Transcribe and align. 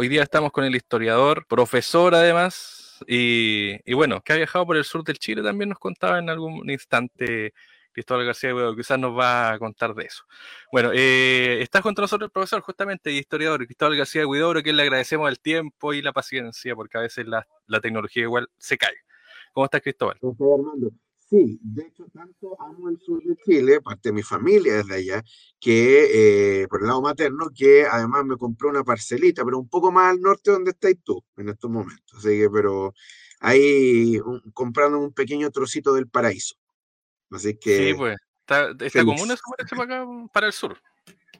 Hoy 0.00 0.08
día 0.08 0.22
estamos 0.22 0.50
con 0.50 0.64
el 0.64 0.74
historiador, 0.74 1.44
profesor 1.46 2.14
además, 2.14 3.04
y, 3.06 3.92
bueno, 3.92 4.22
que 4.22 4.32
ha 4.32 4.36
viajado 4.36 4.64
por 4.64 4.78
el 4.78 4.84
sur 4.84 5.04
del 5.04 5.18
Chile, 5.18 5.42
también 5.42 5.68
nos 5.68 5.78
contaba 5.78 6.18
en 6.18 6.30
algún 6.30 6.70
instante 6.70 7.52
Cristóbal 7.92 8.24
García 8.24 8.54
Huidobro, 8.54 8.78
quizás 8.78 8.98
nos 8.98 9.14
va 9.14 9.52
a 9.52 9.58
contar 9.58 9.94
de 9.94 10.04
eso. 10.04 10.24
Bueno, 10.72 10.90
eh, 10.94 11.60
está 11.60 11.82
junto 11.82 12.00
nosotros 12.00 12.28
el 12.28 12.32
profesor 12.32 12.62
justamente 12.62 13.12
y 13.12 13.18
historiador 13.18 13.66
Cristóbal 13.66 13.98
García 13.98 14.26
Huidobro, 14.26 14.62
que 14.62 14.72
le 14.72 14.84
agradecemos 14.84 15.28
el 15.28 15.38
tiempo 15.38 15.92
y 15.92 16.00
la 16.00 16.14
paciencia, 16.14 16.74
porque 16.74 16.96
a 16.96 17.02
veces 17.02 17.26
la, 17.26 17.46
la 17.66 17.80
tecnología 17.82 18.22
igual 18.22 18.48
se 18.56 18.78
cae. 18.78 18.96
¿Cómo 19.52 19.66
estás, 19.66 19.82
Cristóbal? 19.82 20.16
¿Cómo 20.18 20.32
estás, 20.32 20.48
Armando? 20.50 20.92
Sí, 21.30 21.60
de 21.62 21.82
hecho, 21.82 22.06
tanto 22.12 22.60
amo 22.60 22.88
el 22.88 22.98
sur 22.98 23.22
de 23.22 23.36
Chile, 23.44 23.80
parte 23.80 24.08
de 24.08 24.14
mi 24.14 24.22
familia 24.22 24.78
desde 24.78 24.94
allá, 24.96 25.24
que 25.60 26.62
eh, 26.62 26.66
por 26.68 26.80
el 26.80 26.88
lado 26.88 27.00
materno, 27.02 27.50
que 27.54 27.86
además 27.86 28.24
me 28.24 28.36
compró 28.36 28.68
una 28.68 28.82
parcelita, 28.82 29.44
pero 29.44 29.60
un 29.60 29.68
poco 29.68 29.92
más 29.92 30.10
al 30.10 30.20
norte 30.20 30.50
donde 30.50 30.72
estás 30.72 30.92
tú 31.04 31.22
en 31.36 31.50
estos 31.50 31.70
momentos. 31.70 32.18
Así 32.18 32.36
que, 32.36 32.50
pero 32.50 32.94
ahí 33.38 34.18
comprando 34.52 34.98
un 34.98 35.12
pequeño 35.12 35.52
trocito 35.52 35.94
del 35.94 36.08
paraíso. 36.08 36.56
Así 37.30 37.56
que. 37.56 37.76
Sí, 37.76 37.94
pues. 37.94 38.16
Está, 38.40 38.72
está 38.84 39.04
común 39.04 39.30
eso 39.30 39.42
para, 39.76 39.84
acá, 39.84 40.06
para 40.32 40.48
el 40.48 40.52
sur. 40.52 40.76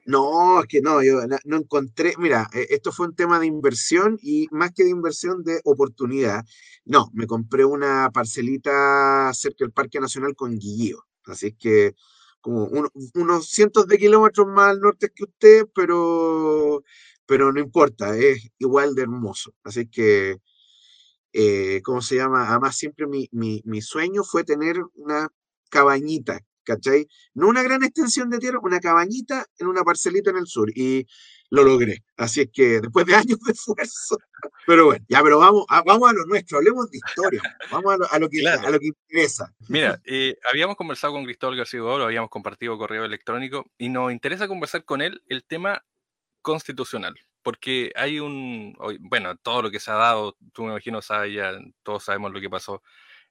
No, 0.06 0.60
es 0.60 0.66
que 0.66 0.80
no, 0.80 1.02
yo 1.02 1.20
no 1.44 1.56
encontré, 1.56 2.14
mira, 2.18 2.48
e, 2.54 2.66
esto 2.70 2.90
fue 2.92 3.06
un 3.08 3.14
tema 3.14 3.38
de 3.38 3.46
inversión 3.46 4.18
y 4.22 4.48
más 4.50 4.72
que 4.72 4.84
de 4.84 4.90
inversión, 4.90 5.42
de 5.44 5.60
oportunidad. 5.64 6.44
No, 6.84 7.10
me 7.12 7.26
compré 7.26 7.64
una 7.64 8.10
parcelita 8.10 9.30
cerca 9.34 9.64
del 9.64 9.72
Parque 9.72 10.00
Nacional 10.00 10.34
con 10.34 10.58
Guillío, 10.58 11.04
así 11.26 11.52
que 11.52 11.94
como 12.40 12.64
unos 13.14 13.48
cientos 13.50 13.86
de 13.86 13.98
kilómetros 13.98 14.46
más 14.46 14.70
al 14.70 14.80
norte 14.80 15.10
que 15.14 15.24
usted, 15.24 15.66
pero, 15.74 16.82
pero 17.26 17.52
no 17.52 17.60
importa, 17.60 18.16
es 18.16 18.48
igual 18.58 18.94
de 18.94 19.02
hermoso. 19.02 19.54
Así 19.62 19.86
que, 19.88 20.38
eh, 21.32 21.80
¿cómo 21.84 22.02
se 22.02 22.16
llama? 22.16 22.48
Además, 22.50 22.76
siempre 22.76 23.06
mi, 23.06 23.28
mi, 23.32 23.62
mi 23.64 23.82
sueño 23.82 24.24
fue 24.24 24.44
tener 24.44 24.76
una 24.94 25.28
cabañita, 25.70 26.40
¿cachai? 26.74 27.06
No 27.34 27.48
una 27.48 27.62
gran 27.62 27.82
extensión 27.82 28.30
de 28.30 28.38
tierra, 28.38 28.58
una 28.62 28.80
cabañita 28.80 29.46
en 29.58 29.66
una 29.66 29.82
parcelita 29.82 30.30
en 30.30 30.36
el 30.36 30.46
sur. 30.46 30.70
Y 30.74 31.06
lo 31.50 31.64
logré. 31.64 32.04
Así 32.16 32.42
es 32.42 32.50
que 32.52 32.80
después 32.80 33.04
de 33.06 33.14
años 33.14 33.38
de 33.40 33.52
esfuerzo. 33.52 34.18
Pero 34.66 34.86
bueno, 34.86 35.04
ya, 35.08 35.22
pero 35.22 35.38
vamos 35.38 35.64
a, 35.68 35.82
vamos 35.82 36.08
a 36.08 36.12
lo 36.12 36.24
nuestro, 36.26 36.58
hablemos 36.58 36.90
de 36.90 36.98
historia, 36.98 37.42
vamos 37.72 37.92
a 38.10 38.18
lo, 38.18 38.28
que, 38.28 38.46
a 38.46 38.70
lo 38.70 38.78
que 38.78 38.86
interesa. 38.86 39.52
Mira, 39.68 40.00
eh, 40.04 40.36
habíamos 40.50 40.76
conversado 40.76 41.14
con 41.14 41.24
Cristóbal 41.24 41.56
García 41.56 41.82
Oro, 41.82 42.04
habíamos 42.04 42.30
compartido 42.30 42.78
correo 42.78 43.04
electrónico 43.04 43.66
y 43.78 43.88
nos 43.88 44.12
interesa 44.12 44.48
conversar 44.48 44.84
con 44.84 45.02
él 45.02 45.22
el 45.26 45.44
tema 45.44 45.84
constitucional, 46.40 47.18
porque 47.42 47.90
hay 47.96 48.20
un, 48.20 48.76
bueno, 49.00 49.36
todo 49.36 49.62
lo 49.62 49.70
que 49.70 49.80
se 49.80 49.90
ha 49.90 49.94
dado, 49.94 50.36
tú 50.52 50.62
me 50.62 50.70
imagino 50.70 51.02
sabes 51.02 51.34
ya, 51.34 51.52
todos 51.82 52.04
sabemos 52.04 52.32
lo 52.32 52.40
que 52.40 52.50
pasó 52.50 52.82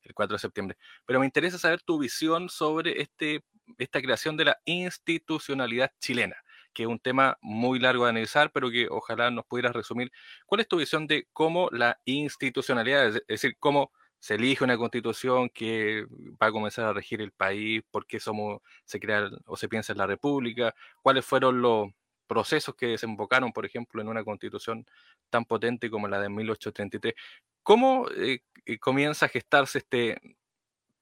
el 0.03 0.13
4 0.13 0.35
de 0.35 0.39
septiembre. 0.39 0.77
Pero 1.05 1.19
me 1.19 1.25
interesa 1.25 1.57
saber 1.57 1.81
tu 1.81 1.99
visión 1.99 2.49
sobre 2.49 3.01
este, 3.01 3.43
esta 3.77 4.01
creación 4.01 4.37
de 4.37 4.45
la 4.45 4.57
institucionalidad 4.65 5.91
chilena, 5.99 6.35
que 6.73 6.83
es 6.83 6.89
un 6.89 6.99
tema 6.99 7.37
muy 7.41 7.79
largo 7.79 8.05
de 8.05 8.11
analizar, 8.11 8.51
pero 8.51 8.69
que 8.69 8.87
ojalá 8.89 9.31
nos 9.31 9.45
pudieras 9.45 9.73
resumir. 9.73 10.11
¿Cuál 10.45 10.61
es 10.61 10.67
tu 10.67 10.77
visión 10.77 11.07
de 11.07 11.27
cómo 11.33 11.69
la 11.71 11.99
institucionalidad, 12.05 13.07
es 13.07 13.23
decir, 13.27 13.55
cómo 13.59 13.91
se 14.19 14.35
elige 14.35 14.63
una 14.63 14.77
constitución 14.77 15.49
que 15.49 16.05
va 16.41 16.47
a 16.47 16.51
comenzar 16.51 16.85
a 16.85 16.93
regir 16.93 17.21
el 17.21 17.31
país, 17.31 17.81
por 17.89 18.05
qué 18.05 18.19
somos, 18.19 18.61
se 18.83 18.99
crea 18.99 19.29
o 19.45 19.55
se 19.55 19.69
piensa 19.69 19.93
en 19.93 19.97
la 19.97 20.07
república, 20.07 20.75
cuáles 21.01 21.25
fueron 21.25 21.61
los 21.61 21.89
procesos 22.27 22.75
que 22.75 22.87
desembocaron, 22.87 23.51
por 23.51 23.65
ejemplo, 23.65 24.01
en 24.01 24.07
una 24.07 24.23
constitución 24.23 24.85
tan 25.29 25.45
potente 25.45 25.89
como 25.89 26.07
la 26.07 26.19
de 26.21 26.29
1833. 26.29 27.15
¿Cómo 27.69 28.09
eh, 28.17 28.39
eh, 28.65 28.79
comienza 28.79 29.27
a 29.27 29.29
gestarse 29.29 29.77
este 29.77 30.19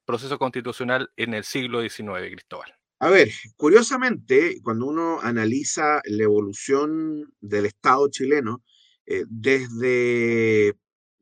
proceso 0.04 0.38
constitucional 0.38 1.10
en 1.16 1.32
el 1.32 1.44
siglo 1.44 1.80
XIX, 1.80 2.30
Cristóbal? 2.30 2.74
A 2.98 3.08
ver, 3.08 3.30
curiosamente, 3.56 4.60
cuando 4.62 4.84
uno 4.84 5.18
analiza 5.22 6.02
la 6.04 6.24
evolución 6.24 7.32
del 7.40 7.64
Estado 7.64 8.06
chileno 8.10 8.62
eh, 9.06 9.24
desde, 9.30 10.74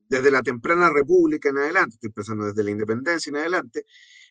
desde 0.09 0.31
la 0.33 0.43
temprana 0.43 0.91
república 0.91 1.51
en 1.51 1.59
adelante, 1.59 1.95
estoy 1.95 2.11
pensando 2.11 2.47
desde 2.47 2.65
la 2.65 2.73
independencia 2.73 3.31
en 3.31 3.37
adelante, 3.37 3.85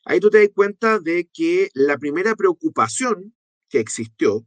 ahí 0.03 0.19
tú 0.19 0.29
te 0.29 0.39
das 0.39 0.49
cuenta 0.53 0.99
de 0.99 1.29
que 1.33 1.69
la 1.75 1.97
primera 1.97 2.35
preocupación 2.35 3.33
que 3.69 3.79
existió 3.79 4.45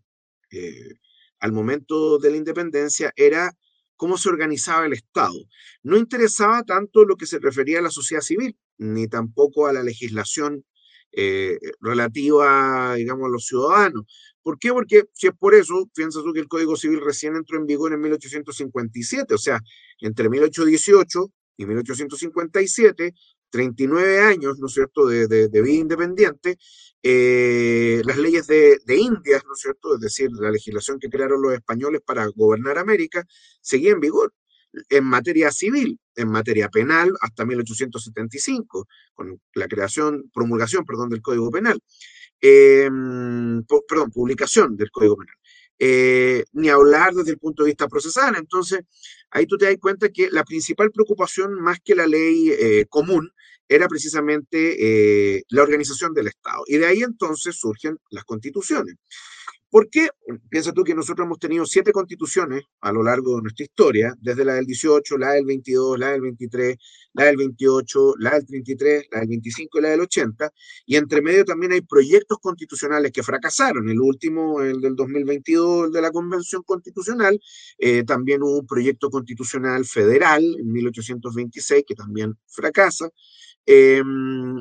al 1.40 1.52
momento 1.52 2.18
de 2.18 2.30
la 2.30 2.36
independencia 2.36 3.10
era 3.16 3.56
cómo 3.98 4.16
se 4.16 4.30
organizaba 4.30 4.86
el 4.86 4.94
Estado. 4.94 5.34
No 5.82 5.98
interesaba 5.98 6.62
tanto 6.62 7.04
lo 7.04 7.16
que 7.16 7.26
se 7.26 7.38
refería 7.38 7.80
a 7.80 7.82
la 7.82 7.90
sociedad 7.90 8.22
civil, 8.22 8.56
ni 8.78 9.08
tampoco 9.08 9.66
a 9.66 9.72
la 9.74 9.82
legislación 9.82 10.64
eh, 11.12 11.58
relativa, 11.80 12.94
digamos, 12.94 13.26
a 13.26 13.30
los 13.30 13.46
ciudadanos. 13.46 14.04
¿Por 14.42 14.58
qué? 14.58 14.72
Porque 14.72 15.04
si 15.12 15.26
es 15.26 15.34
por 15.38 15.54
eso, 15.54 15.90
piensas 15.94 16.22
tú 16.22 16.32
que 16.32 16.40
el 16.40 16.48
Código 16.48 16.76
Civil 16.76 17.00
recién 17.02 17.36
entró 17.36 17.58
en 17.58 17.66
vigor 17.66 17.92
en 17.92 18.00
1857, 18.00 19.34
o 19.34 19.38
sea, 19.38 19.60
entre 20.00 20.30
1818 20.30 21.26
y 21.58 21.66
1857 21.66 23.14
39 23.50 24.20
años, 24.20 24.58
¿no 24.58 24.66
es 24.66 24.74
cierto?, 24.74 25.06
de, 25.06 25.48
vida 25.48 25.72
independiente, 25.72 26.58
eh, 27.02 28.02
las 28.04 28.16
leyes 28.18 28.46
de, 28.46 28.78
Indias, 28.88 29.42
¿no 29.46 29.54
es 29.54 29.60
cierto?, 29.60 29.94
es 29.94 30.00
decir, 30.00 30.30
la 30.32 30.50
legislación 30.50 30.98
que 30.98 31.08
crearon 31.08 31.42
los 31.42 31.52
españoles 31.52 32.00
para 32.04 32.26
gobernar 32.26 32.78
América, 32.78 33.24
seguía 33.60 33.92
en 33.92 34.00
vigor 34.00 34.32
en 34.90 35.04
materia 35.04 35.50
civil, 35.50 35.98
en 36.14 36.28
materia 36.28 36.68
penal, 36.68 37.12
hasta 37.20 37.44
1875, 37.44 38.86
con 39.14 39.40
la 39.54 39.68
creación, 39.68 40.30
promulgación, 40.32 40.84
perdón, 40.84 41.08
del 41.08 41.22
Código 41.22 41.50
Penal. 41.50 41.80
Em, 42.40 43.64
perdón, 43.88 44.10
publicación 44.12 44.76
del 44.76 44.90
Código 44.90 45.16
Penal. 45.16 45.34
Eh, 45.80 46.44
ni 46.52 46.68
hablar 46.68 47.14
desde 47.14 47.30
el 47.30 47.38
punto 47.38 47.62
de 47.62 47.68
vista 47.70 47.86
procesal. 47.88 48.34
Entonces, 48.36 48.80
ahí 49.30 49.46
tú 49.46 49.56
te 49.56 49.66
das 49.66 49.76
cuenta 49.80 50.08
que 50.08 50.28
la 50.30 50.44
principal 50.44 50.90
preocupación, 50.90 51.54
más 51.54 51.78
que 51.84 51.94
la 51.94 52.06
ley 52.06 52.50
eh, 52.50 52.86
común, 52.88 53.30
era 53.68 53.86
precisamente 53.86 55.36
eh, 55.36 55.42
la 55.48 55.62
organización 55.62 56.14
del 56.14 56.28
Estado. 56.28 56.62
Y 56.66 56.78
de 56.78 56.86
ahí 56.86 57.02
entonces 57.02 57.56
surgen 57.56 57.98
las 58.10 58.24
constituciones. 58.24 58.96
¿Por 59.70 59.90
qué? 59.90 60.08
Piensa 60.48 60.72
tú 60.72 60.82
que 60.82 60.94
nosotros 60.94 61.26
hemos 61.26 61.38
tenido 61.38 61.66
siete 61.66 61.92
constituciones 61.92 62.64
a 62.80 62.90
lo 62.90 63.02
largo 63.02 63.36
de 63.36 63.42
nuestra 63.42 63.64
historia, 63.64 64.14
desde 64.18 64.42
la 64.44 64.54
del 64.54 64.64
18, 64.64 65.18
la 65.18 65.32
del 65.32 65.44
22, 65.44 65.98
la 65.98 66.12
del 66.12 66.22
23, 66.22 66.76
la 67.12 67.24
del 67.24 67.36
28, 67.36 68.14
la 68.18 68.30
del 68.30 68.46
33, 68.46 69.06
la 69.10 69.20
del 69.20 69.28
25 69.28 69.78
y 69.78 69.82
la 69.82 69.88
del 69.90 70.00
80, 70.00 70.50
y 70.86 70.96
entre 70.96 71.20
medio 71.20 71.44
también 71.44 71.72
hay 71.72 71.82
proyectos 71.82 72.38
constitucionales 72.40 73.12
que 73.12 73.22
fracasaron. 73.22 73.90
El 73.90 74.00
último, 74.00 74.62
el 74.62 74.80
del 74.80 74.96
2022, 74.96 75.86
el 75.86 75.92
de 75.92 76.00
la 76.00 76.12
Convención 76.12 76.62
Constitucional, 76.62 77.38
eh, 77.78 78.04
también 78.04 78.42
hubo 78.42 78.60
un 78.60 78.66
proyecto 78.66 79.10
constitucional 79.10 79.84
federal 79.84 80.42
en 80.58 80.72
1826 80.72 81.84
que 81.86 81.94
también 81.94 82.38
fracasa. 82.46 83.10
Em, 83.66 84.58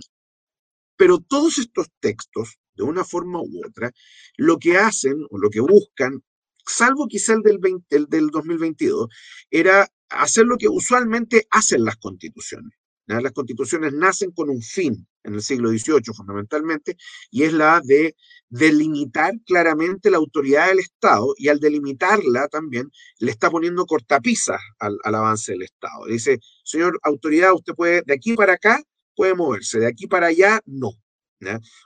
pero 0.98 1.20
todos 1.20 1.60
estos 1.60 1.88
textos 2.02 2.58
de 2.78 2.84
una 2.84 3.04
forma 3.04 3.42
u 3.42 3.62
otra, 3.66 3.92
lo 4.38 4.58
que 4.58 4.78
hacen 4.78 5.26
o 5.30 5.38
lo 5.38 5.50
que 5.50 5.60
buscan, 5.60 6.24
salvo 6.66 7.08
quizá 7.08 7.34
el 7.34 7.42
del, 7.42 8.08
del 8.08 8.28
2022, 8.30 9.08
era 9.52 9.88
hacer 10.10 10.46
lo 10.46 10.58
que 10.58 10.70
usualmente 10.70 11.48
hacen 11.52 11.84
las 11.84 11.98
constituciones. 11.98 12.78
Las 13.08 13.32
constituciones 13.32 13.94
nacen 13.94 14.32
con 14.32 14.50
un 14.50 14.62
fin 14.62 15.08
en 15.24 15.36
el 15.36 15.42
siglo 15.42 15.70
XVIII 15.70 16.14
fundamentalmente, 16.14 16.98
y 17.32 17.44
es 17.44 17.54
la 17.54 17.82
de 17.84 18.16
delimitar 18.50 19.34
claramente 19.46 20.10
la 20.10 20.18
autoridad 20.18 20.68
del 20.68 20.80
Estado, 20.80 21.34
y 21.38 21.48
al 21.48 21.60
delimitarla 21.60 22.48
también 22.50 22.92
le 23.20 23.32
está 23.32 23.50
poniendo 23.50 23.86
cortapisas 23.86 24.60
al, 24.80 24.98
al 25.04 25.16
avance 25.16 25.54
del 25.54 25.64
Estado. 25.64 26.06
Dice, 26.08 26.40
señor 26.64 27.00
autoridad, 27.04 27.54
usted 27.54 27.74
puede, 27.74 28.04
de 28.06 28.14
aquí 28.14 28.34
para 28.36 28.54
acá 28.54 28.82
puede 29.16 29.36
moverse, 29.36 29.80
de 29.80 29.88
aquí 29.88 30.08
para 30.08 30.28
allá 30.28 30.62
no. 30.66 30.92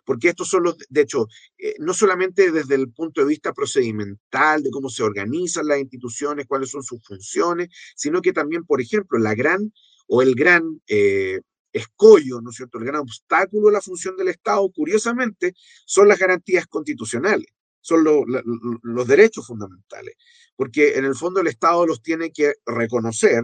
Porque 0.05 0.29
estos 0.29 0.47
son 0.47 0.63
los, 0.63 0.77
de 0.89 1.01
hecho, 1.01 1.27
eh, 1.57 1.75
no 1.79 1.93
solamente 1.93 2.51
desde 2.51 2.75
el 2.75 2.91
punto 2.91 3.21
de 3.21 3.27
vista 3.27 3.53
procedimental, 3.53 4.63
de 4.63 4.69
cómo 4.71 4.89
se 4.89 5.03
organizan 5.03 5.67
las 5.67 5.79
instituciones, 5.79 6.47
cuáles 6.47 6.69
son 6.69 6.83
sus 6.83 7.03
funciones, 7.03 7.69
sino 7.95 8.21
que 8.21 8.33
también, 8.33 8.65
por 8.65 8.81
ejemplo, 8.81 9.19
la 9.19 9.35
gran 9.35 9.73
o 10.07 10.21
el 10.21 10.35
gran 10.35 10.81
eh, 10.87 11.41
escollo, 11.73 12.41
¿no 12.41 12.49
es 12.49 12.57
cierto?, 12.57 12.77
el 12.77 12.85
gran 12.85 13.01
obstáculo 13.01 13.69
a 13.69 13.73
la 13.73 13.81
función 13.81 14.15
del 14.17 14.29
Estado, 14.29 14.69
curiosamente, 14.71 15.53
son 15.85 16.07
las 16.07 16.19
garantías 16.19 16.67
constitucionales, 16.67 17.47
son 17.81 18.03
los 18.03 19.07
derechos 19.07 19.47
fundamentales, 19.47 20.15
porque 20.55 20.97
en 20.97 21.05
el 21.05 21.15
fondo 21.15 21.41
el 21.41 21.47
Estado 21.47 21.85
los 21.87 22.01
tiene 22.01 22.31
que 22.31 22.53
reconocer, 22.65 23.43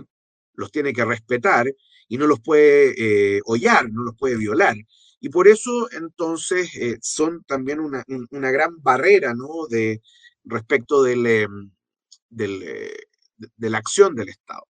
los 0.54 0.72
tiene 0.72 0.94
que 0.94 1.06
respetar 1.06 1.74
y 2.08 2.18
no 2.18 2.28
los 2.28 2.40
puede 2.42 2.94
eh, 2.98 3.42
hollar, 3.46 3.90
no 3.90 4.04
los 4.04 4.16
puede 4.16 4.38
violar. 4.38 4.76
Y 5.20 5.30
por 5.30 5.48
eso 5.48 5.90
entonces 5.92 6.76
eh, 6.76 6.98
son 7.02 7.44
también 7.44 7.80
una, 7.80 8.04
gran 8.52 8.82
barrera 8.82 9.34
¿no? 9.34 9.68
de, 9.70 10.02
respecto 10.44 11.04
del, 11.04 11.26
em, 11.26 11.72
del, 12.30 12.64
eh, 12.64 12.98
de 13.38 13.70
la 13.70 13.80
acción 13.80 14.16
del 14.16 14.30
Estado. 14.30 14.68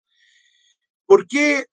¿Por 1.06 1.26
qué, 1.26 1.66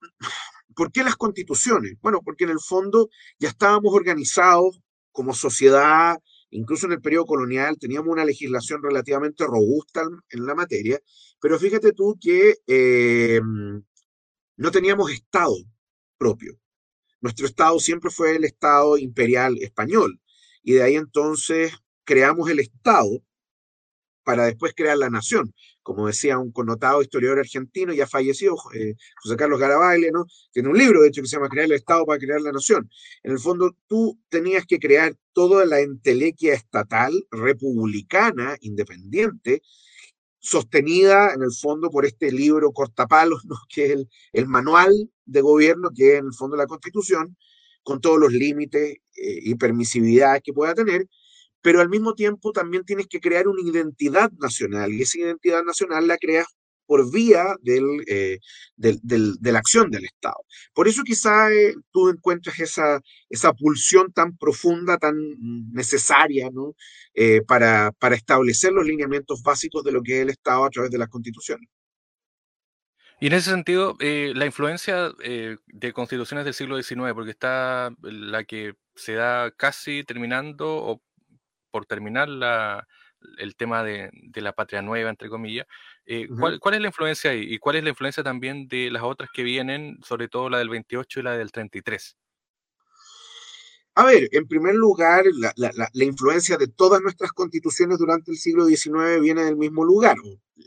¿Por 0.75 0.91
qué 0.91 1.03
las 1.03 1.15
constituciones? 1.15 1.93
Bueno, 2.01 2.21
porque 2.23 2.43
en 2.45 2.51
el 2.51 2.59
fondo 2.59 3.09
ya 3.39 3.49
estábamos 3.49 3.93
organizados 3.93 4.79
como 5.11 5.33
sociedad, 5.33 6.17
incluso 6.49 6.87
en 6.87 6.93
el 6.93 7.01
periodo 7.01 7.25
colonial 7.25 7.77
teníamos 7.79 8.11
una 8.11 8.25
legislación 8.25 8.81
relativamente 8.81 9.45
robusta 9.45 10.03
en 10.29 10.45
la 10.45 10.55
materia, 10.55 10.99
pero 11.39 11.59
fíjate 11.59 11.93
tú 11.93 12.17
que 12.19 12.55
eh, 12.67 13.41
no 14.57 14.71
teníamos 14.71 15.11
Estado 15.11 15.55
propio. 16.17 16.57
Nuestro 17.23 17.47
Estado 17.47 17.79
siempre 17.79 18.11
fue 18.11 18.35
el 18.35 18.43
Estado 18.43 18.99
imperial 18.99 19.57
español 19.59 20.21
y 20.61 20.73
de 20.73 20.83
ahí 20.83 20.95
entonces 20.95 21.73
creamos 22.03 22.51
el 22.51 22.59
Estado 22.59 23.09
para 24.23 24.45
después 24.45 24.73
crear 24.75 24.97
la 24.99 25.09
nación 25.09 25.51
como 25.83 26.07
decía 26.07 26.39
un 26.39 26.51
connotado 26.51 27.01
historiador 27.01 27.39
argentino, 27.39 27.93
ya 27.93 28.07
fallecido, 28.07 28.55
eh, 28.73 28.95
José 29.21 29.35
Carlos 29.35 29.59
Garabaile, 29.59 30.11
¿no? 30.11 30.25
Tiene 30.51 30.69
un 30.69 30.77
libro, 30.77 31.01
de 31.01 31.09
hecho, 31.09 31.21
que 31.21 31.27
se 31.27 31.35
llama 31.35 31.49
Crear 31.49 31.65
el 31.65 31.73
Estado 31.73 32.05
para 32.05 32.19
crear 32.19 32.41
la 32.41 32.51
nación. 32.51 32.89
En 33.21 33.33
el 33.33 33.39
fondo, 33.39 33.75
tú 33.87 34.19
tenías 34.29 34.65
que 34.65 34.79
crear 34.79 35.15
toda 35.33 35.65
la 35.65 35.81
entelequia 35.81 36.53
estatal, 36.53 37.13
republicana, 37.29 38.55
independiente, 38.61 39.61
sostenida 40.43 41.33
en 41.33 41.41
el 41.41 41.53
fondo 41.53 41.89
por 41.89 42.05
este 42.05 42.29
libro 42.31 42.73
cortapalos, 42.73 43.45
¿no? 43.45 43.55
que 43.69 43.93
es 43.93 44.05
el, 44.33 44.47
manual 44.47 45.09
de 45.25 45.41
gobierno, 45.41 45.89
que 45.95 46.13
es 46.13 46.19
en 46.19 46.27
el 46.27 46.33
fondo 46.33 46.57
la 46.57 46.67
constitución, 46.67 47.37
con 47.81 48.01
todos 48.01 48.19
los 48.19 48.31
límites 48.33 48.97
eh, 49.15 49.39
y 49.41 49.55
permisividades 49.55 50.41
que 50.43 50.53
pueda 50.53 50.73
tener, 50.73 51.07
pero 51.61 51.79
al 51.81 51.89
mismo 51.89 52.13
tiempo 52.13 52.51
también 52.51 52.83
tienes 52.83 53.07
que 53.07 53.21
crear 53.21 53.47
una 53.47 53.61
identidad 53.61 54.31
nacional 54.33 54.93
y 54.93 55.01
esa 55.01 55.19
identidad 55.19 55.63
nacional 55.63 56.07
la 56.07 56.17
creas 56.17 56.47
por 56.85 57.11
vía 57.11 57.55
eh, 57.65 58.39
del, 58.75 58.99
de 59.39 59.51
la 59.51 59.59
acción 59.59 59.89
del 59.89 60.05
Estado. 60.05 60.37
Por 60.73 60.87
eso 60.87 61.03
quizá 61.03 61.51
eh, 61.51 61.75
tú 61.91 62.09
encuentras 62.09 62.59
esa, 62.59 62.99
esa 63.29 63.53
pulsión 63.53 64.11
tan 64.13 64.37
profunda, 64.37 64.97
tan 64.97 65.15
necesaria 65.71 66.49
¿no? 66.51 66.75
Eh, 67.13 67.41
para, 67.47 67.91
para 67.93 68.15
establecer 68.15 68.73
los 68.73 68.85
lineamientos 68.85 69.41
básicos 69.43 69.83
de 69.83 69.91
lo 69.91 70.01
que 70.01 70.17
es 70.17 70.21
el 70.23 70.29
Estado 70.29 70.65
a 70.65 70.69
través 70.69 70.91
de 70.91 70.97
las 70.97 71.09
constituciones. 71.09 71.69
Y 73.19 73.27
en 73.27 73.33
ese 73.33 73.51
sentido, 73.51 73.95
la 73.99 74.45
influencia 74.45 75.13
de 75.17 75.93
constituciones 75.93 76.43
del 76.43 76.53
siglo 76.53 76.81
XIX, 76.81 77.13
porque 77.13 77.31
está 77.31 77.95
la 78.01 78.43
que 78.43 78.73
se 78.95 79.13
da 79.13 79.49
casi 79.51 80.03
terminando 80.03 80.75
o 80.75 81.01
por 81.71 81.85
terminar 81.85 82.27
el 83.37 83.55
tema 83.55 83.83
de, 83.83 84.11
la 84.35 84.53
patria 84.53 84.81
nueva, 84.81 85.09
entre 85.09 85.29
comillas, 85.29 85.65
eh, 86.05 86.27
¿cuál, 86.59 86.75
es 86.75 86.81
la 86.81 86.87
influencia 86.87 87.31
ahí? 87.31 87.53
¿Y 87.53 87.57
cuál 87.59 87.77
es 87.77 87.83
la 87.83 87.89
influencia 87.89 88.23
también 88.23 88.67
de 88.67 88.91
las 88.91 89.03
otras 89.03 89.29
que 89.33 89.43
vienen, 89.43 89.99
sobre 90.03 90.27
todo 90.27 90.49
la 90.49 90.57
del 90.57 90.69
28 90.69 91.19
y 91.19 91.23
la 91.23 91.37
del 91.37 91.51
33? 91.51 92.17
A 93.95 94.05
ver, 94.05 94.27
en 94.31 94.47
primer 94.47 94.75
lugar, 94.75 95.23
la, 95.55 95.89
influencia 95.93 96.57
de 96.57 96.67
todas 96.67 96.99
nuestras 97.01 97.31
constituciones 97.31 97.99
durante 97.99 98.31
el 98.31 98.37
siglo 98.37 98.65
XIX 98.65 99.21
viene 99.21 99.43
del 99.43 99.55
mismo 99.55 99.85
lugar, 99.85 100.17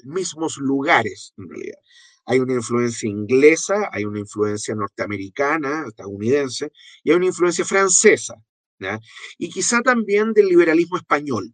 mismos 0.05 0.59
lugares, 0.59 1.35
en 1.37 1.49
realidad. 1.49 1.79
Hay 2.25 2.39
una 2.41 2.55
influencia 2.55 3.09
inglesa, 3.09 3.91
hay 3.93 4.05
una 4.05 4.21
influencia 4.21 4.75
norteamericana, 4.75 5.85
estadounidense, 5.89 6.71
y 7.03 7.11
hay 7.11 7.17
una 7.17 7.27
influencia 7.27 7.65
francesa. 7.65 8.35
Y 9.39 9.51
quizá 9.51 9.81
también 9.83 10.33
del 10.33 10.47
liberalismo 10.47 10.97
español. 10.97 11.53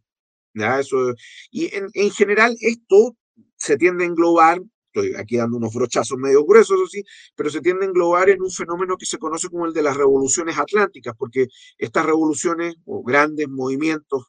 Eso, 0.55 1.15
y 1.51 1.75
en, 1.75 1.89
en, 1.95 2.11
general 2.11 2.55
esto 2.61 3.17
se 3.63 3.77
tiende 3.77 4.03
a 4.03 4.09
englobar, 4.09 4.61
estoy 4.87 5.15
aquí 5.15 5.37
dando 5.37 5.57
unos 5.57 5.73
brochazos 5.73 6.19
medio 6.19 6.45
gruesos, 6.45 6.77
eso 6.77 6.87
sí, 6.89 7.05
pero 7.37 7.49
se 7.49 7.61
tiende 7.61 7.85
a 7.87 7.89
englobar 7.89 8.29
en 8.29 8.43
un 8.43 8.51
fenómeno 8.51 8.97
que 8.97 9.07
se 9.07 9.19
conoce 9.19 9.49
como 9.49 9.67
el 9.67 9.73
de 9.73 9.83
las 9.83 9.97
revoluciones 9.97 10.59
atlánticas, 10.59 11.15
porque 11.17 11.47
estas 11.79 12.05
revoluciones 12.05 12.75
o 12.85 13.05
grandes 13.05 13.49
movimientos 13.49 14.27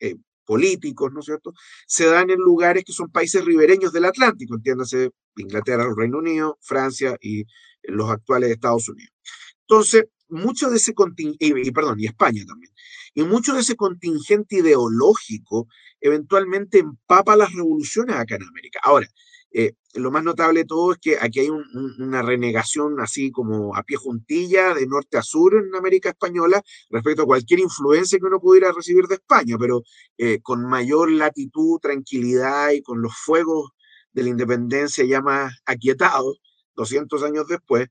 eh, 0.00 0.16
políticos, 0.46 1.12
¿no 1.12 1.20
es 1.20 1.26
cierto?, 1.26 1.52
se 1.86 2.06
dan 2.06 2.30
en 2.30 2.38
lugares 2.38 2.82
que 2.84 2.94
son 2.94 3.10
países 3.10 3.44
ribereños 3.44 3.92
del 3.92 4.06
Atlántico, 4.06 4.54
entiéndase 4.54 5.10
Inglaterra, 5.36 5.84
el 5.84 5.94
Reino 5.94 6.16
Unido, 6.18 6.56
Francia 6.62 7.18
y 7.20 7.44
los 7.82 8.08
actuales 8.08 8.50
Estados 8.50 8.88
Unidos. 8.88 9.12
Entonces, 9.60 10.06
mucho 10.30 10.70
de 10.70 10.76
ese 10.76 10.94
contingente, 10.94 11.60
y, 11.68 11.70
perdón, 11.70 12.00
y 12.00 12.06
España 12.06 12.44
también, 12.46 12.72
y 13.14 13.22
mucho 13.22 13.54
de 13.54 13.60
ese 13.60 13.76
contingente 13.76 14.56
ideológico 14.56 15.68
eventualmente 16.00 16.78
empapa 16.78 17.36
las 17.36 17.52
revoluciones 17.52 18.16
acá 18.16 18.36
en 18.36 18.44
América. 18.44 18.80
Ahora, 18.82 19.08
eh, 19.52 19.72
lo 19.94 20.10
más 20.12 20.22
notable 20.22 20.60
de 20.60 20.66
todo 20.66 20.92
es 20.92 20.98
que 20.98 21.18
aquí 21.20 21.40
hay 21.40 21.48
una 21.50 22.22
renegación 22.22 23.00
así 23.00 23.32
como 23.32 23.74
a 23.74 23.82
pie 23.82 23.96
juntilla 23.96 24.74
de 24.74 24.86
norte 24.86 25.18
a 25.18 25.22
sur 25.22 25.54
en 25.54 25.74
América 25.74 26.10
Española 26.10 26.62
respecto 26.88 27.22
a 27.22 27.26
cualquier 27.26 27.60
influencia 27.60 28.18
que 28.18 28.26
uno 28.26 28.40
pudiera 28.40 28.70
recibir 28.72 29.06
de 29.06 29.16
España, 29.16 29.56
pero 29.58 29.82
eh, 30.18 30.40
con 30.40 30.64
mayor 30.64 31.10
latitud, 31.10 31.80
tranquilidad 31.80 32.70
y 32.70 32.82
con 32.82 33.02
los 33.02 33.16
fuegos 33.16 33.70
de 34.12 34.22
la 34.22 34.28
independencia 34.28 35.04
ya 35.04 35.20
más 35.20 35.52
aquietados, 35.66 36.40
200 36.76 37.22
años 37.24 37.48
después, 37.48 37.88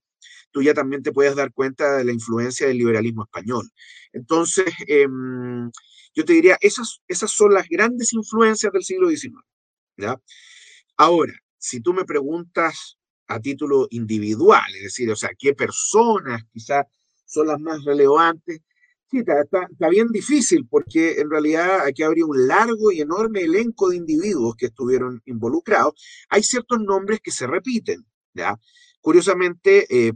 tú 0.51 0.61
ya 0.61 0.73
también 0.73 1.03
te 1.03 1.11
puedes 1.11 1.35
dar 1.35 1.53
cuenta 1.53 1.97
de 1.97 2.05
la 2.05 2.11
influencia 2.11 2.67
del 2.67 2.77
liberalismo 2.77 3.23
español. 3.23 3.69
Entonces, 4.13 4.65
em, 4.87 5.71
yo 6.15 6.25
te 6.25 6.33
diría, 6.33 6.57
esas, 6.61 7.01
esas 7.07 7.31
son 7.31 7.53
las 7.53 7.67
grandes 7.69 8.13
influencias 8.13 8.71
del 8.73 8.83
siglo 8.83 9.09
XIX. 9.09 9.43
¿ya? 9.97 10.19
Ahora, 10.97 11.33
si 11.57 11.81
tú 11.81 11.93
me 11.93 12.05
preguntas 12.05 12.97
a 13.27 13.39
título 13.39 13.87
individual, 13.91 14.63
es 14.75 14.83
decir, 14.83 15.11
o 15.11 15.15
sea, 15.15 15.29
qué 15.37 15.53
personas 15.53 16.43
quizás 16.51 16.85
son 17.25 17.47
las 17.47 17.59
más 17.59 17.83
relevantes, 17.85 18.61
sí, 19.09 19.19
está, 19.19 19.41
está, 19.41 19.89
bien 19.89 20.07
difícil 20.07 20.67
porque 20.67 21.19
en 21.19 21.29
realidad 21.29 21.81
aquí 21.85 22.03
habría 22.03 22.25
un 22.25 22.47
largo 22.47 22.91
y 22.91 23.01
enorme 23.01 23.41
elenco 23.41 23.89
de 23.89 23.97
individuos 23.97 24.55
que 24.55 24.67
estuvieron 24.67 25.21
involucrados. 25.25 25.93
Hay 26.29 26.43
ciertos 26.43 26.79
nombres 26.79 27.19
que 27.21 27.31
se 27.31 27.47
repiten, 27.47 28.05
¿ya? 28.33 28.59
Curiosamente, 29.01 29.85
eh, 29.89 30.13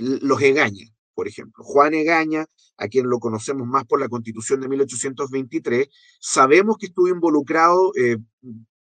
los 0.00 0.40
Egaña, 0.42 0.86
por 1.14 1.28
ejemplo. 1.28 1.64
Juan 1.64 1.94
Egaña, 1.94 2.46
a 2.76 2.88
quien 2.88 3.08
lo 3.08 3.18
conocemos 3.18 3.66
más 3.66 3.84
por 3.84 4.00
la 4.00 4.08
constitución 4.08 4.60
de 4.60 4.68
1823, 4.68 5.88
sabemos 6.20 6.76
que 6.78 6.86
estuvo 6.86 7.08
involucrado 7.08 7.92
eh, 7.96 8.18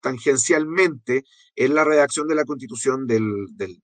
tangencialmente 0.01 1.25
en 1.55 1.73
la 1.73 1.83
redacción 1.83 2.27
de 2.27 2.35
la 2.35 2.45
constitución 2.45 3.07
del, 3.07 3.47
del, 3.55 3.81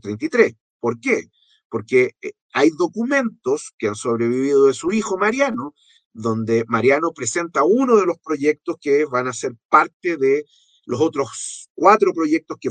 33. 0.00 0.54
¿Por 0.80 0.98
qué? 0.98 1.28
Porque 1.68 2.12
eh, 2.22 2.32
hay 2.52 2.70
documentos 2.70 3.72
que 3.78 3.88
han 3.88 3.94
sobrevivido 3.94 4.66
de 4.66 4.74
su 4.74 4.90
hijo 4.92 5.16
Mariano, 5.16 5.74
donde 6.12 6.64
Mariano 6.68 7.12
presenta 7.12 7.64
uno 7.64 7.96
de 7.96 8.06
los 8.06 8.18
proyectos 8.18 8.76
que 8.80 9.04
van 9.04 9.28
a 9.28 9.32
ser 9.32 9.54
parte 9.68 10.16
de 10.16 10.44
los 10.86 11.00
otros 11.00 11.68
cuatro 11.74 12.12
proyectos 12.12 12.56
que 12.60 12.70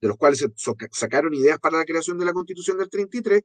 de 0.00 0.08
los 0.08 0.16
cuales 0.16 0.38
se 0.38 0.48
sacaron 0.92 1.34
ideas 1.34 1.58
para 1.58 1.78
la 1.78 1.84
creación 1.84 2.18
de 2.18 2.24
la 2.24 2.32
Constitución 2.32 2.78
del 2.78 2.90
33, 2.90 3.42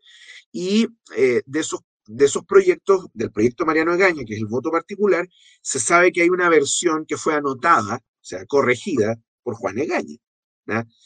y 0.51 0.87
eh, 1.15 1.41
de, 1.45 1.59
esos, 1.59 1.81
de 2.07 2.25
esos 2.25 2.45
proyectos, 2.45 3.07
del 3.13 3.31
proyecto 3.31 3.65
Mariano 3.65 3.93
Egaña, 3.93 4.23
que 4.25 4.33
es 4.35 4.39
el 4.39 4.47
voto 4.47 4.71
particular, 4.71 5.27
se 5.61 5.79
sabe 5.79 6.11
que 6.11 6.21
hay 6.21 6.29
una 6.29 6.49
versión 6.49 7.05
que 7.05 7.17
fue 7.17 7.33
anotada, 7.33 7.97
o 7.97 8.25
sea, 8.25 8.45
corregida 8.45 9.15
por 9.43 9.55
Juan 9.55 9.77
Egaña. 9.79 10.17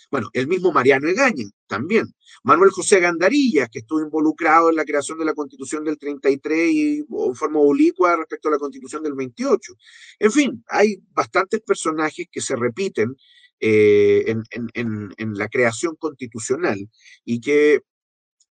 Bueno, 0.09 0.29
el 0.33 0.47
mismo 0.47 0.71
Mariano 0.71 1.07
Egaña 1.09 1.45
también. 1.67 2.05
Manuel 2.43 2.71
José 2.71 2.99
Gandarillas, 2.99 3.69
que 3.69 3.79
estuvo 3.79 3.99
involucrado 4.01 4.69
en 4.69 4.75
la 4.75 4.85
creación 4.85 5.19
de 5.19 5.25
la 5.25 5.33
Constitución 5.33 5.83
del 5.83 5.97
33 5.97 6.71
y 6.71 6.97
en 6.99 7.35
forma 7.35 7.59
oblicua 7.59 8.15
respecto 8.15 8.47
a 8.47 8.51
la 8.51 8.57
Constitución 8.57 9.03
del 9.03 9.13
28. 9.13 9.73
En 10.19 10.31
fin, 10.31 10.63
hay 10.67 11.01
bastantes 11.11 11.61
personajes 11.61 12.27
que 12.31 12.41
se 12.41 12.55
repiten 12.55 13.15
eh, 13.59 14.35
en, 14.51 15.37
la 15.37 15.49
creación 15.49 15.95
constitucional 15.95 16.89
y 17.25 17.41
que 17.41 17.81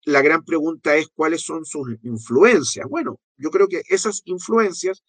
la 0.03 0.21
gran 0.21 0.43
pregunta 0.43 0.95
es 0.95 1.07
cuáles 1.13 1.41
son 1.41 1.65
sus 1.65 1.87
influencias. 2.03 2.85
Bueno, 2.87 3.19
yo 3.37 3.49
creo 3.49 3.67
que 3.67 3.81
esas 3.89 4.21
influencias 4.25 5.03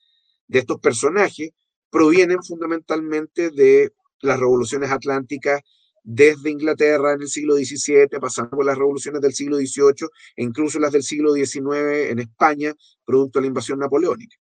de 0.48 0.60
estos 0.60 0.80
personajes 0.80 1.50
provienen 1.90 2.42
fundamentalmente 2.42 3.50
de 3.50 3.92
las 4.20 4.38
revoluciones 4.38 4.90
atlánticas 4.90 5.60
desde 6.02 6.50
Inglaterra 6.50 7.12
en 7.12 7.22
el 7.22 7.28
siglo 7.28 7.54
XVII, 7.56 8.08
pasando 8.20 8.50
por 8.50 8.64
las 8.64 8.78
revoluciones 8.78 9.20
del 9.20 9.34
siglo 9.34 9.58
XVIII 9.58 10.08
e 10.36 10.44
incluso 10.44 10.78
las 10.78 10.92
del 10.92 11.02
siglo 11.02 11.34
XIX 11.34 12.10
en 12.10 12.18
España, 12.20 12.74
producto 13.04 13.38
de 13.38 13.42
la 13.42 13.48
invasión 13.48 13.78
napoleónica. 13.78 14.36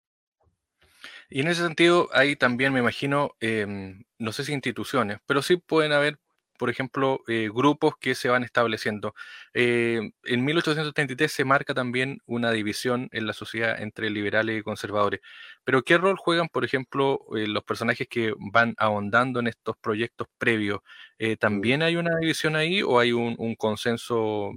Y 1.35 1.41
en 1.41 1.49
ese 1.49 1.63
sentido, 1.65 2.09
ahí 2.13 2.37
también 2.37 2.73
me 2.73 2.79
imagino, 2.79 3.33
em, 3.41 4.05
no 4.19 4.31
sé 4.31 4.45
si 4.45 4.53
instituciones, 4.53 5.19
pero 5.27 5.43
sí 5.43 5.57
pueden 5.57 5.91
haber 5.93 6.21
por 6.57 6.71
ejemplo, 6.71 7.21
eh, 7.27 7.51
grupos 7.53 7.95
que 7.99 8.15
se 8.15 8.29
van 8.29 8.45
estableciendo. 8.45 9.13
Eh, 9.55 10.13
en 10.23 10.45
1833 10.45 11.33
se 11.33 11.45
marca 11.45 11.75
también 11.75 12.19
una 12.27 12.53
división 12.53 13.09
en 13.11 13.27
la 13.27 13.33
sociedad 13.33 13.83
entre 13.83 14.09
liberales 14.11 14.61
y 14.61 14.63
conservadores. 14.63 15.21
Pero 15.65 15.83
¿qué 15.83 15.99
rol 15.99 16.17
juegan, 16.17 16.49
por 16.49 16.65
ejemplo, 16.65 17.19
eh, 17.37 17.49
los 17.49 17.65
personajes 17.65 18.07
que 18.09 18.33
van 18.39 18.75
ahondando 18.79 19.41
en 19.41 19.49
estos 19.49 19.77
proyectos 19.81 20.29
previos? 20.39 20.79
Mm. 21.19 21.33
¿También 21.41 21.83
hay 21.83 21.97
una 21.97 22.17
división 22.21 22.55
ahí 22.55 22.83
o 22.83 23.01
hay 23.01 23.11
un, 23.13 23.35
un 23.39 23.57
consenso 23.57 24.53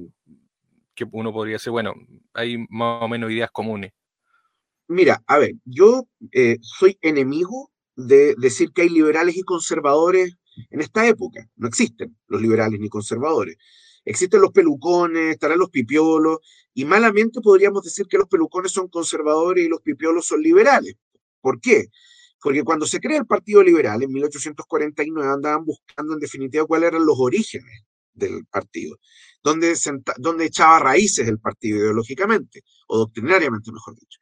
que 0.96 1.05
uno 1.12 1.34
podría 1.34 1.55
decir, 1.55 1.72
bueno, 1.72 1.93
hay 2.34 2.57
más 2.69 3.01
o 3.01 3.07
menos 3.07 3.31
ideas 3.31 3.50
comunes? 3.51 3.91
Mira, 4.89 5.22
a 5.27 5.38
ver, 5.38 5.53
yo 5.65 6.08
soy 6.62 6.98
enemigo 7.01 7.72
de 7.96 8.36
decir 8.38 8.72
que 8.72 8.84
hay 8.84 8.89
liberales 8.89 9.36
y 9.36 9.44
conservadores 9.44 10.36
en 10.70 10.82
esta 10.82 11.06
época. 11.08 11.46
No 11.56 11.67
existen 11.67 12.15
los 12.27 12.41
liberales 12.41 12.79
ni 12.79 12.89
conservadores. 12.89 13.58
Existen 14.06 14.39
los 14.41 14.51
pelucones, 14.51 15.32
estarán 15.32 15.60
los 15.60 15.70
pipiolos, 15.70 16.38
y 16.74 16.86
malamente 16.86 17.41
podríamos 17.41 17.84
decir 17.84 18.06
que 18.08 18.17
los 18.17 18.27
pelucones 18.29 18.72
son 18.72 18.88
conservadores 18.88 19.65
y 19.65 19.67
los 19.67 19.82
pipiolos 19.82 20.25
son 20.25 20.41
liberales. 20.41 20.96
¿Por 21.41 21.60
qué? 21.60 21.88
Porque 22.41 22.63
cuando 22.63 22.86
se 22.86 23.01
crea 23.01 23.17
el 23.17 23.25
Partido 23.25 23.62
Liberal 23.63 24.01
en 24.03 24.12
1849 24.12 25.29
andaban 25.29 25.65
buscando 25.65 26.13
en 26.13 26.20
definitiva 26.20 26.65
cuáles 26.65 26.89
eran 26.89 27.06
los 27.06 27.17
orígenes 27.20 27.84
del 28.13 28.46
partido, 28.46 28.98
dónde, 29.44 29.74
dónde 30.17 30.46
echaba 30.46 30.79
raíces 30.79 31.27
el 31.27 31.39
partido 31.39 31.79
ideológicamente, 31.79 32.62
o 32.88 33.00
doctrinariamente, 33.00 33.72
mejor 33.72 33.96
dicho. 33.96 34.20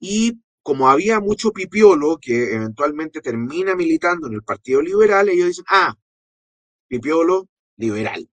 Y 0.00 0.40
como 0.62 0.88
había 0.88 1.20
mucho 1.20 1.52
pipiolo 1.52 2.18
que 2.20 2.54
eventualmente 2.54 3.20
termina 3.20 3.76
militando 3.76 4.26
en 4.26 4.34
el 4.34 4.42
Partido 4.42 4.82
Liberal, 4.82 5.28
ellos 5.28 5.48
dicen, 5.48 5.64
ah, 5.68 5.94
pipiolo 6.88 7.48
liberal. 7.76 8.28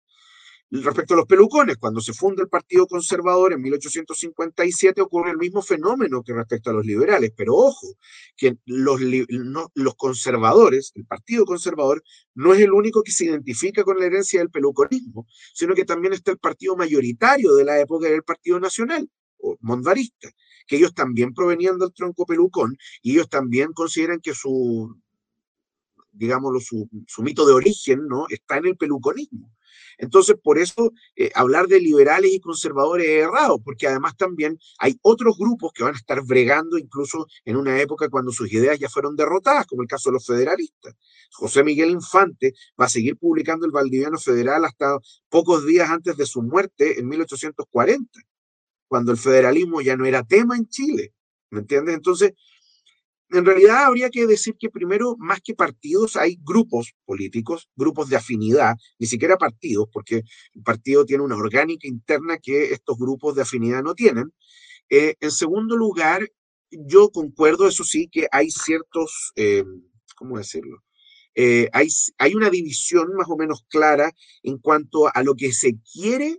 Respecto 0.72 1.14
a 1.14 1.18
los 1.18 1.28
pelucones, 1.28 1.78
cuando 1.78 2.02
se 2.02 2.14
funda 2.14 2.42
el 2.42 2.50
Partido 2.50 2.88
Conservador 2.88 3.54
en 3.54 3.62
1857 3.62 5.02
ocurre 5.02 5.30
el 5.30 5.38
mismo 5.38 5.62
fenómeno 5.62 6.24
que 6.24 6.34
respecto 6.34 6.72
a 6.72 6.74
los 6.74 6.84
liberales, 6.84 7.32
pero 7.38 7.54
ojo, 7.54 7.86
que 8.36 8.58
los, 8.66 9.00
conservadores, 9.96 10.92
el 10.96 11.06
Partido 11.06 11.46
Conservador, 11.46 12.04
no 12.34 12.56
es 12.56 12.62
el 12.62 12.72
único 12.72 13.04
que 13.04 13.12
se 13.12 13.26
identifica 13.26 13.84
con 13.84 14.00
la 14.00 14.08
herencia 14.08 14.40
del 14.40 14.50
peluconismo, 14.50 15.28
sino 15.54 15.76
que 15.76 15.86
también 15.86 16.14
está 16.14 16.32
el 16.32 16.40
partido 16.40 16.76
mayoritario 16.76 17.54
de 17.54 17.66
la 17.66 17.80
época, 17.80 18.10
del 18.10 18.24
Partido 18.24 18.60
Nacional, 18.60 19.08
o 19.38 19.56
mondarista 19.60 20.32
que 20.68 20.78
ellos 20.78 20.94
también 20.94 21.34
provenían 21.34 21.78
del 21.78 21.94
tronco 21.94 22.26
pelucón 22.26 22.78
y 23.02 23.14
ellos 23.14 23.30
también 23.30 23.74
consideran 23.74 24.22
que 24.22 24.34
su, 24.34 24.96
digámoslo, 26.14 26.60
su, 26.60 26.88
mito 27.20 27.46
de 27.46 27.54
origen, 27.54 28.08
¿no? 28.08 28.26
Está 28.30 28.58
en 28.58 28.68
el 28.68 28.78
peluconismo. 28.78 29.52
Entonces, 29.98 30.36
por 30.42 30.58
eso 30.58 30.92
eh, 31.16 31.32
hablar 31.36 31.68
de 31.68 31.80
liberales 31.80 32.32
y 32.32 32.40
conservadores 32.40 33.08
es 33.08 33.24
errado, 33.24 33.60
porque 33.60 33.88
además 33.88 34.16
también 34.16 34.60
hay 34.80 34.98
otros 35.02 35.38
grupos 35.38 35.72
que 35.74 35.84
van 35.84 35.94
a 35.94 35.98
estar 35.98 36.24
bregando 36.24 36.78
incluso 36.78 37.28
en 37.46 37.58
una 37.58 37.80
época 37.80 38.10
cuando 38.10 38.32
sus 38.32 38.52
ideas 38.52 38.80
ya 38.80 38.90
fueron 38.90 39.16
derrotadas, 39.16 39.66
como 39.66 39.82
el 39.82 39.88
caso 39.88 40.10
de 40.10 40.14
los 40.14 40.26
federalistas. 40.26 40.96
José 41.32 41.64
Miguel 41.64 41.90
Infante 41.90 42.54
va 42.80 42.86
a 42.86 42.90
seguir 42.90 43.18
publicando 43.18 43.66
el 43.66 43.72
Valdiviano 43.72 44.18
Federal 44.18 44.66
hasta 44.66 44.98
pocos 45.30 45.66
días 45.66 45.90
antes 45.90 46.18
de 46.18 46.26
su 46.26 46.42
muerte 46.42 47.00
en 47.00 47.08
1840 47.08 48.20
cuando 48.94 49.12
el 49.12 49.18
federalismo 49.18 49.82
ya 49.82 49.98
no 49.98 50.06
era 50.06 50.22
tema 50.22 50.56
en 50.56 50.70
Chile. 50.70 51.16
¿Me 51.50 51.62
entiendes? 51.62 51.96
Entonces, 51.96 52.34
en 53.32 53.44
realidad 53.44 53.86
habría 53.86 54.12
que 54.12 54.28
decir 54.28 54.56
que 54.56 54.70
primero, 54.70 55.16
más 55.18 55.42
que 55.42 55.56
partidos, 55.56 56.16
hay 56.16 56.38
grupos 56.44 56.94
políticos, 57.04 57.68
grupos 57.76 58.08
de 58.10 58.18
afinidad, 58.18 58.76
ni 59.00 59.08
siquiera 59.08 59.36
partidos, 59.36 59.88
porque 59.92 60.22
el 60.54 60.62
partido 60.62 61.06
tiene 61.06 61.24
una 61.24 61.36
orgánica 61.36 61.88
interna 61.88 62.38
que 62.38 62.72
estos 62.72 62.96
grupos 63.00 63.34
de 63.34 63.42
afinidad 63.42 63.82
no 63.82 63.96
tienen. 63.96 64.32
Eh, 64.92 65.16
en 65.20 65.32
segundo 65.32 65.76
lugar, 65.76 66.30
yo 66.70 67.10
concuerdo, 67.10 67.68
eso 67.68 67.84
sí, 67.84 68.08
que 68.12 68.28
hay 68.32 68.52
ciertos, 68.52 69.32
eh, 69.36 69.64
¿cómo 70.16 70.38
decirlo? 70.38 70.84
Eh, 71.34 71.68
hay, 71.74 71.88
hay 72.20 72.36
una 72.36 72.52
división 72.52 73.16
más 73.16 73.28
o 73.28 73.38
menos 73.38 73.66
clara 73.70 74.12
en 74.44 74.60
cuanto 74.60 75.10
a 75.12 75.24
lo 75.24 75.34
que 75.34 75.52
se 75.52 75.80
quiere 75.80 76.38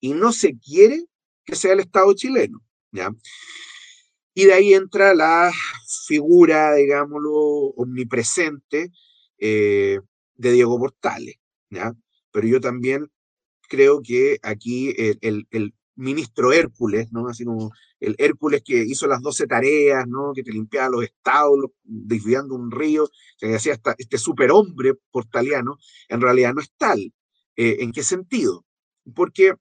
y 0.00 0.14
no 0.14 0.32
se 0.32 0.58
quiere 0.58 1.06
que 1.44 1.56
sea 1.56 1.72
el 1.72 1.80
Estado 1.80 2.12
chileno. 2.14 2.60
¿ya? 2.92 3.10
Y 4.34 4.44
de 4.44 4.54
ahí 4.54 4.74
entra 4.74 5.14
la 5.14 5.52
figura, 6.06 6.74
digámoslo, 6.74 7.32
omnipresente 7.76 8.90
eh, 9.38 10.00
de 10.34 10.52
Diego 10.52 10.78
Portales. 10.78 11.36
¿ya? 11.70 11.92
Pero 12.30 12.46
yo 12.46 12.60
también 12.60 13.10
creo 13.68 14.02
que 14.02 14.38
aquí 14.42 14.94
el, 15.22 15.46
ministro 15.94 16.52
Hércules, 16.52 17.12
¿no? 17.12 17.28
Así 17.28 17.44
como 17.44 17.70
el 18.00 18.14
Hércules 18.18 18.62
que 18.64 18.82
hizo 18.82 19.06
las 19.06 19.20
12 19.20 19.46
tareas, 19.46 20.06
¿no? 20.08 20.32
Que 20.34 20.42
te 20.42 20.50
limpiaba 20.50 20.88
los 20.88 21.04
estados, 21.04 21.58
desviando 21.82 22.54
un 22.54 22.70
río, 22.70 23.08
que 23.38 23.54
hacía 23.54 23.74
hasta 23.74 23.94
este 23.98 24.18
superhombre 24.18 24.94
portaliano, 25.10 25.78
en 26.08 26.20
realidad 26.20 26.54
no 26.54 26.62
es 26.62 26.72
tal. 26.76 27.12
Eh, 27.56 27.76
¿En 27.80 27.92
qué 27.92 28.02
sentido? 28.02 28.64
Porque 29.14 29.54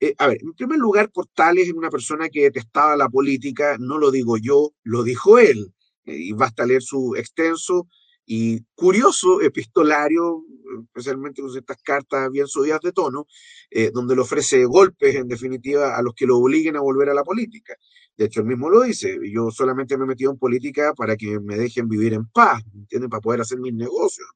eh, 0.00 0.14
a 0.18 0.28
ver, 0.28 0.38
en 0.42 0.52
primer 0.54 0.78
lugar, 0.78 1.10
Portales 1.10 1.68
es 1.68 1.74
una 1.74 1.90
persona 1.90 2.28
que 2.28 2.42
detestaba 2.42 2.96
la 2.96 3.08
política, 3.08 3.76
no 3.78 3.98
lo 3.98 4.10
digo 4.10 4.36
yo, 4.36 4.72
lo 4.84 5.02
dijo 5.02 5.38
él, 5.38 5.72
eh, 6.04 6.16
y 6.16 6.32
basta 6.32 6.66
leer 6.66 6.82
su 6.82 7.14
extenso 7.16 7.88
y 8.26 8.60
curioso 8.74 9.40
epistolario, 9.40 10.42
especialmente 10.88 11.40
con 11.42 11.50
ciertas 11.50 11.78
cartas 11.82 12.30
bien 12.30 12.46
subidas 12.48 12.80
de 12.80 12.92
tono, 12.92 13.26
eh, 13.70 13.90
donde 13.94 14.16
le 14.16 14.22
ofrece 14.22 14.64
golpes, 14.64 15.14
en 15.14 15.28
definitiva, 15.28 15.96
a 15.96 16.02
los 16.02 16.14
que 16.14 16.26
lo 16.26 16.38
obliguen 16.38 16.76
a 16.76 16.80
volver 16.80 17.08
a 17.08 17.14
la 17.14 17.22
política. 17.22 17.74
De 18.16 18.26
hecho, 18.26 18.40
él 18.40 18.46
mismo 18.46 18.68
lo 18.68 18.82
dice, 18.82 19.18
yo 19.32 19.50
solamente 19.50 19.96
me 19.96 20.04
he 20.04 20.08
metido 20.08 20.32
en 20.32 20.38
política 20.38 20.92
para 20.94 21.16
que 21.16 21.38
me 21.40 21.56
dejen 21.56 21.88
vivir 21.88 22.14
en 22.14 22.26
paz, 22.26 22.62
¿entienden? 22.74 23.10
Para 23.10 23.20
poder 23.20 23.42
hacer 23.42 23.58
mis 23.58 23.74
negocios. 23.74 24.28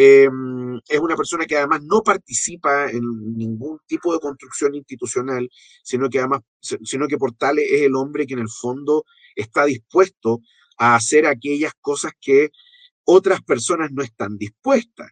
Em, 0.00 0.76
es 0.88 1.00
una 1.00 1.16
persona 1.16 1.44
que 1.44 1.56
además 1.56 1.82
no 1.82 2.04
participa 2.04 2.88
en 2.88 3.02
ningún 3.36 3.80
tipo 3.84 4.12
de 4.12 4.20
construcción 4.20 4.76
institucional, 4.76 5.50
sino 5.82 6.08
que 6.08 6.20
además, 6.20 6.42
sino 6.60 7.08
que 7.08 7.18
Portales 7.18 7.66
es 7.68 7.82
el 7.82 7.96
hombre 7.96 8.24
que 8.24 8.34
en 8.34 8.40
el 8.40 8.48
fondo 8.48 9.04
está 9.34 9.64
dispuesto 9.64 10.40
a 10.76 10.94
hacer 10.94 11.26
aquellas 11.26 11.72
cosas 11.80 12.12
que 12.20 12.52
otras 13.02 13.42
personas 13.42 13.90
no 13.90 14.04
están 14.04 14.38
dispuestas. 14.38 15.10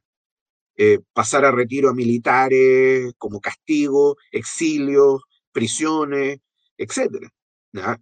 Eh, 0.77 1.01
pasar 1.13 1.45
a 1.45 1.51
retiro 1.51 1.89
a 1.91 1.95
militares 1.95 3.13
como 3.19 3.41
castigo, 3.41 4.17
exilios, 4.31 5.23
prisiones, 5.51 6.39
etc. 6.79 7.29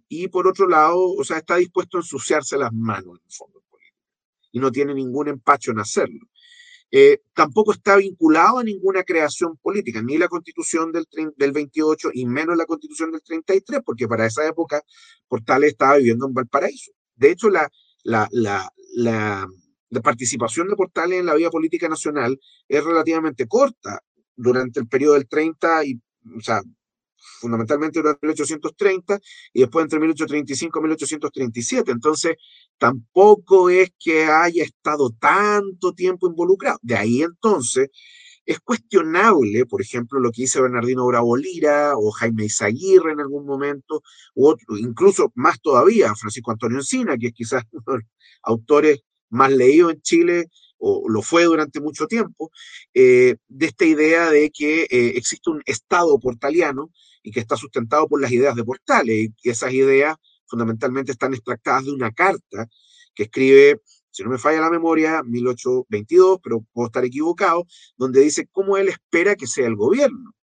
Y 0.07 0.27
por 0.27 0.47
otro 0.47 0.67
lado, 0.67 1.01
o 1.01 1.23
sea, 1.23 1.37
está 1.37 1.55
dispuesto 1.55 1.97
a 1.97 2.01
ensuciarse 2.01 2.57
las 2.57 2.71
manos 2.73 3.17
en 3.17 3.25
el 3.25 3.31
fondo 3.31 3.55
y 4.55 4.59
no 4.59 4.71
tiene 4.71 4.93
ningún 4.93 5.27
empacho 5.27 5.71
en 5.71 5.79
hacerlo. 5.79 6.29
Eh, 6.97 7.23
tampoco 7.33 7.73
está 7.73 7.97
vinculado 7.97 8.59
a 8.59 8.63
ninguna 8.63 9.03
creación 9.03 9.57
política, 9.57 10.01
ni 10.01 10.17
la 10.17 10.29
constitución 10.29 10.93
del, 10.93 11.05
del 11.35 11.51
28 11.51 12.11
y 12.13 12.25
menos 12.25 12.55
la 12.55 12.65
constitución 12.65 13.11
del 13.11 13.21
33, 13.21 13.81
porque 13.85 14.07
para 14.07 14.25
esa 14.25 14.47
época 14.47 14.81
Portales 15.27 15.71
estaba 15.71 15.97
viviendo 15.97 16.25
en 16.25 16.33
Valparaíso. 16.33 16.93
De 17.17 17.31
hecho, 17.31 17.49
la, 17.49 17.69
la, 18.03 18.29
la, 18.31 18.71
la, 18.93 20.01
participación 20.01 20.69
de 20.69 20.77
Portales 20.77 21.19
en 21.19 21.25
la 21.25 21.33
vida 21.35 21.49
política 21.49 21.89
nacional 21.89 22.39
es 22.69 22.81
relativamente 22.81 23.45
corta 23.45 23.99
durante 24.33 24.79
el 24.79 24.87
periodo 24.87 25.15
del 25.15 25.27
30 25.27 25.83
y, 25.83 26.01
o 26.37 26.41
sea, 26.41 26.61
fundamentalmente 27.39 27.99
durante 27.99 28.25
1830 28.25 29.19
y 29.53 29.61
después 29.61 29.83
entre 29.83 29.99
1835 29.99 30.79
y 30.79 30.81
1837. 30.81 31.91
Entonces, 31.91 32.35
tampoco 32.77 33.69
es 33.69 33.91
que 33.99 34.25
haya 34.25 34.63
estado 34.63 35.11
tanto 35.19 35.93
tiempo 35.93 36.27
involucrado. 36.27 36.79
De 36.81 36.95
ahí 36.95 37.21
entonces, 37.21 37.89
es 38.45 38.59
cuestionable, 38.59 39.65
por 39.65 39.81
ejemplo, 39.81 40.19
lo 40.19 40.31
que 40.31 40.43
dice 40.43 40.61
Bernardino 40.61 41.05
Bravo 41.07 41.35
Lira 41.35 41.93
o 41.97 42.11
Jaime 42.11 42.45
Izaguirre 42.45 43.13
en 43.13 43.19
algún 43.21 43.45
momento, 43.45 44.03
u 44.35 44.47
otro, 44.47 44.77
incluso 44.77 45.31
más 45.35 45.59
todavía, 45.61 46.13
Francisco 46.15 46.51
Antonio 46.51 46.77
Encina, 46.77 47.17
que 47.17 47.27
es 47.27 47.33
quizás 47.33 47.63
uno 47.71 47.83
de 47.87 47.93
los 47.93 48.03
autores 48.43 49.01
más 49.29 49.51
leídos 49.51 49.93
en 49.93 50.01
Chile, 50.01 50.45
o 50.87 51.09
lo 51.09 51.23
fue 51.23 51.45
durante 51.45 51.81
mucho 51.81 52.05
tiempo, 52.05 52.51
eh, 52.93 53.37
de 53.47 53.65
esta 53.65 53.85
idea 53.85 54.29
de 54.29 54.51
que 54.51 54.83
eh, 54.83 55.13
existe 55.15 55.49
un 55.49 55.63
Estado 55.65 56.19
portaliano 56.19 56.91
y 57.23 57.31
que 57.31 57.39
está 57.39 57.57
sustentado 57.57 58.07
por 58.07 58.21
las 58.21 58.31
ideas 58.31 58.55
de 58.55 58.63
Portales, 58.63 59.29
y 59.41 59.49
esas 59.49 59.73
ideas 59.73 60.15
fundamentalmente 60.45 61.11
están 61.11 61.33
extractadas 61.33 61.85
de 61.85 61.91
una 61.91 62.11
carta 62.11 62.67
que 63.15 63.23
escribe, 63.23 63.81
si 64.11 64.21
no 64.23 64.29
me 64.29 64.37
falla 64.37 64.61
la 64.61 64.69
memoria, 64.69 65.23
1822, 65.23 66.37
pero 66.43 66.63
puedo 66.71 66.85
estar 66.85 67.03
equivocado, 67.03 67.65
donde 67.97 68.21
dice 68.21 68.47
cómo 68.51 68.77
él 68.77 68.89
espera 68.89 69.35
que 69.35 69.47
sea 69.47 69.65
el 69.65 69.75
gobierno, 69.75 70.35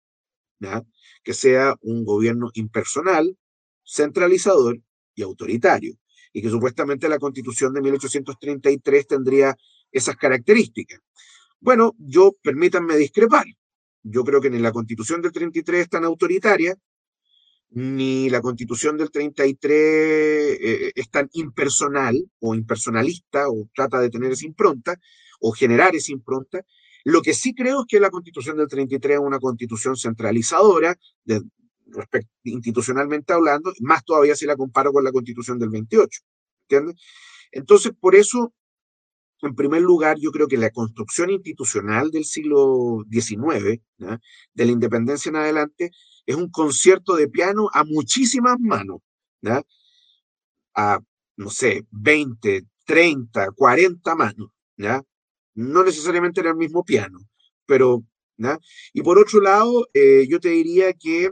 que 1.22 1.34
sea 1.34 1.76
un 1.82 2.04
gobierno 2.04 2.50
impersonal, 2.54 3.38
centralizador 3.84 4.80
y 5.14 5.22
autoritario, 5.22 5.94
y 6.32 6.42
que 6.42 6.50
supuestamente 6.50 7.08
la 7.08 7.20
constitución 7.20 7.72
de 7.74 7.82
1833 7.82 9.06
tendría 9.06 9.56
esas 9.92 10.16
características. 10.16 11.00
Bueno, 11.60 11.94
yo 11.98 12.32
permítanme 12.42 12.96
discrepar. 12.96 13.44
Yo 14.02 14.24
creo 14.24 14.40
que 14.40 14.50
ni 14.50 14.58
la 14.58 14.72
constitución 14.72 15.22
del 15.22 15.30
33 15.30 15.82
es 15.82 15.88
tan 15.88 16.04
autoritaria, 16.04 16.76
ni 17.70 18.28
la 18.28 18.40
constitución 18.40 18.96
del 18.96 19.10
33 19.10 19.72
eh, 19.72 20.92
es 20.94 21.10
tan 21.10 21.28
impersonal 21.32 22.22
o 22.40 22.54
impersonalista 22.54 23.48
o 23.48 23.68
trata 23.74 24.00
de 24.00 24.10
tener 24.10 24.32
esa 24.32 24.46
impronta 24.46 24.98
o 25.40 25.52
generar 25.52 25.94
esa 25.94 26.12
impronta. 26.12 26.64
Lo 27.04 27.22
que 27.22 27.34
sí 27.34 27.54
creo 27.54 27.80
es 27.80 27.86
que 27.88 28.00
la 28.00 28.10
constitución 28.10 28.56
del 28.56 28.68
33 28.68 29.14
es 29.14 29.20
una 29.20 29.38
constitución 29.38 29.96
centralizadora, 29.96 30.96
de, 31.24 31.42
institucionalmente 32.44 33.32
hablando, 33.32 33.72
más 33.80 34.04
todavía 34.04 34.36
si 34.36 34.46
la 34.46 34.56
comparo 34.56 34.92
con 34.92 35.04
la 35.04 35.12
constitución 35.12 35.58
del 35.58 35.70
28. 35.70 36.20
¿Entiendes? 36.68 37.02
Entonces, 37.50 37.92
por 37.98 38.14
eso, 38.14 38.52
en 39.42 39.54
primer 39.54 39.82
lugar, 39.82 40.18
yo 40.18 40.30
creo 40.30 40.48
que 40.48 40.56
la 40.56 40.70
construcción 40.70 41.30
institucional 41.30 42.10
del 42.10 42.24
siglo 42.24 43.04
XIX, 43.10 43.80
de 43.98 44.64
la 44.64 44.72
independencia 44.72 45.30
en 45.30 45.36
adelante, 45.36 45.90
es 46.26 46.36
un 46.36 46.50
concierto 46.50 47.16
de 47.16 47.28
piano 47.28 47.68
a 47.72 47.84
muchísimas 47.84 48.56
manos, 48.60 49.00
a, 50.74 51.00
no 51.36 51.50
sé, 51.50 51.86
20, 51.90 52.66
30, 52.86 53.50
40 53.52 54.14
manos, 54.14 54.50
¿ya? 54.76 55.02
no 55.54 55.84
necesariamente 55.84 56.40
en 56.40 56.46
el 56.46 56.56
mismo 56.56 56.84
piano, 56.84 57.18
pero, 57.66 58.02
y 58.92 59.02
por 59.02 59.18
otro 59.18 59.40
lado, 59.40 59.88
eh, 59.94 60.26
yo 60.28 60.40
te 60.40 60.50
diría 60.50 60.92
que 60.92 61.30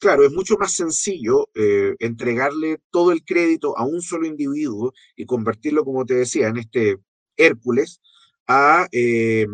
Claro, 0.00 0.24
es 0.24 0.32
mucho 0.32 0.56
más 0.56 0.72
sencillo 0.72 1.50
eh, 1.54 1.94
entregarle 1.98 2.78
todo 2.90 3.12
el 3.12 3.22
crédito 3.22 3.76
a 3.76 3.84
un 3.84 4.00
solo 4.00 4.26
individuo 4.26 4.94
y 5.14 5.26
convertirlo, 5.26 5.84
como 5.84 6.06
te 6.06 6.14
decía, 6.14 6.48
en 6.48 6.56
este 6.56 6.96
Hércules, 7.46 8.00
a 8.46 8.88
eh, 8.92 9.46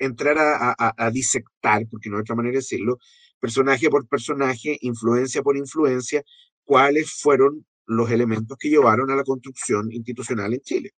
entrar 0.00 0.36
a, 0.38 1.10
disectar, 1.10 1.86
porque 1.90 2.10
no 2.10 2.16
hay 2.16 2.22
otra 2.22 2.34
manera 2.34 2.52
de 2.52 2.58
decirlo, 2.58 2.98
personaje 3.40 3.88
por 3.88 4.06
personaje, 4.08 4.78
influencia 4.80 5.42
por 5.42 5.56
influencia, 5.56 6.22
cuáles 6.64 7.12
fueron 7.12 7.66
los 7.86 8.10
elementos 8.10 8.56
que 8.58 8.68
llevaron 8.68 9.10
a 9.10 9.16
la 9.16 9.24
construcción 9.24 9.92
institucional 9.92 10.52
en 10.54 10.60
Chile. 10.60 10.90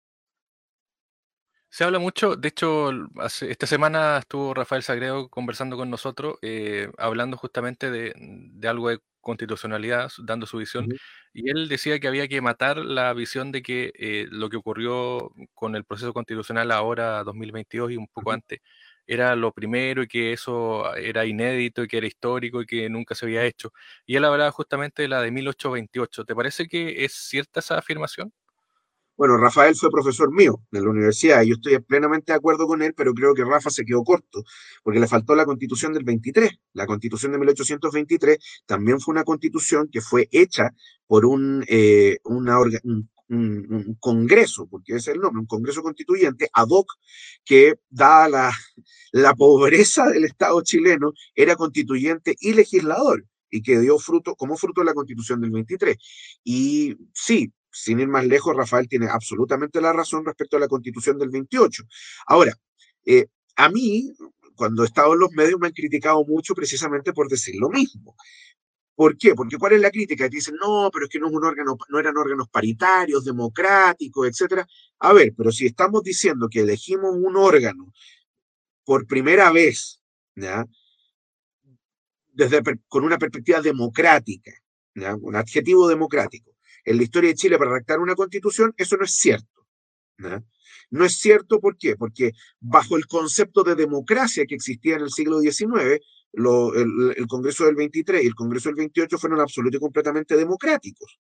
Se 1.70 1.84
habla 1.84 1.98
mucho, 1.98 2.34
de 2.37 2.48
hecho, 2.48 2.90
esta 3.42 3.66
semana 3.66 4.18
estuvo 4.18 4.54
Rafael 4.54 4.82
Sagredo 4.82 5.28
conversando 5.28 5.76
con 5.76 5.90
nosotros, 5.90 6.37
eh, 6.40 6.90
hablando 6.96 7.37
justamente 7.37 7.90
de, 7.90 8.14
algo 8.66 8.88
de 8.88 9.00
constitucionalidad, 9.20 10.10
dando 10.25 10.46
su 10.46 10.56
visión, 10.58 10.88
y 11.34 11.50
él 11.50 11.68
decía 11.68 12.00
que 12.00 12.08
había 12.08 12.26
que 12.26 12.40
matar 12.40 12.78
la 12.78 13.12
visión 13.12 13.52
de 13.52 13.60
que 13.62 13.92
eh, 13.96 14.26
lo 14.30 14.48
que 14.48 14.56
ocurrió 14.56 15.30
con 15.52 15.76
el 15.76 15.84
proceso 15.84 16.14
constitucional 16.14 16.70
ahora, 16.72 17.22
2022 17.22 17.92
y 17.92 17.96
un 17.98 18.08
poco 18.08 18.32
antes, 18.32 18.60
era 19.06 19.37
lo 19.37 19.52
primero 19.52 20.02
y 20.02 20.08
que 20.08 20.32
eso 20.32 20.94
era 20.96 21.26
inédito 21.26 21.82
y 21.82 21.88
que 21.88 21.98
era 21.98 22.06
histórico 22.06 22.62
y 22.62 22.66
que 22.66 22.88
nunca 22.88 23.14
se 23.14 23.26
había 23.26 23.44
hecho. 23.44 23.72
Y 24.06 24.16
él 24.16 24.25
hablaba 24.25 24.50
justamente 24.52 25.02
de 25.02 25.08
la 25.08 25.20
de 25.22 25.30
1828. 25.30 26.25
¿Te 26.25 26.34
parece 26.34 26.66
que 26.68 27.04
es 27.04 27.12
cierta 27.14 27.60
esa 27.60 27.78
afirmación? 27.78 28.32
Bueno, 29.18 29.37
Rafael 29.37 29.75
fue 29.75 29.90
profesor 29.90 30.32
mío 30.32 30.62
de 30.70 30.80
la 30.80 30.90
universidad 30.90 31.42
y 31.42 31.48
yo 31.48 31.54
estoy 31.56 31.76
plenamente 31.80 32.30
de 32.30 32.37
acuerdo 32.37 32.68
con 32.68 32.82
él, 32.82 32.94
pero 32.94 33.12
creo 33.14 33.34
que 33.34 33.44
Rafa 33.44 33.68
se 33.68 33.84
quedó 33.84 34.04
corto, 34.04 34.44
porque 34.84 35.00
le 35.00 35.08
faltó 35.08 35.34
la 35.34 35.44
constitución 35.44 35.92
del 35.92 36.04
23. 36.04 36.48
La 36.75 36.87
constitución 36.87 37.32
de 37.32 37.38
1823 37.38 38.38
también 38.64 39.00
fue 39.00 39.12
una 39.12 39.25
constitución 39.25 39.88
que 39.90 40.00
fue 40.00 40.28
hecha 40.30 40.70
por 41.08 41.26
un, 41.26 41.64
eh, 41.66 42.18
una 42.22 42.60
un, 42.60 43.96
congreso, 43.98 44.68
porque 44.70 44.92
ese 44.94 45.10
es 45.10 45.16
el 45.16 45.20
nombre, 45.20 45.40
un 45.40 45.46
congreso 45.46 45.82
constituyente 45.82 46.48
ad 46.52 46.68
hoc, 46.70 46.92
que 47.44 47.75
dada 47.90 48.28
la, 48.28 48.52
la 49.10 49.34
pobreza 49.34 50.06
del 50.06 50.26
Estado 50.26 50.62
chileno, 50.62 51.12
era 51.34 51.56
constituyente 51.56 52.37
y 52.38 52.52
legislador 52.52 53.25
y 53.50 53.62
que 53.62 53.80
dio 53.80 53.98
fruto, 53.98 54.37
como 54.37 54.56
fruto 54.56 54.82
de 54.82 54.87
la 54.87 54.94
constitución 54.94 55.40
del 55.40 55.50
23. 55.50 55.96
Y 56.44 56.96
sí, 57.12 57.52
sin 57.82 58.00
ir 58.00 58.08
más 58.08 58.26
lejos, 58.26 58.56
Rafael 58.56 58.88
tiene 58.88 59.08
absolutamente 59.08 59.80
la 59.80 59.92
razón 59.92 60.25
respecto 60.25 60.56
a 60.56 60.61
la 60.61 60.68
constitución 60.68 61.18
del 61.18 61.30
28. 61.30 61.85
Ahora, 62.26 62.52
eh, 63.06 63.26
a 63.56 63.68
mí, 63.68 64.12
cuando 64.54 64.82
he 64.82 64.87
estado 64.87 65.14
en 65.14 65.20
los 65.20 65.30
medios, 65.32 65.61
me 65.61 65.68
han 65.68 65.73
criticado 65.73 66.25
mucho 66.25 66.54
precisamente 66.54 67.12
por 67.12 67.28
decir 67.28 67.54
lo 67.56 67.68
mismo. 67.70 68.16
¿Por 68.94 69.16
qué? 69.16 69.35
Porque 69.35 69.59
¿cuál 69.59 69.74
es 69.74 69.81
la 69.81 69.92
crítica? 69.92 70.29
dicen, 70.29 70.57
no, 70.61 70.90
pero 70.92 71.05
es 71.05 71.11
que 71.11 71.20
no, 71.20 71.29
es 71.29 71.33
un 71.33 71.44
órgano, 71.44 71.76
no 71.88 72.00
eran 72.00 72.16
órganos 72.16 72.48
paritarios, 72.48 73.24
democráticos, 73.24 74.26
etcétera. 74.26 74.66
A 74.98 75.12
ver, 75.12 75.33
pero 75.37 75.53
si 75.53 75.66
estamos 75.66 76.03
diciendo 76.03 76.48
que 76.50 76.61
elegimos 76.61 77.14
un 77.14 77.37
órgano 77.37 77.92
por 78.85 79.07
primera 79.07 79.53
vez, 79.53 80.00
¿ya? 80.35 80.66
Desde, 82.33 82.61
con 82.88 83.05
una 83.05 83.18
perspectiva 83.18 83.61
democrática, 83.61 84.53
un 85.20 85.37
adjetivo 85.37 85.87
democrático, 85.87 86.58
en 86.88 86.96
la 86.96 87.03
historia 87.03 87.31
de 87.31 87.35
Chile 87.35 87.59
para 87.59 87.70
redactar 87.70 88.01
una 88.01 88.14
constitución, 88.14 88.72
eso 88.77 88.96
no 88.96 89.05
es 89.05 89.14
cierto. 89.14 89.66
¿no? 90.90 91.05
es 91.05 91.18
cierto, 91.18 91.61
¿por 91.61 91.77
qué? 91.77 91.96
Porque 91.96 92.33
bajo 92.61 92.96
el 92.96 93.07
concepto 93.07 93.62
de 93.62 93.74
democracia 93.74 94.46
que 94.46 94.55
existía 94.55 94.96
en 94.96 95.03
el 95.03 95.11
siglo 95.11 95.38
XIX, 95.38 96.01
el, 96.33 97.27
Congreso 97.29 97.66
del 97.66 97.74
23 97.74 98.24
y 98.24 98.27
el 98.27 98.35
Congreso 98.35 98.70
del 98.70 98.77
28 98.77 99.18
fueron 99.18 99.40
absolutamente 99.40 99.81
completamente 99.81 100.37
democráticos. 100.37 101.18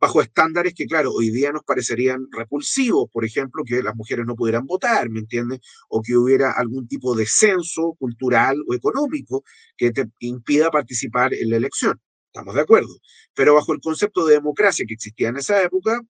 Bajo 0.00 0.22
estándares 0.22 0.74
que, 0.74 0.86
claro, 0.86 1.10
hoy 1.12 1.30
día 1.30 1.50
nos 1.50 1.64
parecerían 1.64 2.28
repulsivos, 2.30 3.10
por 3.10 3.24
ejemplo, 3.24 3.64
que 3.64 3.82
las 3.82 3.96
mujeres 3.96 4.24
no 4.24 4.36
pudieran 4.36 4.64
votar, 4.64 5.10
¿me 5.10 5.18
entiendes? 5.18 5.58
O 5.88 6.00
que 6.00 6.16
hubiera 6.16 6.52
algún 6.52 6.86
tipo 6.86 7.16
de 7.16 7.26
censo 7.26 7.96
cultural 7.98 8.56
o 8.68 8.74
económico 8.74 9.42
que 9.76 9.90
te 9.90 10.08
impida 10.20 10.70
participar 10.70 11.34
en 11.34 11.50
la 11.50 11.56
elección. 11.56 12.00
Estamos 12.28 12.54
de 12.54 12.60
acuerdo. 12.60 12.94
Pero 13.34 13.54
bajo 13.54 13.72
el 13.72 13.80
concepto 13.80 14.26
de 14.26 14.34
democracia 14.34 14.84
que 14.86 14.94
existía 14.94 15.28
en 15.28 15.36
esa 15.38 15.62
época, 15.62 16.00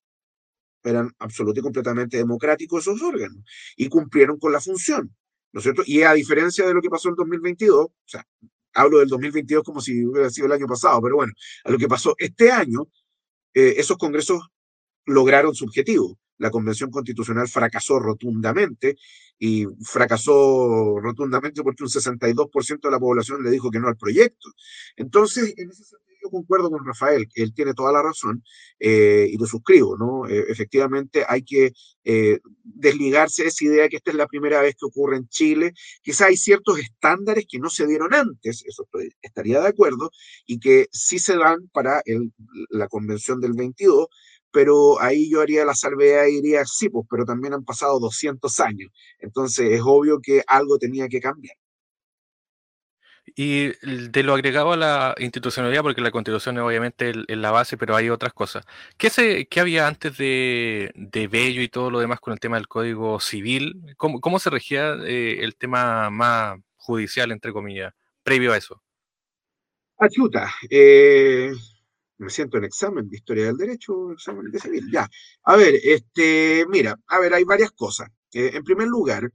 eran 0.84 1.10
absolutamente 1.18 1.60
y 1.60 1.62
completamente 1.62 2.16
democráticos 2.16 2.82
esos 2.82 3.02
órganos 3.02 3.38
y 3.76 3.88
cumplieron 3.88 4.38
con 4.38 4.52
la 4.52 4.60
función, 4.60 5.14
¿no 5.52 5.58
es 5.58 5.64
cierto? 5.64 5.82
Y 5.86 6.02
a 6.02 6.12
diferencia 6.12 6.66
de 6.66 6.74
lo 6.74 6.80
que 6.80 6.90
pasó 6.90 7.08
en 7.08 7.16
2022, 7.16 7.86
o 7.86 7.92
sea, 8.04 8.26
hablo 8.74 8.98
del 8.98 9.08
2022 9.08 9.64
como 9.64 9.80
si 9.80 10.04
hubiera 10.04 10.30
sido 10.30 10.46
el 10.46 10.52
año 10.52 10.66
pasado, 10.66 11.00
pero 11.02 11.16
bueno, 11.16 11.32
a 11.64 11.70
lo 11.70 11.78
que 11.78 11.88
pasó 11.88 12.14
este 12.18 12.50
año, 12.50 12.86
eh, 13.54 13.74
esos 13.78 13.96
congresos 13.98 14.48
lograron 15.06 15.54
su 15.54 15.64
objetivo. 15.64 16.18
La 16.38 16.50
Convención 16.50 16.90
Constitucional 16.90 17.48
fracasó 17.48 17.98
rotundamente 17.98 18.96
y 19.40 19.66
fracasó 19.82 21.00
rotundamente 21.00 21.62
porque 21.62 21.82
un 21.82 21.88
62% 21.88 22.80
de 22.80 22.90
la 22.90 23.00
población 23.00 23.42
le 23.42 23.50
dijo 23.50 23.70
que 23.70 23.80
no 23.80 23.88
al 23.88 23.96
proyecto. 23.96 24.48
Entonces, 24.96 25.54
en 25.56 25.70
ese 25.70 25.84
sentido, 25.84 26.07
yo 26.28 26.30
concuerdo 26.30 26.70
con 26.70 26.84
Rafael, 26.84 27.26
él 27.34 27.54
tiene 27.54 27.74
toda 27.74 27.92
la 27.92 28.02
razón 28.02 28.42
eh, 28.78 29.28
y 29.30 29.36
lo 29.36 29.46
suscribo, 29.46 29.96
¿no? 29.96 30.28
Eh, 30.28 30.44
efectivamente 30.48 31.24
hay 31.28 31.42
que 31.42 31.72
eh, 32.04 32.38
desligarse 32.62 33.42
de 33.42 33.48
esa 33.48 33.64
idea 33.64 33.82
de 33.84 33.88
que 33.88 33.96
esta 33.96 34.10
es 34.10 34.16
la 34.16 34.26
primera 34.26 34.60
vez 34.60 34.74
que 34.78 34.86
ocurre 34.86 35.16
en 35.16 35.28
Chile. 35.28 35.72
Quizá 36.02 36.26
hay 36.26 36.36
ciertos 36.36 36.78
estándares 36.78 37.46
que 37.48 37.58
no 37.58 37.70
se 37.70 37.86
dieron 37.86 38.14
antes, 38.14 38.64
eso 38.66 38.86
estaría 39.22 39.60
de 39.60 39.68
acuerdo, 39.68 40.10
y 40.46 40.58
que 40.58 40.88
sí 40.92 41.18
se 41.18 41.36
dan 41.36 41.68
para 41.72 42.02
la 42.70 42.88
convención 42.88 43.40
del 43.40 43.52
22, 43.54 44.06
pero 44.50 45.00
ahí 45.00 45.30
yo 45.30 45.40
haría 45.40 45.64
la 45.64 45.74
salvedad 45.74 46.26
y 46.26 46.40
diría, 46.40 46.64
sí, 46.64 46.88
pues, 46.88 47.06
pero 47.10 47.24
también 47.24 47.54
han 47.54 47.64
pasado 47.64 48.00
200 48.00 48.60
años, 48.60 48.90
entonces 49.18 49.70
es 49.72 49.82
obvio 49.84 50.20
que 50.20 50.42
algo 50.46 50.78
tenía 50.78 51.08
que 51.08 51.20
cambiar. 51.20 51.56
Y 53.36 53.72
de 53.82 54.22
lo 54.22 54.34
agregado 54.34 54.72
a 54.72 54.76
la 54.76 55.14
institucionalidad, 55.18 55.82
porque 55.82 56.00
la 56.00 56.10
constitución 56.10 56.56
es 56.56 56.62
obviamente 56.62 57.12
la 57.28 57.50
base, 57.50 57.76
pero 57.76 57.96
hay 57.96 58.10
otras 58.10 58.32
cosas. 58.32 58.66
¿Qué, 58.96 59.10
se, 59.10 59.46
qué 59.46 59.60
había 59.60 59.86
antes 59.86 60.16
de, 60.16 60.92
de, 60.94 61.28
Bello 61.28 61.62
y 61.62 61.68
todo 61.68 61.90
lo 61.90 62.00
demás 62.00 62.20
con 62.20 62.32
el 62.32 62.40
tema 62.40 62.56
del 62.56 62.68
Código 62.68 63.20
Civil? 63.20 63.94
¿Cómo, 63.96 64.20
cómo 64.20 64.38
se 64.38 64.50
regía 64.50 64.94
eh, 65.04 65.38
el 65.42 65.56
tema 65.56 66.10
más 66.10 66.58
judicial, 66.76 67.32
entre 67.32 67.52
comillas, 67.52 67.94
previo 68.22 68.52
a 68.52 68.56
eso? 68.56 68.82
Achuta, 69.98 70.52
eh, 70.70 71.52
me 72.18 72.30
siento 72.30 72.58
en 72.58 72.64
examen 72.64 73.08
de 73.08 73.16
historia 73.16 73.46
del 73.46 73.56
derecho, 73.56 74.12
examen 74.12 74.50
de 74.50 74.60
civil, 74.60 74.88
ya. 74.92 75.08
A 75.44 75.56
ver, 75.56 75.74
este, 75.82 76.64
mira, 76.68 76.96
a 77.06 77.18
ver, 77.18 77.34
hay 77.34 77.44
varias 77.44 77.72
cosas. 77.72 78.08
Eh, 78.32 78.50
en 78.54 78.64
primer 78.64 78.88
lugar, 78.88 79.30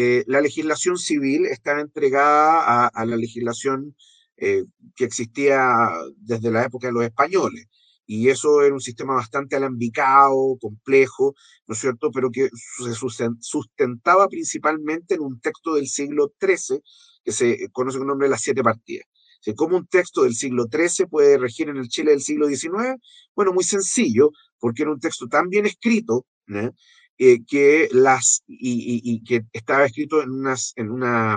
eh, 0.00 0.22
la 0.28 0.40
legislación 0.40 0.96
civil 0.96 1.44
está 1.46 1.80
entregada 1.80 2.86
a, 2.86 3.04
la 3.04 3.16
legislación 3.16 3.96
eh, 4.36 4.62
que 4.94 5.04
existía 5.04 5.90
desde 6.18 6.52
la 6.52 6.64
época 6.64 6.86
de 6.86 6.92
los 6.92 7.02
españoles. 7.02 7.66
Y 8.06 8.28
eso 8.28 8.62
era 8.62 8.72
un 8.72 8.80
sistema 8.80 9.14
bastante 9.14 9.56
alambicado, 9.56 10.56
complejo, 10.60 11.34
¿no 11.66 11.74
es 11.74 11.80
cierto? 11.80 12.12
Pero 12.12 12.30
que 12.30 12.48
se 12.78 12.94
sustentaba 13.40 14.28
principalmente 14.28 15.16
en 15.16 15.22
un 15.22 15.40
texto 15.40 15.74
del 15.74 15.88
siglo 15.88 16.32
XIII, 16.40 16.80
que 17.24 17.32
se 17.32 17.68
conoce 17.72 17.98
con 17.98 18.06
el 18.06 18.10
nombre 18.10 18.28
de 18.28 18.30
las 18.30 18.42
siete 18.42 18.62
partidas. 18.62 19.08
¿Cómo 19.56 19.78
un 19.78 19.88
texto 19.88 20.22
del 20.22 20.34
siglo 20.34 20.66
XIII 20.70 21.06
puede 21.06 21.38
regir 21.38 21.70
en 21.70 21.76
el 21.76 21.88
Chile 21.88 22.12
del 22.12 22.22
siglo 22.22 22.46
XIX? 22.46 23.00
Bueno, 23.34 23.52
muy 23.52 23.64
sencillo, 23.64 24.30
porque 24.60 24.82
era 24.82 24.92
un 24.92 25.00
texto 25.00 25.26
tan 25.26 25.48
bien 25.48 25.66
escrito, 25.66 26.24
eh, 26.54 26.70
que 27.18 27.88
las, 27.90 28.44
y, 28.46 29.22
que 29.24 29.42
estaba 29.52 29.84
escrito 29.84 30.22
en, 30.22 30.30
unas, 30.30 30.72
en 30.76 30.90
una 30.90 31.36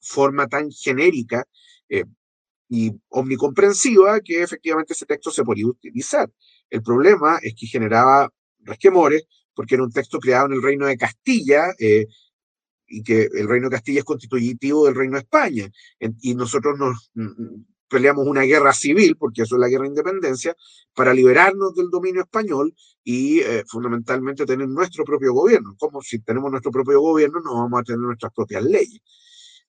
forma 0.00 0.48
tan 0.48 0.70
genérica 0.70 1.44
eh, 1.88 2.04
y 2.68 2.92
omnicomprensiva 3.08 4.20
que 4.20 4.42
efectivamente 4.42 4.92
ese 4.92 5.06
texto 5.06 5.30
se 5.30 5.44
podía 5.44 5.66
utilizar. 5.66 6.30
El 6.68 6.82
problema 6.82 7.38
es 7.42 7.54
que 7.54 7.66
generaba 7.66 8.32
resquemores 8.60 9.24
porque 9.54 9.74
era 9.74 9.84
un 9.84 9.92
texto 9.92 10.18
creado 10.18 10.46
en 10.46 10.52
el 10.54 10.62
Reino 10.62 10.86
de 10.86 10.96
Castilla 10.96 11.64
eh, 11.78 12.06
y 12.86 13.02
que 13.02 13.28
el 13.32 13.48
Reino 13.48 13.68
de 13.68 13.76
Castilla 13.76 14.00
es 14.00 14.04
constitutivo 14.04 14.86
del 14.86 14.94
Reino 14.94 15.14
de 15.14 15.22
España. 15.22 15.70
y 15.98 16.34
nosotros 16.34 16.78
nos 16.78 17.12
peleamos 17.90 18.26
una 18.26 18.42
guerra 18.42 18.72
civil, 18.72 19.16
porque 19.18 19.42
eso 19.42 19.56
es 19.56 19.60
la 19.60 19.68
guerra 19.68 19.82
de 19.82 19.88
independencia, 19.88 20.56
para 20.94 21.12
liberarnos 21.12 21.74
del 21.74 21.90
dominio 21.90 22.22
español 22.22 22.74
y 23.04 23.40
eh, 23.40 23.64
fundamentalmente 23.66 24.46
tener 24.46 24.68
nuestro 24.68 25.04
propio 25.04 25.34
gobierno. 25.34 25.74
Como 25.78 26.00
si 26.00 26.20
tenemos 26.20 26.50
nuestro 26.50 26.70
propio 26.70 27.00
gobierno, 27.00 27.40
no 27.40 27.54
vamos 27.54 27.80
a 27.80 27.84
tener 27.84 28.00
nuestras 28.00 28.32
propias 28.32 28.64
leyes. 28.64 29.00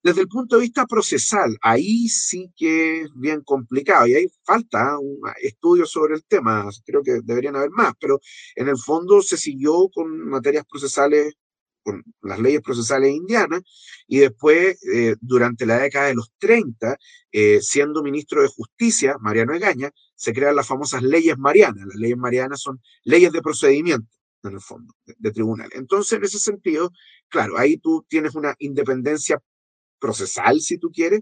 Desde 0.04 0.22
el 0.22 0.28
punto 0.28 0.56
de 0.56 0.64
vista 0.64 0.88
procesal, 0.88 1.56
ahí 1.62 2.08
sí 2.08 2.52
que 2.56 3.02
es 3.02 3.10
bien 3.14 3.42
complicado 3.42 4.08
y 4.08 4.16
hay 4.16 4.28
falta 4.44 4.98
un 4.98 5.20
estudio 5.44 5.86
sobre 5.86 6.16
el 6.16 6.24
tema, 6.24 6.68
creo 6.84 7.04
que 7.04 7.20
deberían 7.24 7.56
haber 7.56 7.70
más, 7.70 7.94
pero 8.00 8.20
en 8.56 8.68
el 8.68 8.78
fondo 8.78 9.22
se 9.22 9.38
siguió 9.38 9.90
con 9.94 10.28
materias 10.28 10.66
procesales 10.68 11.36
con 11.84 12.04
las 12.22 12.40
leyes 12.40 12.62
procesales 12.62 13.12
indianas, 13.12 13.62
y 14.08 14.20
después, 14.20 14.78
eh, 14.94 15.16
durante 15.22 15.66
la 15.66 15.80
década 15.80 16.08
de 16.08 16.16
los 16.16 16.32
30, 16.38 16.98
eh, 17.32 17.60
siendo 17.62 18.04
ministro 18.04 18.42
de 18.42 18.48
Justicia, 18.48 19.16
Mariano 19.20 19.54
Egaña, 19.54 19.92
se 20.16 20.34
crean 20.34 20.56
las 20.56 20.68
famosas 20.68 21.02
leyes 21.02 21.38
marianas. 21.38 21.86
Las 21.86 21.96
leyes 21.96 22.18
marianas 22.18 22.62
son 22.62 22.82
leyes 23.04 23.32
de 23.32 23.42
procedimiento, 23.42 24.10
en 24.44 24.54
el 24.54 24.62
fondo, 24.62 24.94
de, 25.06 25.32
tribunal. 25.32 25.70
Entonces, 25.74 26.14
en 26.14 26.24
ese 26.24 26.40
sentido, 26.40 26.92
claro, 27.30 27.58
ahí 27.58 27.78
tú 27.78 28.06
tienes 28.08 28.36
una 28.36 28.56
independencia 28.60 29.42
procesal, 30.00 30.62
si 30.62 30.78
tú 30.78 30.92
quieres, 30.92 31.22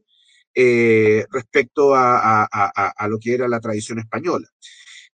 eh, 0.56 1.26
respecto 1.32 1.94
a, 1.96 2.44
a, 2.46 3.08
lo 3.08 3.20
que 3.20 3.34
era 3.34 3.48
la 3.48 3.60
tradición 3.60 4.00
española. 4.00 4.48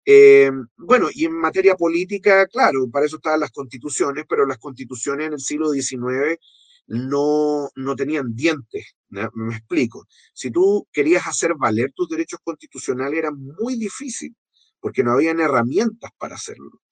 Eh, 0.07 0.51
bueno, 0.77 1.09
y 1.12 1.25
en 1.25 1.33
materia 1.33 1.77
política, 1.77 2.47
claro, 2.47 2.88
para 2.90 3.07
eso 3.07 3.17
estaban 3.17 3.40
las 3.40 3.51
constituciones, 3.51 4.25
pero 4.29 4.47
las 4.47 4.59
constituciones 4.59 5.29
en 5.29 5.33
el 5.35 5.40
siglo 5.40 5.71
XIX 5.71 6.38
no, 6.87 7.71
no 7.75 7.97
tenían 7.97 8.35
dientes. 8.35 8.95
Me 9.09 9.57
explico. 9.57 10.07
Si 10.33 10.51
tú 10.51 10.87
querías 10.93 11.27
hacer 11.27 11.55
valer 11.57 11.93
tus 11.95 12.09
derechos 12.09 12.40
constitucionales 12.43 13.19
era 13.19 13.31
muy 13.33 13.77
difícil, 13.77 14.35
porque 14.81 15.03
no 15.03 15.12
habían 15.12 15.40
herramientas 15.40 16.11
para 16.19 16.35
hacerlo. 16.35 16.83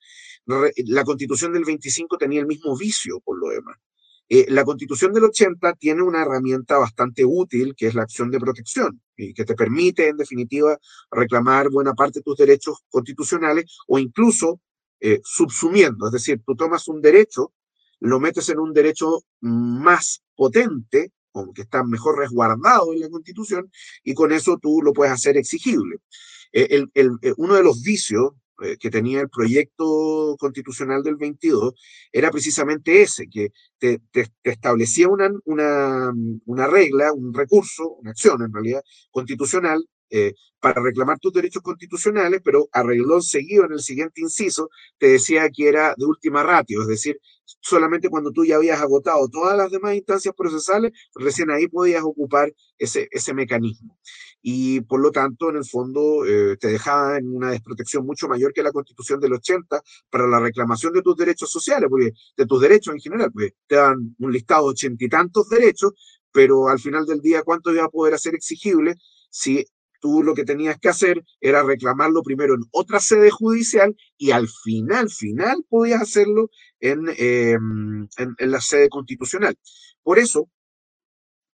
La 0.47 1.05
constitución 1.05 1.53
del 1.53 1.65
25 1.65 2.17
tenía 2.19 2.41
el 2.41 2.47
mismo 2.47 2.77
vicio, 2.77 3.21
por 3.21 3.39
lo 3.39 3.49
demás. 3.49 3.77
Eh, 4.35 4.47
la 4.49 4.65
constitución 4.65 5.13
del 5.13 5.25
80 5.25 5.75
tiene 5.75 6.01
una 6.01 6.23
herramienta 6.23 6.79
bastante 6.79 7.23
útil, 7.23 7.75
que 7.77 7.89
es 7.89 7.95
la 7.95 8.05
acción 8.05 8.31
de 8.31 8.41
protección, 8.41 9.03
y 9.15 9.35
que 9.35 9.45
te 9.45 9.55
permite, 9.55 10.09
en 10.09 10.17
definitiva, 10.17 10.79
reclamar 11.11 11.69
buena 11.69 11.93
parte 11.93 12.21
de 12.21 12.23
tus 12.23 12.39
derechos 12.39 12.79
constitucionales 12.89 13.77
o 13.87 13.99
incluso 13.99 14.59
eh, 15.01 15.21
subsumiendo, 15.23 16.07
es 16.07 16.13
decir, 16.13 16.41
tú 16.47 16.57
tomas 16.57 16.89
un 16.89 17.03
derecho, 17.03 17.53
lo 18.01 18.21
metes 18.21 18.49
en 18.49 18.59
un 18.59 18.73
derecho 18.73 19.21
más 19.43 20.23
potente, 20.35 21.13
o 21.33 21.53
que 21.53 21.61
está 21.61 21.85
mejor 21.85 22.17
resguardado 22.17 22.95
en 22.95 23.01
la 23.01 23.11
Constitución, 23.11 23.71
y 24.03 24.15
con 24.15 24.33
eso 24.33 24.57
tú 24.57 24.81
lo 24.81 24.95
puedes 24.95 25.13
hacer 25.13 25.37
exigible. 25.37 25.99
Eh, 26.55 26.87
uno 27.37 27.55
de 27.55 27.63
los 27.63 27.83
vicios 27.83 28.33
que 28.79 28.91
tenía 28.91 29.21
el 29.21 29.29
proyecto 29.29 30.37
constitucional 30.39 31.03
del 31.03 31.17
22 31.17 31.75
era 32.13 32.31
precisamente 32.31 33.03
ese, 33.03 33.29
que 33.29 33.51
te, 33.79 34.01
establecía 34.43 35.09
una, 35.09 35.31
una, 35.45 36.13
una, 36.47 36.67
regla, 36.67 37.13
un 37.13 37.35
recurso, 37.35 37.89
una 38.01 38.11
acción 38.11 38.43
en 38.43 38.53
realidad 38.53 38.83
constitucional 39.11 39.85
eh, 40.11 40.35
para 40.61 40.83
reclamar 40.83 41.19
tus 41.19 41.33
derechos 41.33 41.63
constitucionales, 41.63 42.41
pero 42.45 42.69
arregló 42.71 43.21
seguido 43.23 43.65
en 43.65 43.73
el 43.73 43.81
siguiente 43.81 44.21
inciso, 44.21 44.69
te 44.99 45.09
decía 45.09 45.49
que 45.51 45.69
era 45.69 45.95
de 45.97 46.05
última 46.05 46.43
ratio, 46.43 46.83
es 46.83 46.89
decir, 46.89 47.19
solamente 47.61 48.11
cuando 48.11 48.31
tú 48.31 48.45
ya 48.45 48.57
habías 48.57 48.81
agotado 48.81 49.29
todas 49.29 49.57
las 49.57 49.71
demás 49.71 49.95
instancias 49.95 50.35
procesales, 50.37 50.93
recién 51.15 51.51
ahí 51.51 51.67
podías 51.67 52.05
ocupar 52.05 52.53
ese, 52.79 53.09
ese 53.11 53.35
mecanismo 53.35 53.99
y 54.43 54.81
por 54.83 55.01
lo 55.01 55.13
tanto, 55.13 55.51
en 55.51 55.57
el 55.57 55.65
fondo, 55.65 56.27
eh, 56.27 56.57
te 56.59 56.69
dejaba 56.69 57.17
en 57.17 57.35
una 57.35 57.51
desprotección 57.51 58.05
mucho 58.05 58.29
mayor 58.29 58.53
que 58.53 58.63
la 58.63 58.73
constitución 58.73 59.21
del 59.21 59.35
80 59.35 59.81
para 60.11 60.27
la 60.27 60.41
reclamación 60.41 60.93
de 60.93 61.03
tus 61.03 61.17
derechos 61.17 61.51
sociales, 61.51 61.89
porque 61.89 62.11
de 62.37 62.47
tus 62.47 62.61
derechos 62.61 62.95
en 62.95 63.01
general, 63.01 63.31
pues 63.33 63.53
te 63.69 63.77
dan 63.77 64.15
un 64.19 64.33
listado 64.33 64.65
de 64.67 64.71
ochenta 64.73 65.05
y 65.05 65.09
tantos 65.09 65.49
derechos, 65.49 65.93
pero 66.33 66.69
al 66.69 66.81
final 66.81 67.07
del 67.07 67.21
día, 67.21 67.43
¿cuánto 67.43 67.73
iba 67.73 67.85
a 67.85 67.89
poder 67.89 68.15
hacer 68.15 68.35
exigible 68.35 68.97
si 69.31 69.65
tú 70.01 70.25
lo 70.25 70.35
que 70.35 70.45
tenías 70.45 70.79
que 70.81 70.89
hacer 70.89 71.23
era 71.41 71.63
reclamarlo 71.63 72.23
primero 72.25 72.55
en 72.55 72.63
otra 72.73 72.99
sede 72.99 73.31
judicial 73.31 73.97
y 74.19 74.33
al 74.33 74.49
final, 74.49 75.09
final, 75.09 75.65
podías 75.69 76.03
hacerlo 76.03 76.51
en, 76.81 77.05
em, 77.17 78.09
en, 78.17 78.35
en 78.37 78.51
la 78.51 78.61
sede 78.61 78.89
constitucional. 78.89 79.57
Por 80.03 80.19
eso, 80.19 80.51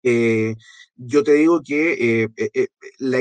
eh, 0.02 0.54
yo 0.96 1.22
te 1.24 1.34
digo 1.34 1.62
que 1.62 2.24
eh, 2.24 2.28
eh, 2.54 2.68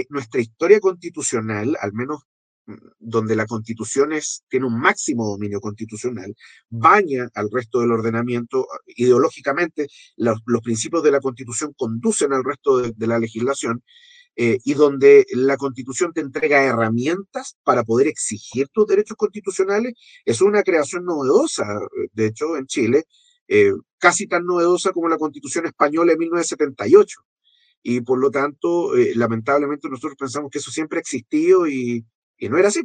nuestra 0.09 0.41
historia 0.41 0.79
constitucional, 0.79 1.77
al 1.81 1.93
menos 1.93 2.21
mm, 2.65 2.75
donde 2.99 3.35
la 3.35 3.45
constitución 3.45 4.13
es, 4.13 4.43
tiene 4.49 4.67
un 4.67 4.79
máximo 4.79 5.25
dominio 5.27 5.59
constitucional, 5.59 6.35
baña 6.69 7.29
al 7.33 7.49
resto 7.51 7.79
del 7.81 7.91
ordenamiento 7.91 8.67
ideológicamente, 8.87 9.87
los, 10.17 10.41
principios 10.63 11.03
de 11.03 11.11
la 11.11 11.19
constitución 11.21 11.73
conducen 11.75 12.33
al 12.33 12.43
resto 12.43 12.77
de, 12.79 13.07
la 13.07 13.19
legislación, 13.19 13.83
y 14.39 14.75
donde 14.75 15.25
la 15.33 15.57
constitución 15.57 16.13
te 16.13 16.21
entrega 16.21 16.63
herramientas 16.63 17.57
para 17.63 17.83
poder 17.83 18.07
exigir 18.07 18.67
tus 18.69 18.85
derechos 18.85 19.17
constitucionales, 19.17 19.95
es 20.25 20.41
una 20.41 20.61
creación 20.61 21.05
novedosa, 21.05 21.65
de 22.13 22.27
hecho, 22.27 22.55
en 22.55 22.67
Chile, 22.67 23.05
eh, 23.47 23.71
casi 23.97 24.27
tan 24.27 24.45
novedosa 24.45 24.91
como 24.91 25.07
la 25.07 25.17
Constitución 25.17 25.65
española 25.65 26.11
de 26.11 26.17
1978. 26.17 27.21
Y 27.83 28.01
por 28.01 28.19
lo 28.19 28.29
tanto, 28.31 28.95
eh, 28.97 29.13
lamentablemente 29.15 29.89
nosotros 29.89 30.15
pensamos 30.17 30.51
que 30.51 30.57
eso 30.59 30.71
siempre 30.71 30.97
ha 30.97 31.01
existido 31.01 31.67
y, 31.67 32.05
no 32.41 32.57
era 32.57 32.67
así. 32.67 32.81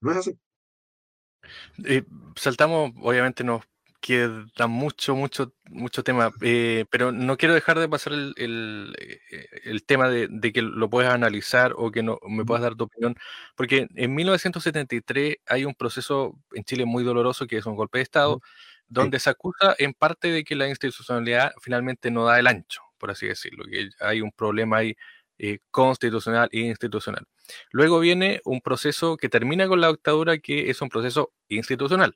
No 0.00 0.12
es 0.12 0.18
así. 0.18 0.38
Eh, 1.84 2.04
saltamos, 2.36 2.92
obviamente 3.02 3.44
nos 3.44 3.62
queda 4.00 4.66
mucho, 4.68 5.16
mucho, 5.16 5.52
mucho 5.64 6.04
tema, 6.04 6.32
pero 6.88 7.10
no 7.10 7.36
quiero 7.36 7.52
dejar 7.54 7.80
de 7.80 7.88
pasar 7.88 8.12
el, 8.12 8.32
el, 8.36 9.84
tema 9.84 10.08
de, 10.08 10.28
de, 10.30 10.52
que 10.52 10.62
lo 10.62 10.88
puedas 10.88 11.12
analizar 11.12 11.74
o 11.76 11.90
que 11.90 12.04
no 12.04 12.18
me 12.28 12.44
puedas 12.44 12.62
dar 12.62 12.76
tu 12.76 12.84
opinión, 12.84 13.16
porque 13.56 13.88
en 13.96 14.14
1973 14.14 15.38
hay 15.46 15.64
un 15.64 15.74
proceso 15.74 16.38
en 16.52 16.62
Chile 16.62 16.84
muy 16.84 17.02
doloroso 17.02 17.48
que 17.48 17.56
es 17.56 17.66
un 17.66 17.74
golpe 17.74 17.98
de 17.98 18.04
Estado 18.04 18.40
donde 18.88 19.20
se 19.20 19.30
acusa 19.30 19.74
en 19.78 19.94
parte 19.94 20.28
de 20.28 20.44
que 20.44 20.56
la 20.56 20.68
institucionalidad 20.68 21.52
finalmente 21.60 22.10
no 22.10 22.24
da 22.24 22.38
el 22.38 22.46
ancho, 22.46 22.82
por 22.98 23.10
así 23.10 23.26
decirlo, 23.26 23.64
que 23.64 23.90
hay 24.00 24.20
un 24.20 24.32
problema 24.32 24.78
ahí 24.78 24.96
eh, 25.38 25.60
constitucional 25.70 26.48
e 26.52 26.60
institucional. 26.60 27.26
Luego 27.70 28.00
viene 28.00 28.40
un 28.44 28.60
proceso 28.60 29.16
que 29.16 29.28
termina 29.28 29.68
con 29.68 29.80
la 29.80 29.88
dictadura, 29.88 30.38
que 30.38 30.70
es 30.70 30.82
un 30.82 30.88
proceso 30.88 31.32
institucional. 31.48 32.14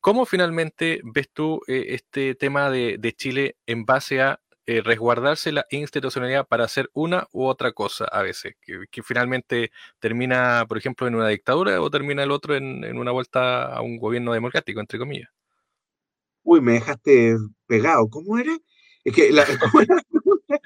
¿Cómo 0.00 0.26
finalmente 0.26 1.00
ves 1.04 1.28
tú 1.32 1.60
eh, 1.68 1.86
este 1.90 2.34
tema 2.34 2.70
de, 2.70 3.14
Chile 3.16 3.56
en 3.66 3.84
base 3.84 4.20
a 4.22 4.40
eh, 4.66 4.82
resguardarse 4.82 5.52
la 5.52 5.66
institucionalidad 5.70 6.46
para 6.46 6.64
hacer 6.64 6.90
una 6.92 7.28
u 7.32 7.44
otra 7.46 7.72
cosa 7.72 8.06
a 8.06 8.22
veces? 8.22 8.54
Que, 8.60 9.02
finalmente 9.02 9.70
termina, 10.00 10.64
por 10.68 10.78
ejemplo, 10.78 11.06
en 11.06 11.14
una 11.14 11.28
dictadura 11.28 11.80
o 11.80 11.90
termina 11.90 12.22
el 12.24 12.30
otro 12.32 12.56
en, 12.56 12.84
en 12.84 12.98
una 12.98 13.12
vuelta 13.12 13.66
a 13.74 13.80
un 13.82 13.98
gobierno 13.98 14.32
democrático, 14.32 14.80
entre 14.80 14.98
comillas. 14.98 15.35
Uy, 16.46 16.60
me 16.60 16.74
dejaste 16.74 17.36
pegado. 17.66 18.08
¿Cómo 18.08 18.38
era? 18.38 18.56
Es 19.04 19.12
que 19.12 19.32
la, 19.32 19.44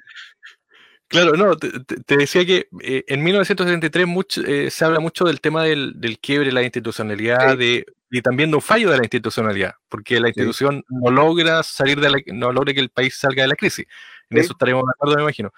Claro, 1.09 1.33
no, 1.33 1.57
te, 1.57 2.17
decía 2.17 2.45
que 2.47 2.69
eh, 2.83 3.05
en 3.09 3.25
1973 3.25 4.07
mucho, 4.07 4.43
eh, 4.43 4.71
se 4.71 4.85
habla 4.85 5.01
mucho 5.01 5.25
del 5.25 5.41
tema 5.41 5.65
del, 5.65 6.19
quiebre 6.21 6.47
de 6.47 6.53
la 6.53 6.63
institucionalidad 6.63 7.59
de, 7.59 7.85
y 8.13 8.23
también 8.23 8.51
de 8.51 8.57
un 8.57 8.63
fallo 8.63 8.91
de 8.91 8.99
la 8.99 9.05
institucionalidad, 9.05 9.75
porque 9.89 10.21
la 10.21 10.29
institución 10.29 10.85
no 10.89 11.11
logra 11.11 11.65
salir 11.65 11.99
de 11.99 12.11
la, 12.11 12.19
no 12.27 12.53
logra 12.53 12.75
que 12.75 12.81
el 12.81 12.91
país 12.91 13.17
salga 13.17 13.43
de 13.43 13.49
la 13.49 13.57
crisis. 13.57 13.87
En 14.29 14.39
eso 14.39 14.53
estaremos 14.53 14.85
de 14.85 14.93
acuerdo, 14.95 15.17
me 15.17 15.23
imagino. 15.23 15.53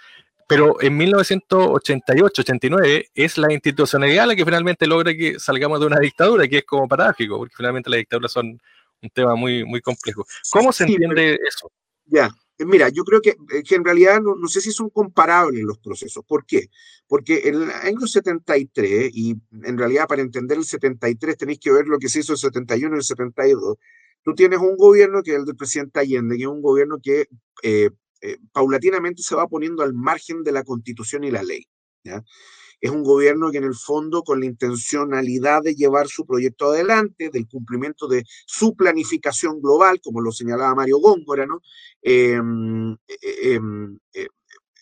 Pero 0.49 0.81
en 0.81 0.99
1988-89 0.99 3.11
es 3.15 3.37
la 3.37 3.53
institucionalidad 3.53 4.29
la 4.29 4.37
que 4.37 4.47
finalmente 4.47 4.87
logra 4.87 5.15
que 5.15 5.39
salgamos 5.39 5.81
de 5.81 5.87
una 5.87 5.99
dictadura, 5.99 6.49
que 6.49 6.59
es 6.59 6.65
como 6.65 6.89
paradójico, 6.89 7.37
porque 7.37 7.57
finalmente 7.57 7.91
las 7.91 7.99
dictaduras 7.99 8.33
son 8.33 8.59
un 9.03 9.11
tema 9.11 9.35
muy, 9.35 9.65
muy 9.65 9.81
complejo. 9.81 10.25
¿Cómo 10.51 10.73
se 10.73 10.85
entiende 10.85 11.39
eso? 11.47 11.71
Ya, 12.07 12.31
eh, 12.59 12.65
Mira, 12.65 12.89
yo 12.89 13.05
creo 13.05 13.21
que, 13.21 13.31
eh, 13.31 13.63
que 13.67 13.75
en 13.75 13.85
realidad 13.85 14.21
no, 14.21 14.35
no, 14.37 14.49
sé 14.49 14.61
si 14.61 14.73
son 14.73 14.91
comparables 14.91 15.63
los 15.65 15.79
procesos. 15.79 16.25
¿Por 16.27 16.47
qué? 16.47 16.69
Porque 17.07 17.43
en 17.45 17.63
el 17.63 17.71
año 17.71 18.07
73, 18.07 19.11
y 19.13 19.37
en 19.65 19.79
realidad 19.79 20.07
para 20.07 20.23
entender 20.23 20.59
el 20.59 20.65
73 20.65 21.37
tenéis 21.37 21.59
que 21.59 21.73
ver 21.73 21.87
lo 21.87 21.99
que 21.99 22.09
se 22.09 22.21
hizo 22.21 22.33
en 22.33 22.37
el 22.37 22.41
71 22.41 22.95
y 22.95 22.99
el 22.99 23.05
72, 23.05 23.77
tú 24.23 24.35
tienes 24.35 24.61
un 24.61 24.77
gobierno 24.77 25.23
que 25.23 25.33
es 25.33 25.39
el 25.39 25.45
del 25.45 25.57
presidente 25.57 26.01
Allende, 26.01 26.37
que 26.37 26.43
es 26.43 26.49
un 26.49 26.63
gobierno 26.63 26.99
que 27.03 27.27
eh, 27.63 27.91
eh, 28.21 28.39
paulatinamente 28.53 29.23
se 29.23 29.35
va 29.35 29.49
poniendo 29.49 29.83
al 29.83 29.95
margen 29.95 30.43
de 30.43 30.53
la 30.53 30.65
constitución 30.65 31.25
y 31.25 31.31
la 31.31 31.43
ley. 31.43 31.67
Es 32.83 32.91
un 32.91 33.05
gobierno 33.05 33.53
que 33.53 33.59
en 33.59 33.65
el 33.65 33.77
fondo, 33.77 34.25
con 34.25 34.41
la 34.41 34.47
intencionalidad 34.47 35.63
de 35.63 35.77
llevar 35.77 36.09
su 36.09 36.27
proyecto 36.27 36.73
adelante, 36.73 37.31
del 37.33 37.47
cumplimiento 37.47 38.09
de 38.09 38.25
su 38.47 38.75
planificación 38.75 39.63
global, 39.63 40.01
como 40.03 40.21
lo 40.21 40.33
señalaba 40.33 40.75
Mario 40.75 40.99
Góngora, 40.99 41.47
¿no? 41.47 41.63
Em, 42.03 42.97
em, 43.43 43.99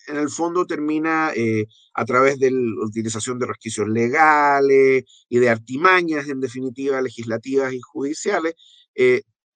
en 0.08 0.16
el 0.16 0.30
fondo 0.30 0.66
termina 0.66 1.32
eh, 1.36 1.66
a 1.94 2.04
través 2.06 2.38
de 2.38 2.50
la 2.50 2.84
utilización 2.84 3.38
de 3.38 3.46
resquicios 3.46 3.88
legales 3.88 5.04
y 5.28 5.38
de 5.38 5.48
artimañas, 5.50 6.28
en 6.28 6.40
definitiva, 6.40 7.00
legislativas 7.02 7.72
y 7.74 7.80
judiciales, 7.80 8.54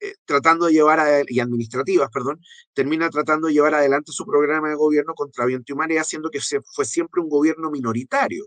eh, 0.01 0.15
tratando 0.25 0.67
de 0.67 0.73
llevar, 0.73 1.25
y 1.29 1.41
administrativas, 1.41 2.11
perdón, 2.11 2.41
termina 2.73 3.11
tratando 3.11 3.49
de 3.49 3.55
llevar 3.55 3.75
adelante 3.75 4.13
su 4.13 4.25
programa 4.27 4.69
de 4.69 4.75
gobierno 4.75 5.15
contra 5.15 5.47
viento 5.47 5.73
y 5.73 5.77
marea, 5.77 6.03
haciendo 6.03 6.31
que 6.31 6.41
se, 6.41 6.61
fue 6.63 6.85
siempre 6.85 7.21
un 7.21 7.29
gobierno 7.29 7.71
minoritario 7.71 8.47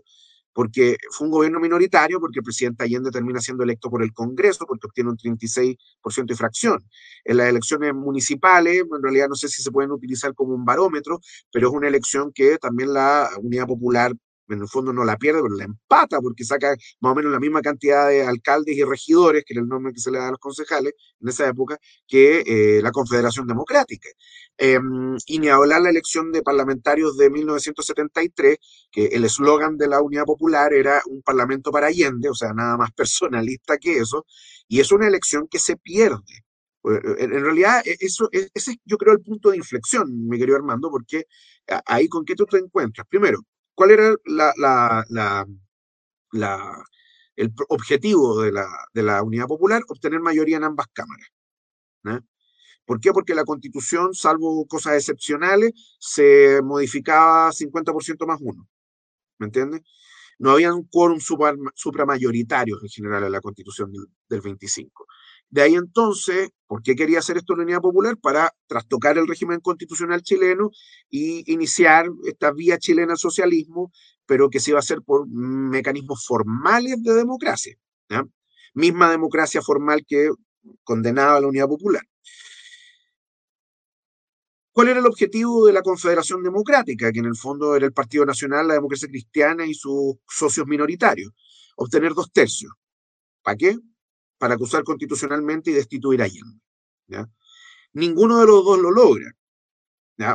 porque 0.58 0.96
fue 1.12 1.28
un 1.28 1.30
gobierno 1.30 1.60
minoritario, 1.60 2.18
porque 2.18 2.40
el 2.40 2.44
presidente 2.44 2.82
Allende 2.82 3.12
termina 3.12 3.40
siendo 3.40 3.62
electo 3.62 3.88
por 3.88 4.02
el 4.02 4.12
Congreso, 4.12 4.66
porque 4.66 4.88
obtiene 4.88 5.10
un 5.10 5.16
36% 5.16 5.78
de 6.26 6.34
fracción. 6.34 6.84
En 7.22 7.36
las 7.36 7.48
elecciones 7.48 7.94
municipales, 7.94 8.80
en 8.80 9.00
realidad 9.00 9.28
no 9.28 9.36
sé 9.36 9.46
si 9.46 9.62
se 9.62 9.70
pueden 9.70 9.92
utilizar 9.92 10.34
como 10.34 10.54
un 10.54 10.64
barómetro, 10.64 11.20
pero 11.52 11.68
es 11.68 11.74
una 11.74 11.86
elección 11.86 12.32
que 12.32 12.58
también 12.58 12.92
la 12.92 13.30
Unidad 13.40 13.68
Popular 13.68 14.12
en 14.48 14.60
el 14.60 14.68
fondo 14.68 14.92
no 14.92 15.04
la 15.04 15.16
pierde, 15.16 15.42
pero 15.42 15.54
la 15.54 15.64
empata 15.64 16.20
porque 16.20 16.44
saca 16.44 16.74
más 17.00 17.12
o 17.12 17.14
menos 17.14 17.32
la 17.32 17.40
misma 17.40 17.60
cantidad 17.62 18.08
de 18.08 18.22
alcaldes 18.22 18.76
y 18.76 18.84
regidores, 18.84 19.44
que 19.44 19.54
era 19.54 19.62
el 19.62 19.68
nombre 19.68 19.92
que 19.92 20.00
se 20.00 20.10
le 20.10 20.18
da 20.18 20.28
a 20.28 20.30
los 20.32 20.40
concejales 20.40 20.94
en 21.20 21.28
esa 21.28 21.48
época, 21.48 21.78
que 22.06 22.42
eh, 22.46 22.82
la 22.82 22.90
Confederación 22.92 23.46
Democrática. 23.46 24.08
Em, 24.56 25.16
y 25.26 25.38
ni 25.38 25.48
hablar 25.48 25.82
la 25.82 25.90
elección 25.90 26.32
de 26.32 26.42
parlamentarios 26.42 27.16
de 27.16 27.30
1973, 27.30 28.58
que 28.90 29.06
el 29.06 29.24
eslogan 29.24 29.76
de 29.76 29.88
la 29.88 30.02
Unidad 30.02 30.24
Popular 30.24 30.72
era 30.72 31.00
un 31.06 31.22
parlamento 31.22 31.70
para 31.70 31.86
Allende, 31.88 32.28
o 32.28 32.34
sea, 32.34 32.52
nada 32.52 32.76
más 32.76 32.90
personalista 32.96 33.78
que 33.78 33.98
eso, 33.98 34.26
y 34.68 34.80
es 34.80 34.90
una 34.92 35.06
elección 35.08 35.48
que 35.48 35.58
se 35.58 35.76
pierde. 35.76 36.44
Pues, 36.80 37.00
en 37.18 37.44
realidad, 37.44 37.82
e, 37.84 37.96
eso, 38.00 38.28
e, 38.32 38.48
ese 38.54 38.72
es 38.72 38.78
yo 38.84 38.96
creo 38.98 39.12
el 39.12 39.20
punto 39.20 39.50
de 39.50 39.56
inflexión, 39.58 40.28
mi 40.28 40.38
querido 40.38 40.56
Armando, 40.56 40.90
porque 40.90 41.24
ahí 41.86 42.08
con 42.08 42.24
qué 42.24 42.34
tú 42.34 42.46
te 42.46 42.58
encuentras. 42.58 43.06
Primero, 43.08 43.40
¿Cuál 43.78 43.92
era 43.92 44.08
el 47.36 47.52
objetivo 47.68 48.42
de 48.42 48.50
la, 48.50 49.22
Unidad 49.22 49.46
Popular? 49.46 49.84
Obtener 49.86 50.18
mayoría 50.18 50.56
en 50.56 50.64
ambas 50.64 50.88
cámaras. 50.92 51.28
¿Por 52.84 52.98
qué? 52.98 53.12
Porque 53.12 53.36
la 53.36 53.44
constitución, 53.44 54.14
salvo 54.14 54.66
cosas 54.66 54.94
excepcionales, 54.94 55.70
se 56.00 56.60
modificaba 56.60 57.52
50% 57.52 58.26
más 58.26 58.40
uno. 58.40 58.68
¿Me 59.38 59.46
entiendes? 59.46 59.82
No 60.40 60.50
había 60.50 60.74
un 60.74 60.88
quórum 60.88 61.20
supramayoritario 61.20 62.78
en 62.82 62.88
general 62.88 63.22
en 63.22 63.32
la 63.32 63.40
constitución 63.40 63.92
del, 63.92 64.06
del 64.28 64.40
25. 64.40 65.06
De 65.50 65.62
ahí 65.62 65.74
entonces, 65.74 66.50
¿por 66.66 66.82
qué 66.82 66.94
quería 66.94 67.20
hacer 67.20 67.38
esto 67.38 67.56
la 67.56 67.62
Unidad 67.62 67.80
Popular? 67.80 68.18
Para 68.18 68.54
trastocar 68.66 69.16
el 69.16 69.26
régimen 69.26 69.60
constitucional 69.60 70.22
chileno 70.22 70.70
y 71.08 71.50
iniciar 71.50 72.06
esta 72.26 72.52
vía 72.52 72.78
chilena 72.78 73.12
al 73.12 73.18
socialismo, 73.18 73.90
pero 74.26 74.50
que 74.50 74.60
se 74.60 74.72
iba 74.72 74.78
a 74.78 74.80
hacer 74.80 75.00
por 75.02 75.26
mecanismos 75.26 76.26
formales 76.26 77.02
de 77.02 77.14
democracia. 77.14 77.76
Misma 78.74 79.10
democracia 79.10 79.62
formal 79.62 80.04
que 80.06 80.30
condenaba 80.84 81.36
a 81.36 81.40
la 81.40 81.48
Unidad 81.48 81.68
Popular. 81.68 82.02
¿Cuál 84.72 84.88
era 84.88 85.00
el 85.00 85.06
objetivo 85.06 85.66
de 85.66 85.72
la 85.72 85.82
Confederación 85.82 86.42
Democrática, 86.42 87.10
que 87.10 87.18
en 87.18 87.24
el 87.24 87.36
fondo 87.36 87.74
era 87.74 87.86
el 87.86 87.92
Partido 87.92 88.24
Nacional, 88.24 88.68
la 88.68 88.74
Democracia 88.74 89.08
Cristiana 89.08 89.66
y 89.66 89.74
sus 89.74 90.18
socios 90.28 90.66
minoritarios? 90.66 91.32
Obtener 91.76 92.12
dos 92.12 92.30
tercios. 92.30 92.72
¿Para 93.42 93.56
qué? 93.56 93.76
Para 94.38 94.54
acusar 94.54 94.84
constitucionalmente 94.84 95.70
y 95.70 95.74
destituir 95.74 96.22
a 96.22 96.24
Allende. 96.24 96.60
Ninguno 97.92 98.38
de 98.40 98.46
los 98.46 98.64
dos 98.64 98.78
lo 98.78 98.90
logra. 98.90 99.32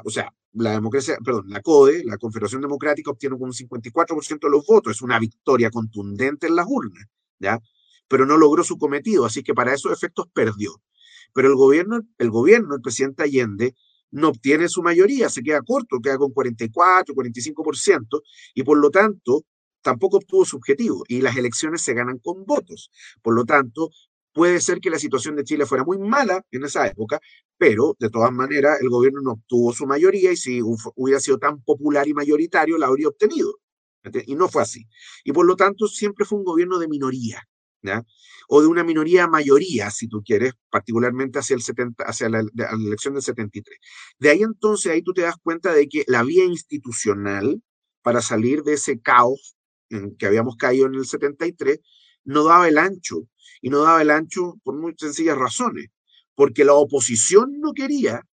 O 0.04 0.10
sea, 0.10 0.34
la 0.54 0.72
democracia, 0.72 1.18
perdón, 1.24 1.50
la 1.50 1.62
CODE, 1.62 2.04
la 2.04 2.18
Confederación 2.18 2.62
Democrática, 2.62 3.12
obtiene 3.12 3.36
un 3.36 3.52
54% 3.52 4.39
de 4.39 4.50
los 4.50 4.66
votos. 4.66 4.96
Es 4.96 5.02
una 5.02 5.20
victoria 5.20 5.72
contundente 5.72 6.48
en 6.48 6.56
las 6.56 6.66
urnas, 6.68 7.06
¿ya? 7.39 7.60
Pero 8.08 8.26
no 8.26 8.38
logró 8.38 8.63
su 8.63 8.78
cometido, 8.78 9.26
así 9.26 9.42
que 9.42 9.54
para 9.54 9.74
esos 9.74 9.92
efectos 9.92 10.28
perdió. 10.34 10.82
Pero 11.34 11.48
el 11.48 11.56
gobierno, 11.56 12.02
el 12.18 12.30
gobierno, 12.30 12.76
el 12.76 12.82
presidente 12.82 13.24
Allende, 13.24 13.76
no 14.12 14.30
obtiene 14.30 14.70
su 14.70 14.84
mayoría, 14.84 15.30
se 15.30 15.42
queda 15.42 15.63
corto, 15.63 16.00
queda 16.00 16.20
con 16.20 16.32
44, 16.32 17.16
45%, 17.16 18.22
y 18.54 18.62
por 18.62 18.78
lo 18.78 18.92
tanto 18.92 19.44
tampoco 19.84 20.17
obtuvo 20.17 20.46
su 20.46 20.58
objetivo 20.58 21.04
y 21.08 21.22
las 21.22 21.38
elecciones 21.38 21.82
se 21.82 21.93
ganan 21.93 22.17
con 22.17 22.46
votos. 22.46 22.89
Por 23.22 23.36
lo 23.36 23.46
tanto, 23.46 23.91
puede 24.34 24.60
ser 24.60 24.80
que 24.80 24.89
la 24.89 24.98
situación 24.98 25.36
de 25.36 25.43
Chile 25.43 25.65
fuera 25.65 25.84
muy 25.84 26.00
mala 26.00 26.43
en 26.52 26.63
esa 26.63 26.88
época, 26.88 27.19
pero 27.58 27.96
de 28.00 28.10
todas 28.10 28.32
maneras 28.32 28.80
el 28.82 28.89
gobierno 28.89 29.22
no 29.22 29.34
obtuvo 29.34 29.74
su 29.74 29.86
mayoría 29.86 30.32
y 30.32 30.38
si 30.38 30.62
hubiera 30.62 31.19
sido 31.19 31.38
tan 31.38 31.62
popular 31.62 32.08
y 32.08 32.13
mayoritario, 32.13 32.78
la 32.78 32.88
habría 32.88 33.10
obtenido. 33.10 33.60
Y 34.26 34.36
no 34.36 34.50
fue 34.50 34.63
así. 34.63 34.86
Y 35.24 35.32
por 35.32 35.46
lo 35.46 35.56
tanto, 35.56 35.88
siempre 35.88 36.26
fue 36.26 36.39
un 36.39 36.43
gobierno 36.43 36.78
de 36.80 36.88
minoría. 36.88 37.48
o 38.50 38.62
de 38.62 38.67
una 38.67 38.84
minoría 38.84 39.28
mayoría, 39.28 39.91
si 39.91 40.08
tú 40.08 40.22
quieres, 40.24 40.54
particularmente 40.69 41.39
hacia, 41.39 41.56
el 41.56 41.62
70, 41.62 42.04
hacia 42.06 42.30
la, 42.30 42.43
la, 42.54 42.69
elección 42.72 43.13
del 43.13 43.24
73. 43.24 43.78
De 44.19 44.30
ahí 44.30 44.41
entonces, 44.43 44.91
ahí 44.91 45.02
tú 45.02 45.13
te 45.13 45.22
das 45.22 45.36
cuenta 45.41 45.74
de 45.74 45.88
que 45.88 46.04
la 46.08 46.24
vía 46.24 46.46
institucional 46.46 47.62
para 48.02 48.22
salir 48.22 48.63
de 48.63 48.74
ese 48.74 49.00
caos 49.02 49.58
en 49.93 50.15
que 50.15 50.25
habíamos 50.25 50.56
caído 50.58 50.88
en 50.88 50.95
el 50.95 51.06
73, 51.06 51.79
no 52.25 52.43
daba 52.43 52.67
el 52.67 52.77
ancho. 52.77 53.27
Y 53.62 53.69
no 53.69 53.79
daba 53.79 54.01
el 54.01 54.12
ancho 54.12 54.56
por 54.63 54.75
muy 54.75 54.93
sencillas 54.97 55.38
razones. 55.38 55.88
Porque 56.36 56.65
la 56.65 56.73
oposición 56.73 57.60
no 57.60 57.73
quería 57.73 58.25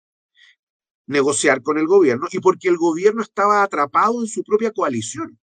negociar 1.06 1.62
con 1.62 1.78
el 1.78 1.86
gobierno 1.86 2.28
y 2.30 2.38
porque 2.38 2.68
el 2.68 2.76
gobierno 2.76 3.22
estaba 3.22 3.62
atrapado 3.62 4.20
en 4.20 4.28
su 4.28 4.42
propia 4.44 4.70
coalición. 4.72 5.38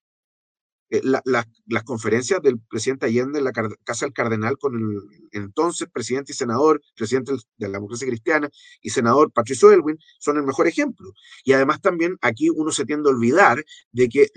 Eh, 0.91 1.01
las 1.03 1.83
conferencias 1.83 2.41
del 2.43 2.59
presidente 2.59 3.07
Allende 3.07 3.39
en 3.39 3.45
la 3.45 3.51
Casa 3.51 4.05
del 4.05 4.13
Cardenal 4.13 4.57
con 4.59 4.75
el 4.75 5.01
entonces 5.31 5.87
presidente 5.91 6.31
y 6.31 6.35
senador, 6.35 6.79
presidente 6.95 7.31
de 7.31 7.67
la 7.67 7.77
democracia 7.77 8.07
cristiana 8.07 8.49
y 8.81 8.91
senador 8.91 9.31
Patricio 9.31 9.71
Elwin, 9.71 9.97
son 10.19 10.37
el 10.37 10.43
mejor 10.43 10.67
ejemplo. 10.67 11.11
Y 11.43 11.53
además 11.53 11.81
también 11.81 12.17
aquí 12.21 12.49
uno 12.51 12.71
se 12.71 12.85
tiende 12.85 13.09
a 13.09 13.13
olvidar 13.13 13.63
de 13.91 14.09
que 14.09 14.29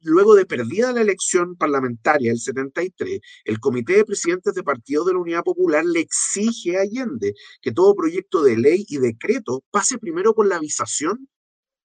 luego 0.00 0.34
de 0.34 0.44
perdida 0.46 0.92
la 0.92 1.02
elección 1.02 1.56
parlamentaria 1.56 2.30
del 2.30 2.40
73, 2.40 3.20
el 3.44 3.60
Comité 3.60 3.94
de 3.94 4.04
Presidentes 4.04 4.54
de 4.54 4.64
Partidos 4.64 5.06
de 5.06 5.12
la 5.12 5.20
Unidad 5.20 5.44
Popular 5.44 5.84
le 5.84 6.00
exige 6.00 6.78
a 6.78 6.80
Allende 6.80 7.34
que 7.62 7.72
todo 7.72 7.94
proyecto 7.94 8.42
de 8.42 8.56
ley 8.56 8.84
y 8.88 8.98
decreto 8.98 9.62
pase 9.70 9.98
primero 9.98 10.34
por 10.34 10.46
la 10.46 10.56
avisación 10.56 11.28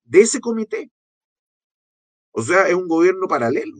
de 0.05 0.21
ese 0.21 0.39
comité. 0.39 0.91
O 2.31 2.41
sea, 2.41 2.67
es 2.67 2.75
un 2.75 2.87
gobierno 2.87 3.27
paralelo. 3.27 3.77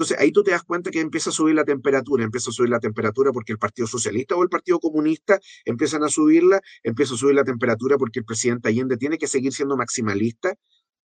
Entonces 0.00 0.18
ahí 0.18 0.32
tú 0.32 0.42
te 0.42 0.52
das 0.52 0.62
cuenta 0.62 0.90
que 0.90 0.98
empieza 0.98 1.28
a 1.28 1.32
subir 1.34 1.54
la 1.54 1.64
temperatura, 1.66 2.24
empieza 2.24 2.48
a 2.48 2.54
subir 2.54 2.70
la 2.70 2.80
temperatura 2.80 3.32
porque 3.32 3.52
el 3.52 3.58
Partido 3.58 3.86
Socialista 3.86 4.34
o 4.34 4.42
el 4.42 4.48
Partido 4.48 4.80
Comunista 4.80 5.38
empiezan 5.66 6.02
a 6.02 6.08
subirla, 6.08 6.62
empieza 6.82 7.12
a 7.12 7.16
subir 7.18 7.34
la 7.34 7.44
temperatura 7.44 7.98
porque 7.98 8.20
el 8.20 8.24
presidente 8.24 8.70
Allende 8.70 8.96
tiene 8.96 9.18
que 9.18 9.26
seguir 9.26 9.52
siendo 9.52 9.76
maximalista, 9.76 10.54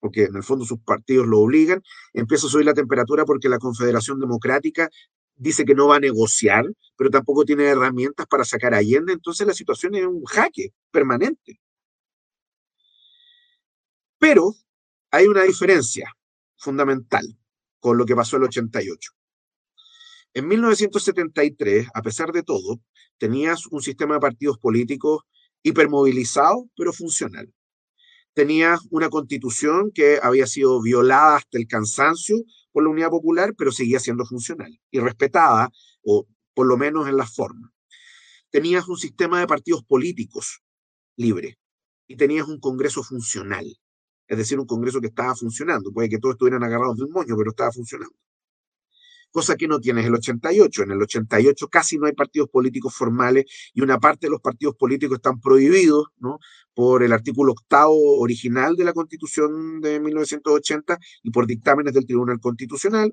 porque 0.00 0.24
en 0.24 0.36
el 0.36 0.42
fondo 0.42 0.64
sus 0.64 0.78
partidos 0.80 1.26
lo 1.26 1.40
obligan, 1.40 1.82
empieza 2.14 2.46
a 2.46 2.48
subir 2.48 2.64
la 2.64 2.72
temperatura 2.72 3.26
porque 3.26 3.50
la 3.50 3.58
Confederación 3.58 4.18
Democrática 4.18 4.88
dice 5.34 5.66
que 5.66 5.74
no 5.74 5.88
va 5.88 5.96
a 5.96 6.00
negociar, 6.00 6.64
pero 6.96 7.10
tampoco 7.10 7.44
tiene 7.44 7.64
herramientas 7.64 8.26
para 8.26 8.46
sacar 8.46 8.72
a 8.72 8.78
Allende, 8.78 9.12
entonces 9.12 9.46
la 9.46 9.52
situación 9.52 9.94
es 9.94 10.06
un 10.06 10.24
jaque 10.24 10.72
permanente. 10.90 11.60
Pero 14.18 14.54
hay 15.10 15.26
una 15.26 15.42
diferencia 15.42 16.10
fundamental 16.56 17.36
con 17.80 17.98
lo 17.98 18.06
que 18.06 18.16
pasó 18.16 18.36
el 18.36 18.44
88. 18.44 19.12
En 20.34 20.48
1973, 20.48 21.88
a 21.94 22.02
pesar 22.02 22.32
de 22.32 22.42
todo, 22.42 22.80
tenías 23.18 23.66
un 23.66 23.80
sistema 23.80 24.14
de 24.14 24.20
partidos 24.20 24.58
políticos 24.58 25.22
hipermovilizado, 25.62 26.68
pero 26.76 26.92
funcional. 26.92 27.52
Tenías 28.34 28.80
una 28.90 29.08
constitución 29.08 29.90
que 29.94 30.20
había 30.22 30.46
sido 30.46 30.82
violada 30.82 31.36
hasta 31.36 31.58
el 31.58 31.66
cansancio 31.66 32.36
por 32.70 32.84
la 32.84 32.90
Unidad 32.90 33.08
Popular, 33.08 33.54
pero 33.56 33.72
seguía 33.72 33.98
siendo 33.98 34.26
funcional 34.26 34.78
y 34.90 35.00
respetada, 35.00 35.70
o 36.04 36.26
por 36.52 36.66
lo 36.66 36.76
menos 36.76 37.08
en 37.08 37.16
la 37.16 37.26
forma. 37.26 37.72
Tenías 38.50 38.88
un 38.88 38.98
sistema 38.98 39.40
de 39.40 39.46
partidos 39.46 39.84
políticos 39.84 40.60
libre 41.16 41.58
y 42.06 42.16
tenías 42.16 42.46
un 42.46 42.60
Congreso 42.60 43.02
funcional 43.02 43.66
es 44.28 44.38
decir, 44.38 44.58
un 44.58 44.66
Congreso 44.66 45.00
que 45.00 45.08
estaba 45.08 45.34
funcionando. 45.34 45.92
Puede 45.92 46.08
que 46.08 46.18
todos 46.18 46.34
estuvieran 46.34 46.62
agarrados 46.64 46.96
del 46.96 47.08
moño, 47.08 47.36
pero 47.36 47.50
estaba 47.50 47.72
funcionando. 47.72 48.14
cosa 49.30 49.56
que 49.56 49.68
no 49.68 49.80
tienes 49.80 50.06
el 50.06 50.14
88. 50.14 50.82
En 50.84 50.90
el 50.92 51.02
88 51.02 51.68
casi 51.68 51.98
no 51.98 52.06
hay 52.06 52.12
partidos 52.14 52.48
políticos 52.48 52.94
formales 52.94 53.44
y 53.74 53.82
una 53.82 53.98
parte 53.98 54.28
de 54.28 54.30
los 54.30 54.40
partidos 54.40 54.76
políticos 54.76 55.16
están 55.16 55.40
prohibidos 55.40 56.06
¿no? 56.18 56.38
por 56.74 57.02
el 57.02 57.12
artículo 57.12 57.52
octavo 57.52 58.18
original 58.18 58.76
de 58.76 58.84
la 58.84 58.94
Constitución 58.94 59.80
de 59.80 60.00
1980 60.00 60.98
y 61.22 61.30
por 61.30 61.46
dictámenes 61.46 61.92
del 61.92 62.06
Tribunal 62.06 62.40
Constitucional. 62.40 63.12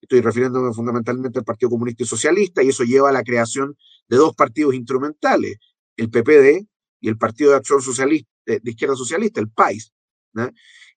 Estoy 0.00 0.20
refiriéndome 0.20 0.72
fundamentalmente 0.72 1.38
al 1.40 1.44
Partido 1.44 1.70
Comunista 1.70 2.04
y 2.04 2.06
Socialista 2.06 2.62
y 2.62 2.68
eso 2.68 2.84
lleva 2.84 3.08
a 3.08 3.12
la 3.12 3.24
creación 3.24 3.76
de 4.08 4.16
dos 4.16 4.34
partidos 4.36 4.74
instrumentales, 4.74 5.56
el 5.96 6.10
PPD 6.10 6.68
y 7.00 7.08
el 7.08 7.18
Partido 7.18 7.50
de 7.50 7.56
Acción 7.56 7.80
Socialista, 7.82 8.30
de 8.46 8.60
Izquierda 8.64 8.94
Socialista, 8.96 9.40
el 9.40 9.50
PAIS. 9.50 9.92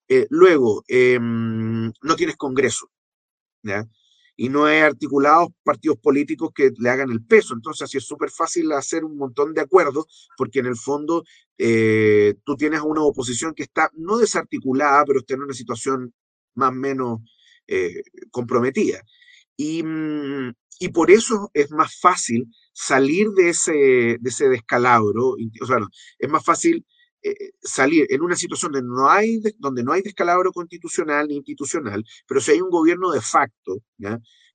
Eh, 0.07 0.27
luego, 0.29 0.83
em, 0.87 1.91
no 2.01 2.15
tienes 2.15 2.37
Congreso. 2.37 2.89
¿ya? 3.63 3.85
y 4.37 4.49
no 4.49 4.65
hay 4.65 4.79
articulados 4.79 5.49
partidos 5.63 5.97
políticos 5.97 6.51
que 6.53 6.71
le 6.77 6.89
hagan 6.89 7.09
el 7.11 7.25
peso. 7.25 7.55
Entonces, 7.55 7.81
así 7.83 7.97
es 7.97 8.05
súper 8.05 8.29
fácil 8.29 8.71
hacer 8.71 9.03
un 9.03 9.17
montón 9.17 9.53
de 9.53 9.61
acuerdos, 9.61 10.29
porque 10.37 10.59
en 10.59 10.67
el 10.67 10.77
fondo 10.77 11.23
eh, 11.57 12.35
tú 12.45 12.55
tienes 12.55 12.81
una 12.81 13.01
oposición 13.01 13.53
que 13.55 13.63
está 13.63 13.89
no 13.95 14.17
desarticulada, 14.17 15.03
pero 15.05 15.19
está 15.19 15.33
en 15.33 15.41
una 15.41 15.53
situación 15.53 16.13
más 16.53 16.69
o 16.69 16.73
menos 16.73 17.19
eh, 17.67 18.03
comprometida. 18.31 19.01
Y, 19.57 19.81
mm, 19.83 20.53
y, 20.79 20.89
por 20.89 21.09
eso 21.11 21.49
es 21.53 21.71
más 21.71 21.99
fácil 21.99 22.45
salir 22.73 23.29
de 23.31 23.49
ese, 23.49 23.71
de 24.19 24.29
ese 24.29 24.49
descalabro, 24.49 25.35
o 25.61 25.65
sea, 25.65 25.79
es 26.19 26.29
más 26.29 26.45
fácil 26.45 26.85
eh, 27.23 27.51
salir 27.61 28.05
en 28.09 28.21
una 28.21 28.35
situación 28.35 28.71
donde 28.71 28.87
no, 28.87 29.09
hay, 29.09 29.41
donde 29.57 29.83
no 29.83 29.93
hay 29.93 30.01
descalabro 30.01 30.51
constitucional 30.51 31.27
ni 31.27 31.35
institucional, 31.37 32.03
pero 32.27 32.41
si 32.41 32.51
hay 32.51 32.61
un 32.61 32.69
gobierno 32.69 33.11
de 33.11 33.21
facto, 33.21 33.77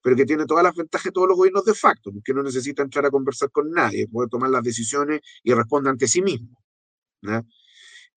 pero 0.02 0.16
que 0.16 0.24
tiene 0.26 0.46
todas 0.46 0.64
las 0.64 0.74
ventajas 0.74 1.06
de 1.06 1.12
todos 1.12 1.28
los 1.28 1.36
gobiernos 1.36 1.64
de 1.64 1.74
facto, 1.74 2.12
que 2.24 2.34
no 2.34 2.42
necesita 2.42 2.82
entrar 2.82 3.06
a 3.06 3.10
conversar 3.10 3.50
con 3.50 3.70
nadie, 3.70 4.08
puede 4.08 4.28
tomar 4.28 4.50
las 4.50 4.62
decisiones 4.62 5.20
y 5.42 5.52
responde 5.54 5.90
ante 5.90 6.08
sí 6.08 6.22
mismo. 6.22 6.56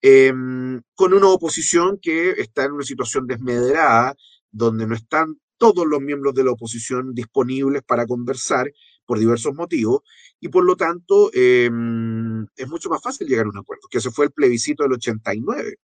Em, 0.02 0.82
con 0.94 1.14
una 1.14 1.28
oposición 1.28 1.98
que 2.00 2.30
está 2.32 2.64
en 2.64 2.72
una 2.72 2.84
situación 2.84 3.26
desmedrada, 3.26 4.14
donde 4.50 4.86
no 4.86 4.94
están 4.94 5.36
todos 5.58 5.86
los 5.86 6.00
miembros 6.00 6.34
de 6.34 6.44
la 6.44 6.52
oposición 6.52 7.14
disponibles 7.14 7.82
para 7.82 8.06
conversar 8.06 8.70
por 9.06 9.18
diversos 9.18 9.54
motivos, 9.54 10.02
y 10.40 10.48
por 10.48 10.64
lo 10.64 10.76
tanto 10.76 11.30
em, 11.32 12.46
es 12.56 12.68
mucho 12.68 12.90
más 12.90 13.02
fácil 13.02 13.28
llegar 13.28 13.46
a 13.46 13.50
un 13.50 13.58
acuerdo, 13.58 13.88
que 13.90 13.98
ese 13.98 14.10
fue 14.10 14.26
el 14.26 14.32
plebiscito 14.32 14.82
del 14.82 14.94
89, 14.94 15.76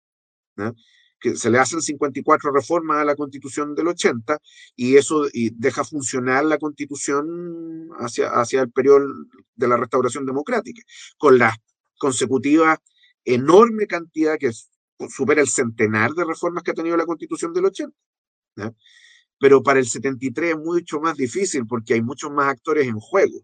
que 1.19 1.35
se 1.35 1.49
le 1.51 1.59
hacen 1.59 1.81
54 1.81 2.51
reformas 2.51 2.97
a 2.97 3.05
la 3.05 3.15
constitución 3.15 3.75
del 3.75 3.87
80 3.89 4.39
y 4.75 4.97
eso 4.97 5.27
deja 5.53 5.83
funcionar 5.83 6.43
la 6.45 6.57
constitución 6.57 7.89
hacia, 7.99 8.29
hacia 8.29 8.61
el 8.61 8.71
periodo 8.71 9.05
de 9.55 9.67
la 9.67 9.77
restauración 9.77 10.25
democrática, 10.25 10.81
con 11.17 11.37
la 11.37 11.55
consecutiva 11.99 12.81
enorme 13.23 13.85
cantidad 13.85 14.37
que 14.39 14.51
supera 15.09 15.41
el 15.41 15.47
centenar 15.47 16.11
de 16.13 16.25
reformas 16.25 16.63
que 16.63 16.71
ha 16.71 16.75
tenido 16.75 16.97
la 16.97 17.05
constitución 17.05 17.53
del 17.53 17.65
80. 17.65 17.95
Pero 19.41 19.63
para 19.63 19.79
el 19.79 19.87
73 19.87 20.51
es 20.51 20.57
mucho 20.57 21.01
más 21.01 21.17
difícil 21.17 21.65
porque 21.65 21.95
hay 21.95 22.01
muchos 22.03 22.31
más 22.31 22.47
actores 22.47 22.87
en 22.87 22.99
juego. 22.99 23.39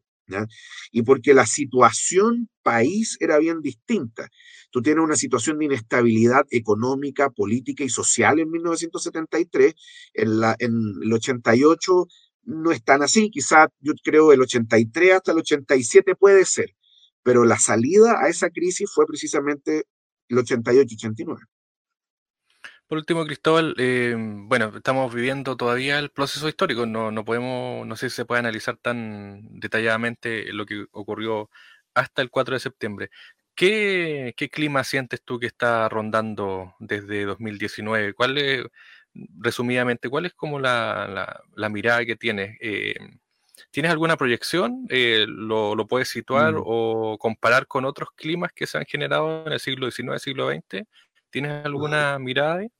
Y 0.91 1.01
porque 1.01 1.33
la 1.33 1.45
situación 1.45 2.49
país 2.61 3.17
era 3.19 3.39
bien 3.39 3.61
distinta. 3.61 4.29
Tú 4.69 4.81
tienes 4.81 5.03
una 5.03 5.15
situación 5.15 5.57
de 5.57 5.65
inestabilidad 5.65 6.45
económica, 6.51 7.31
política 7.31 7.83
y 7.83 7.89
social 7.89 8.39
en 8.39 8.51
1973, 8.51 9.73
en, 10.13 10.39
la, 10.39 10.55
en 10.59 10.73
el 11.01 11.11
88 11.13 12.07
no 12.43 12.71
es 12.71 12.83
tan 12.83 13.01
así, 13.01 13.29
quizá 13.29 13.67
yo 13.79 13.93
creo 14.03 14.31
el 14.31 14.41
83 14.41 15.15
hasta 15.15 15.31
el 15.33 15.39
87 15.39 16.15
puede 16.15 16.45
ser, 16.45 16.75
pero 17.21 17.43
la 17.43 17.59
salida 17.59 18.21
a 18.21 18.29
esa 18.29 18.49
crisis 18.49 18.89
fue 18.93 19.05
precisamente 19.05 19.85
el 20.29 20.37
88-89. 20.37 21.39
Por 22.87 22.97
último, 22.99 23.25
Cristóbal, 23.25 23.75
eh, 23.77 24.15
bueno, 24.17 24.71
estamos 24.77 25.13
viviendo 25.13 25.57
todavía 25.57 25.99
el 25.99 26.09
proceso 26.09 26.47
histórico, 26.47 26.85
no, 26.85 27.11
no 27.11 27.25
podemos, 27.25 27.85
no 27.85 27.97
sé 27.97 28.09
si 28.09 28.15
se 28.15 28.25
puede 28.25 28.39
analizar 28.39 28.77
tan 28.77 29.59
detalladamente 29.59 30.53
lo 30.53 30.65
que 30.65 30.85
ocurrió 30.91 31.49
hasta 31.93 32.21
el 32.21 32.29
4 32.29 32.55
de 32.55 32.59
septiembre. 32.61 33.09
¿Qué, 33.55 34.33
qué 34.37 34.49
clima 34.49 34.85
sientes 34.85 35.21
tú 35.21 35.39
que 35.39 35.47
está 35.47 35.89
rondando 35.89 36.75
desde 36.79 37.25
2019? 37.25 38.13
¿Cuál 38.13 38.37
es, 38.37 38.65
resumidamente, 39.39 40.09
cuál 40.09 40.25
es 40.25 40.33
como 40.33 40.59
la, 40.59 41.41
la, 41.55 41.69
mirada 41.69 42.05
que 42.05 42.15
tienes? 42.15 42.57
Eh, 42.61 42.95
¿Tienes 43.71 43.91
alguna 43.91 44.17
proyección? 44.17 44.85
Eh, 44.89 45.25
lo, 45.27 45.75
¿lo, 45.75 45.87
puedes 45.87 46.07
situar 46.09 46.53
mm. 46.53 46.63
o 46.65 47.17
comparar 47.19 47.67
con 47.67 47.85
otros 47.85 48.09
climas 48.15 48.51
que 48.53 48.67
se 48.67 48.77
han 48.77 48.85
generado 48.85 49.45
en 49.47 49.53
el 49.53 49.59
siglo 49.59 49.91
XIX, 49.91 50.21
siglo 50.21 50.49
XX? 50.49 50.85
¿Tienes 51.29 51.65
alguna 51.65 52.17
mirada 52.19 52.59
ahí? 52.59 52.71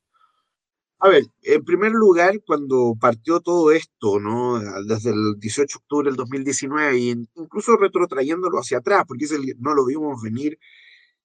A 1.00 1.10
ver, 1.10 1.24
en 1.44 1.64
primer 1.64 1.92
lugar, 1.92 2.42
cuando 2.46 2.96
partió 3.00 3.40
todo 3.40 3.72
esto, 3.72 4.20
¿no? 4.20 4.60
Desde 4.86 5.12
el 5.12 5.36
18 5.40 5.78
de 5.78 5.82
octubre 5.84 6.10
del 6.10 6.16
2019, 6.16 6.98
y 6.98 7.10
incluso 7.36 7.78
retrotrayéndolo 7.78 8.58
hacia 8.60 8.80
atrás, 8.80 9.04
porque 9.08 9.28
no 9.60 9.76
lo 9.76 9.86
vimos 9.86 10.20
venir, 10.24 10.58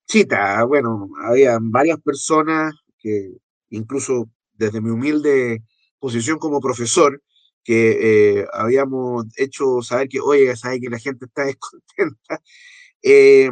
chita, 0.06 0.64
bueno, 0.64 1.08
había 1.24 1.58
varias 1.60 2.00
personas 2.00 2.74
que, 2.98 3.32
incluso 3.70 4.30
desde 4.54 4.80
mi 4.82 4.90
humilde 4.90 5.62
posición 6.00 6.38
como 6.38 6.60
profesor, 6.60 7.22
que 7.64 8.40
eh, 8.40 8.46
habíamos 8.54 9.26
hecho 9.38 9.82
saber 9.82 10.08
que, 10.08 10.20
oye, 10.20 10.56
sabe 10.56 10.80
que 10.80 10.90
la 10.90 10.98
gente 10.98 11.26
está 11.26 11.44
descontenta. 11.46 12.40
Eh, 13.02 13.50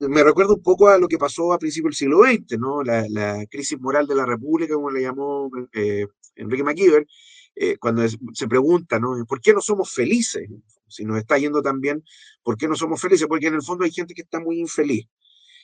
me 0.00 0.22
recuerda 0.22 0.54
un 0.54 0.62
poco 0.62 0.88
a 0.88 0.98
lo 0.98 1.08
que 1.08 1.18
pasó 1.18 1.52
a 1.52 1.58
principios 1.58 1.90
del 1.90 1.96
siglo 1.96 2.24
XX, 2.24 2.58
¿no? 2.58 2.82
La, 2.82 3.46
crisis 3.50 3.80
moral 3.80 4.06
de 4.06 4.14
la 4.14 4.26
República, 4.26 4.74
como 4.74 4.90
le 4.90 5.02
llamó 5.02 5.50
eh, 5.72 6.06
Enrique 6.34 6.64
McKeever, 6.64 7.06
eh, 7.54 7.78
cuando 7.78 8.06
se 8.08 8.48
pregunta. 8.48 9.00
¿Por 9.26 9.40
qué 9.40 9.52
no 9.52 9.60
somos 9.60 9.92
felices? 9.92 10.48
Si 10.88 11.04
nos 11.04 11.18
está 11.18 11.38
yendo 11.38 11.62
tan 11.62 11.80
bien, 11.80 12.04
¿por 12.42 12.56
qué 12.56 12.68
no 12.68 12.76
somos 12.76 13.00
felices? 13.00 13.26
Porque 13.26 13.46
en 13.48 13.54
el 13.54 13.62
fondo 13.62 13.84
hay 13.84 13.90
gente 13.90 14.14
que 14.14 14.22
está 14.22 14.40
muy 14.40 14.60
infeliz 14.60 15.06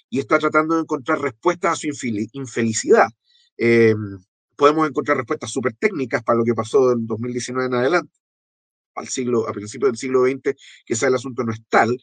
y 0.08 0.18
está 0.18 0.38
tratando 0.38 0.74
de 0.74 0.82
encontrar 0.82 1.20
respuestas 1.20 1.72
a 1.72 1.76
su 1.76 1.88
infelicidad. 2.32 3.08
Eh, 3.58 3.94
podemos 4.56 4.88
encontrar 4.88 5.16
respuestas 5.18 5.50
súper 5.50 5.74
técnicas 5.74 6.22
para 6.22 6.38
lo 6.38 6.44
que 6.44 6.54
pasó 6.54 6.92
en 6.92 7.06
2019 7.06 7.66
en 7.66 7.74
adelante, 7.74 8.12
al 8.94 9.08
siglo, 9.08 9.48
a 9.48 9.52
principios 9.52 9.90
del 9.90 9.98
siglo 9.98 10.24
XX, 10.24 10.54
quizá 10.84 11.08
el 11.08 11.14
asunto 11.14 11.44
no 11.44 11.52
es 11.52 11.62
tal, 11.68 11.96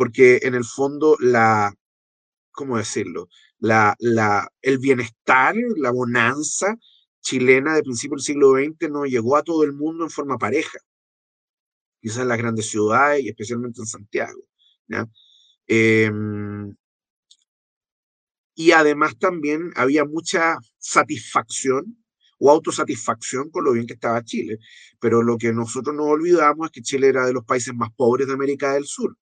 porque 0.00 0.40
en 0.44 0.54
el 0.54 0.64
fondo 0.64 1.18
la, 1.20 1.74
¿cómo 2.52 2.78
decirlo? 2.78 3.28
La, 3.58 3.94
la, 3.98 4.48
el 4.62 4.78
bienestar, 4.78 5.54
la 5.76 5.90
bonanza 5.90 6.74
chilena 7.20 7.74
de 7.74 7.82
principio 7.82 8.16
del 8.16 8.24
siglo 8.24 8.52
XX 8.52 8.90
no 8.90 9.04
llegó 9.04 9.36
a 9.36 9.42
todo 9.42 9.62
el 9.62 9.74
mundo 9.74 10.04
en 10.04 10.10
forma 10.10 10.38
pareja, 10.38 10.78
quizás 12.00 12.20
en 12.20 12.28
las 12.28 12.38
grandes 12.38 12.70
ciudades 12.70 13.22
y 13.24 13.28
especialmente 13.28 13.82
en 13.82 13.86
Santiago. 13.86 14.40
Em, 15.66 16.74
y 18.54 18.70
además 18.70 19.18
también 19.18 19.70
había 19.76 20.06
mucha 20.06 20.56
satisfacción 20.78 22.02
o 22.38 22.50
autosatisfacción 22.50 23.50
con 23.50 23.64
lo 23.64 23.72
bien 23.72 23.86
que 23.86 23.92
estaba 23.92 24.24
Chile. 24.24 24.60
Pero 24.98 25.22
lo 25.22 25.36
que 25.36 25.52
nosotros 25.52 25.94
no 25.94 26.04
olvidamos 26.04 26.68
es 26.68 26.72
que 26.72 26.80
Chile 26.80 27.08
era 27.08 27.26
de 27.26 27.34
los 27.34 27.44
países 27.44 27.74
más 27.74 27.90
pobres 27.94 28.28
de 28.28 28.32
América 28.32 28.72
del 28.72 28.86
Sur 28.86 29.14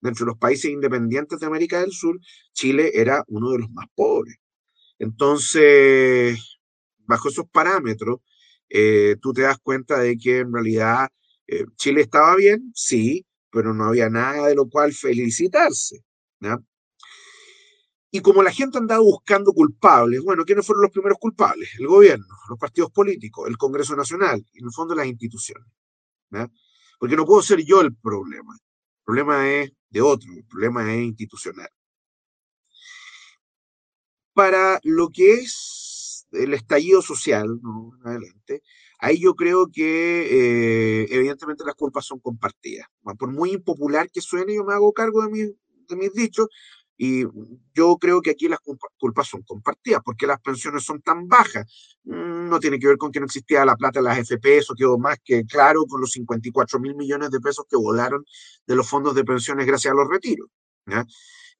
dentro 0.00 0.24
de 0.24 0.30
los 0.32 0.38
países 0.38 0.70
independientes 0.70 1.38
de 1.40 1.46
América 1.46 1.80
del 1.80 1.92
Sur, 1.92 2.18
Chile 2.52 2.92
era 2.94 3.24
uno 3.28 3.50
de 3.52 3.58
los 3.58 3.70
más 3.70 3.86
pobres. 3.94 4.36
Entonces, 4.98 6.58
bajo 6.98 7.28
esos 7.28 7.46
parámetros, 7.50 8.20
eh, 8.68 9.16
tú 9.20 9.32
te 9.32 9.42
das 9.42 9.58
cuenta 9.62 9.98
de 9.98 10.16
que 10.16 10.38
en 10.38 10.52
realidad 10.52 11.08
eh, 11.46 11.64
Chile 11.76 12.02
estaba 12.02 12.36
bien, 12.36 12.70
sí, 12.74 13.26
pero 13.50 13.74
no 13.74 13.84
había 13.86 14.08
nada 14.08 14.46
de 14.48 14.54
lo 14.54 14.68
cual 14.68 14.92
felicitarse. 14.92 16.04
Y 18.12 18.20
como 18.20 18.42
la 18.42 18.52
gente 18.52 18.78
andaba 18.78 19.00
buscando 19.00 19.52
culpables, 19.52 20.20
bueno, 20.22 20.44
¿quiénes 20.44 20.66
fueron 20.66 20.82
los 20.82 20.90
primeros 20.90 21.18
culpables? 21.18 21.70
El 21.78 21.86
gobierno, 21.86 22.26
los 22.48 22.58
partidos 22.58 22.90
políticos, 22.90 23.48
el 23.48 23.56
Congreso 23.56 23.94
Nacional 23.94 24.44
y 24.52 24.58
en 24.60 24.66
el 24.66 24.72
fondo 24.72 24.94
las 24.94 25.06
instituciones. 25.06 25.66
Porque 26.98 27.16
no 27.16 27.24
puedo 27.24 27.42
ser 27.42 27.64
yo 27.64 27.80
el 27.80 27.94
problema. 27.96 28.54
El 28.54 29.04
problema 29.04 29.48
es 29.48 29.72
de 29.90 30.00
otro, 30.00 30.32
el 30.32 30.44
problema 30.44 30.92
es 30.92 31.02
institucional. 31.02 31.68
Para 34.32 34.80
lo 34.84 35.10
que 35.10 35.34
es 35.34 36.26
el 36.32 36.54
estallido 36.54 37.02
social, 37.02 37.60
adelante, 38.04 38.62
ahí 38.98 39.20
yo 39.20 39.34
creo 39.34 39.66
que 39.72 41.02
eh, 41.02 41.06
evidentemente 41.10 41.64
las 41.64 41.74
culpas 41.74 42.06
son 42.06 42.20
compartidas. 42.20 42.86
Por 43.18 43.32
muy 43.32 43.52
impopular 43.52 44.10
que 44.10 44.20
suene, 44.20 44.54
yo 44.54 44.64
me 44.64 44.72
hago 44.72 44.92
cargo 44.92 45.26
de, 45.26 45.54
de 45.88 45.96
mis 45.96 46.14
dichos 46.14 46.48
y 47.02 47.24
yo 47.74 47.96
creo 47.98 48.20
que 48.20 48.30
aquí 48.30 48.46
las 48.46 48.58
culpas 48.98 49.26
son 49.26 49.42
compartidas, 49.42 50.02
porque 50.04 50.26
las 50.26 50.38
pensiones 50.40 50.84
son 50.84 51.00
tan 51.00 51.26
bajas. 51.28 51.96
Mm, 52.04 52.39
no 52.50 52.60
tiene 52.60 52.78
que 52.78 52.88
ver 52.88 52.98
con 52.98 53.12
que 53.12 53.20
no 53.20 53.26
existía 53.26 53.64
la 53.64 53.76
plata 53.76 54.00
en 54.00 54.06
las 54.06 54.18
FP, 54.18 54.58
eso 54.58 54.74
quedó 54.74 54.98
más 54.98 55.18
que 55.24 55.44
claro 55.46 55.86
con 55.86 56.00
los 56.00 56.12
54 56.12 56.78
mil 56.80 56.94
millones 56.94 57.30
de 57.30 57.40
pesos 57.40 57.64
que 57.68 57.76
volaron 57.76 58.24
de 58.66 58.76
los 58.76 58.88
fondos 58.88 59.14
de 59.14 59.24
pensiones 59.24 59.66
gracias 59.66 59.92
a 59.92 59.96
los 59.96 60.08
retiros. 60.08 60.48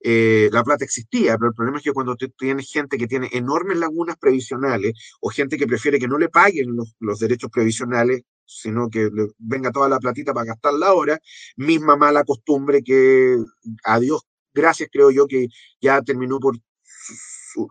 Eh, 0.02 0.48
la 0.52 0.64
plata 0.64 0.84
existía, 0.84 1.36
pero 1.36 1.50
el 1.50 1.54
problema 1.54 1.78
es 1.78 1.84
que 1.84 1.92
cuando 1.92 2.16
tienes 2.16 2.70
gente 2.70 2.96
que 2.96 3.06
tiene 3.06 3.28
enormes 3.32 3.78
lagunas 3.78 4.16
previsionales 4.16 4.94
o 5.20 5.28
gente 5.28 5.58
que 5.58 5.66
prefiere 5.66 5.98
que 5.98 6.08
no 6.08 6.18
le 6.18 6.30
paguen 6.30 6.74
los, 7.00 7.18
derechos 7.18 7.50
previsionales, 7.50 8.22
sino 8.46 8.88
que 8.88 9.10
le 9.12 9.28
venga 9.38 9.70
toda 9.70 9.88
la 9.88 9.98
platita 9.98 10.32
para 10.32 10.46
gastarla 10.46 10.88
ahora, 10.88 11.20
misma 11.56 11.96
mala 11.96 12.24
costumbre 12.24 12.82
que 12.82 13.36
a 13.84 14.00
Dios 14.00 14.22
gracias 14.54 14.88
creo 14.92 15.10
yo 15.10 15.26
que 15.26 15.48
ya 15.80 16.02
terminó 16.02 16.40
por 16.40 16.56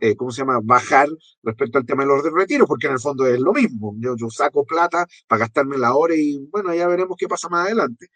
eh, 0.01 0.15
¿cómo 0.15 0.31
se 0.31 0.41
llama?, 0.41 0.59
bajar 0.63 1.07
respecto 1.43 1.77
al 1.77 1.85
tema 1.85 2.03
de 2.03 2.09
los 2.09 2.23
retiros, 2.33 2.67
porque 2.67 2.87
en 2.87 2.93
el 2.93 2.99
fondo 2.99 3.25
es 3.27 3.39
lo 3.39 3.53
mismo. 3.53 3.95
Yo, 3.99 4.15
yo 4.17 4.29
saco 4.29 4.65
plata 4.65 5.07
para 5.27 5.41
gastarme 5.41 5.77
la 5.77 5.95
hora 5.95 6.15
y 6.15 6.39
bueno, 6.51 6.73
ya 6.73 6.87
veremos 6.87 7.17
qué 7.17 7.27
pasa 7.27 7.49
más 7.49 7.65
adelante. 7.67 8.07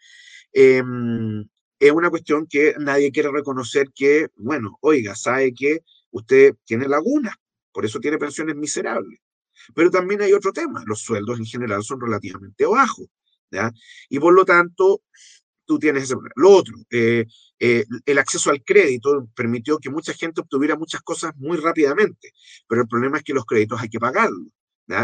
Em, 0.52 1.44
es 1.78 1.92
una 1.92 2.10
cuestión 2.10 2.46
que 2.48 2.74
nadie 2.78 3.12
quiere 3.12 3.30
reconocer 3.32 3.88
que, 3.94 4.28
bueno, 4.36 4.78
oiga, 4.80 5.14
sabe 5.14 5.52
que 5.52 5.80
usted 6.10 6.54
tiene 6.64 6.88
lagunas, 6.88 7.34
por 7.72 7.84
eso 7.84 8.00
tiene 8.00 8.18
pensiones 8.18 8.56
miserables. 8.56 9.20
Pero 9.74 9.90
también 9.90 10.22
hay 10.22 10.32
otro 10.32 10.52
tema, 10.52 10.82
los 10.86 11.00
sueldos 11.00 11.38
en 11.38 11.46
general 11.46 11.82
son 11.82 12.00
relativamente 12.00 12.66
bajos, 12.66 13.06
¿ya? 13.50 13.72
Y 14.08 14.18
por 14.18 14.34
lo 14.34 14.44
tanto, 14.44 15.02
tú 15.66 15.78
tienes 15.78 16.04
ese 16.04 16.14
problema. 16.14 16.34
Lo 16.36 16.50
otro, 16.50 16.74
eh, 16.90 17.26
eh, 17.58 17.84
el 18.06 18.18
acceso 18.18 18.50
al 18.50 18.62
crédito 18.62 19.28
permitió 19.34 19.78
que 19.78 19.90
mucha 19.90 20.12
gente 20.14 20.40
obtuviera 20.40 20.76
muchas 20.76 21.02
cosas 21.02 21.32
muy 21.36 21.56
rápidamente, 21.58 22.32
pero 22.68 22.82
el 22.82 22.88
problema 22.88 23.18
es 23.18 23.24
que 23.24 23.34
los 23.34 23.46
créditos 23.46 23.80
hay 23.80 23.88
que 23.88 23.98
pagarlos. 23.98 24.48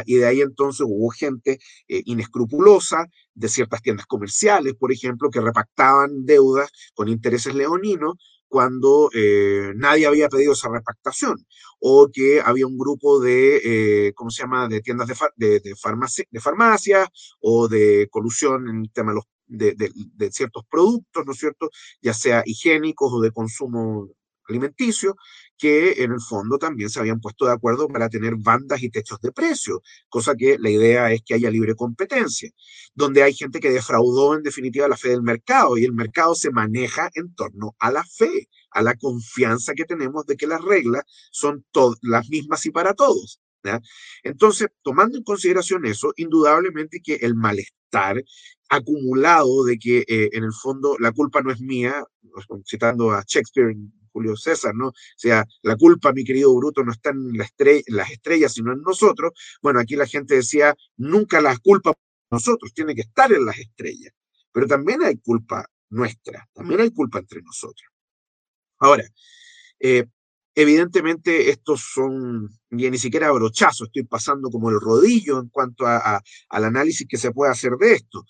Y 0.04 0.16
de 0.16 0.26
ahí 0.26 0.42
entonces 0.42 0.84
hubo 0.86 1.08
gente 1.08 1.58
eh, 1.88 2.02
inescrupulosa 2.04 3.06
de 3.34 3.48
ciertas 3.48 3.80
tiendas 3.80 4.04
comerciales, 4.06 4.74
por 4.74 4.92
ejemplo, 4.92 5.30
que 5.30 5.40
repactaban 5.40 6.26
deudas 6.26 6.70
con 6.94 7.08
intereses 7.08 7.54
leoninos 7.54 8.14
cuando 8.46 9.11
nadie 9.76 10.06
había 10.06 10.28
pedido 10.28 10.54
esa 10.54 10.68
repactación, 10.68 11.36
o 11.78 12.08
que 12.12 12.40
había 12.44 12.66
un 12.66 12.76
grupo 12.76 13.20
de, 13.20 14.12
¿cómo 14.16 14.28
se 14.30 14.42
llama?, 14.42 14.66
de 14.66 14.80
tiendas 14.80 15.06
de, 15.06 15.14
de, 15.36 15.61
de 15.61 16.40
farmacias 16.40 17.08
o 17.40 17.68
de 17.68 18.08
colusión 18.11 18.68
en 18.68 18.80
el 18.80 18.92
tema 18.92 19.12
de 19.12 19.16
los 19.16 19.24
de, 19.51 20.30
ciertos 20.32 20.64
productos, 20.70 21.26
¿no 21.26 21.32
es 21.32 21.38
cierto?, 21.38 21.70
ya 22.03 22.14
sea 22.14 22.42
higiénicos 22.46 23.12
o 23.12 23.20
de 23.20 23.32
consumo 23.32 24.09
alimenticio, 24.48 25.16
que 25.57 26.03
en 26.03 26.12
el 26.12 26.20
fondo 26.20 26.59
también 26.59 26.90
se 26.90 27.01
habían 27.01 27.20
puesto 27.20 27.46
de 27.46 27.53
acuerdo 27.53 27.88
para 27.88 28.09
tener 28.09 28.34
bandas 28.36 28.82
y 28.82 28.90
techos 28.90 29.20
de 29.20 29.32
precio, 29.32 29.82
cosa 30.09 30.34
que 30.34 30.59
la 30.59 30.70
idea 30.70 31.12
es 31.12 31.22
que 31.24 31.34
haya 31.34 31.51
libre 31.51 31.74
competencia, 31.74 32.51
donde 32.94 33.22
hay 33.22 33.34
gente 33.34 33.61
que 33.61 33.70
defraudó 33.70 34.34
en 34.34 34.42
definitiva 34.42 34.88
la 34.88 34.96
fe 34.96 35.11
del 35.11 35.22
mercado 35.22 35.78
y 35.78 35.84
el 35.84 35.92
mercado 35.92 36.34
se 36.34 36.51
maneja 36.51 37.11
en 37.14 37.34
torno 37.34 37.76
a 37.78 37.90
la 37.90 38.05
fe, 38.05 38.48
a 38.70 38.82
la 38.82 38.94
confianza 38.94 39.74
que 39.74 39.84
tenemos 39.84 40.26
de 40.26 40.36
que 40.36 40.46
las 40.46 40.62
reglas 40.62 41.05
son 41.30 41.64
las 42.03 42.28
mismas 42.28 42.64
y 42.66 42.70
para 42.70 42.94
todos. 42.94 43.39
Entonces, 44.22 44.68
tomando 44.82 45.18
en 45.18 45.24
consideración 45.24 45.86
eso, 45.86 46.12
indudablemente 46.16 47.00
que 47.02 47.16
el 47.16 47.34
malestar 47.34 48.22
acumulado 48.68 49.64
de 49.64 49.78
que 49.78 50.04
eh, 50.06 50.30
en 50.32 50.44
el 50.44 50.52
fondo 50.52 50.96
la 50.98 51.12
culpa 51.12 51.42
no 51.42 51.50
es 51.50 51.61
mía, 51.61 52.04
citando 52.64 53.11
a 53.11 53.22
Shakespeare, 53.26 53.74
Julio 54.12 54.36
César, 54.36 54.74
¿no? 54.74 54.88
O 54.88 54.94
sea, 55.16 55.44
la 55.62 55.76
culpa, 55.76 56.12
mi 56.12 56.24
querido 56.24 56.54
Bruto, 56.54 56.82
no 56.84 56.92
está 56.92 57.11
en, 57.11 57.36
las 57.36 58.11
estrellas, 58.11 58.52
sino 58.52 58.72
en 58.72 58.82
nosotros. 58.82 59.32
Bueno, 59.62 59.80
aquí 59.80 59.96
la 59.96 60.06
gente 60.06 60.36
decía, 60.36 60.74
nunca 60.96 61.40
la 61.40 61.56
culpa 61.58 61.92
nosotros, 62.30 62.72
tiene 62.72 62.94
que 62.94 63.02
estar 63.02 63.32
en 63.32 63.44
las 63.44 63.58
estrellas. 63.58 64.12
Pero 64.52 64.66
también 64.66 65.02
hay 65.02 65.16
culpa 65.18 65.66
nuestra, 65.90 66.48
también 66.52 66.80
hay 66.80 66.90
culpa 66.90 67.18
entre 67.18 67.42
nosotros. 67.42 67.88
Ahora, 68.78 69.04
eh, 69.78 70.06
Evidentemente, 70.61 71.48
estos 71.48 71.80
son, 71.94 72.50
ni 72.68 72.98
siquiera 72.98 73.32
brochazos, 73.32 73.86
estoy 73.88 74.02
pasando 74.02 74.50
como 74.50 74.68
el 74.68 74.78
rodillo 74.78 75.40
en 75.40 75.48
cuanto 75.48 75.86
a, 75.86 76.20
al 76.50 76.64
análisis 76.64 77.06
que 77.08 77.16
se 77.16 77.32
puede 77.32 77.50
hacer 77.50 77.72
de 77.78 77.94
esto. 77.94 78.26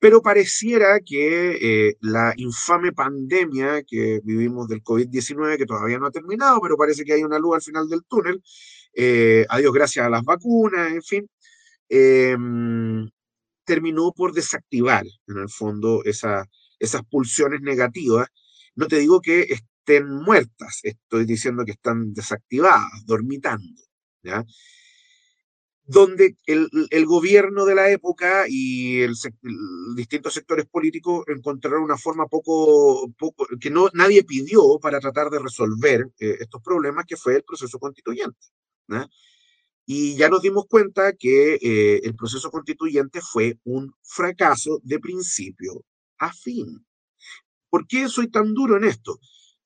Pero 0.00 0.20
pareciera 0.20 0.98
que 0.98 1.88
eh, 1.90 1.96
la 2.00 2.34
infame 2.36 2.90
pandemia 2.92 3.84
que 3.84 4.20
vivimos 4.24 4.66
del 4.66 4.82
COVID-19, 4.82 5.56
que 5.56 5.66
todavía 5.66 6.00
no 6.00 6.06
ha 6.06 6.10
terminado, 6.10 6.60
pero 6.60 6.76
parece 6.76 7.04
que 7.04 7.12
hay 7.12 7.22
una 7.22 7.38
luz 7.38 7.54
al 7.54 7.62
final 7.62 7.88
del 7.88 8.02
túnel, 8.08 8.42
eh, 8.94 9.46
adiós 9.48 9.72
gracias 9.72 10.04
a 10.04 10.10
las 10.10 10.24
vacunas, 10.24 10.90
en 10.92 11.02
fin, 11.02 11.30
em, 11.88 13.08
terminó 13.64 14.12
por 14.12 14.32
desactivar, 14.32 15.06
en 15.28 15.38
el 15.38 15.48
fondo, 15.48 16.02
esa, 16.04 16.44
esas 16.80 17.02
pulsiones 17.04 17.60
negativas. 17.60 18.26
No 18.74 18.88
te 18.88 18.98
digo 18.98 19.20
que 19.20 19.42
estén 19.88 20.08
muertas, 20.08 20.80
estoy 20.82 21.24
diciendo 21.24 21.64
que 21.64 21.72
están 21.72 22.12
desactivadas, 22.12 23.06
dormitando, 23.06 23.82
¿ya? 24.22 24.44
donde 25.84 26.36
el, 26.44 26.68
el, 26.90 27.06
gobierno 27.06 27.64
de 27.64 27.74
la 27.74 27.90
época 27.90 28.44
y 28.46 29.00
el, 29.00 29.14
distintos 29.96 30.34
sectores 30.34 30.66
políticos 30.66 31.24
encontraron 31.28 31.82
una 31.82 31.96
forma 31.96 32.26
poco, 32.26 33.10
poco 33.18 33.46
que 33.58 33.70
no, 33.70 33.88
nadie 33.94 34.22
pidió 34.22 34.78
para 34.82 35.00
tratar 35.00 35.30
de 35.30 35.38
resolver 35.38 36.06
eh, 36.20 36.36
estos 36.40 36.60
problemas, 36.62 37.06
que 37.06 37.16
fue 37.16 37.36
el 37.36 37.42
proceso 37.42 37.78
constituyente. 37.78 38.38
Y 39.86 40.14
ya 40.16 40.28
nos 40.28 40.42
dimos 40.42 40.66
cuenta 40.68 41.14
que 41.14 41.54
eh, 41.54 42.00
el 42.04 42.14
proceso 42.14 42.50
constituyente 42.50 43.22
fue 43.22 43.58
un 43.64 43.90
fracaso 44.02 44.80
de 44.82 44.98
principio 44.98 45.82
a 46.18 46.30
fin. 46.34 46.84
¿Por 47.70 47.86
qué 47.86 48.08
soy 48.10 48.28
tan 48.28 48.52
duro 48.52 48.76
en 48.76 48.84
esto? 48.84 49.18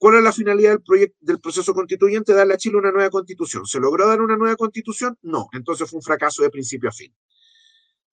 ¿Cuál 0.03 0.17
es 0.17 0.25
la 0.25 0.33
finalidad 0.33 0.71
del, 0.71 0.83
proyecto, 0.83 1.17
del 1.21 1.39
proceso 1.39 1.73
constituyente? 1.73 2.35
Darle 2.35 2.55
a 2.55 2.57
Chile 2.57 2.77
una 2.77 2.91
nueva 2.91 3.09
constitución. 3.09 3.65
¿Se 3.67 3.79
logró 3.79 4.09
dar 4.09 4.21
una 4.21 4.37
nueva 4.37 4.57
constitución? 4.57 5.17
No. 5.23 5.47
Entonces 5.53 5.89
fue 5.89 5.99
un 5.99 6.03
fracaso 6.03 6.43
de 6.43 6.51
principio 6.51 6.89
a 6.89 6.93
fin. 6.93 7.15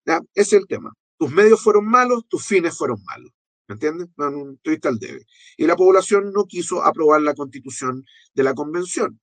Ese 0.05 0.21
es 0.35 0.53
el 0.53 0.67
tema. 0.67 0.93
Tus 1.17 1.31
medios 1.31 1.59
fueron 1.63 1.87
malos, 1.87 2.27
tus 2.29 2.45
fines 2.45 2.77
fueron 2.77 3.03
malos. 3.05 3.31
¿Me 3.67 3.73
entiendes? 3.73 4.07
No, 4.17 4.29
no, 4.29 4.55
al 4.83 4.99
debe. 4.99 5.25
Y 5.57 5.65
la 5.65 5.75
población 5.75 6.31
no 6.31 6.45
quiso 6.45 6.83
aprobar 6.83 7.23
la 7.23 7.33
constitución 7.33 8.05
de 8.35 8.43
la 8.43 8.53
convención. 8.53 9.19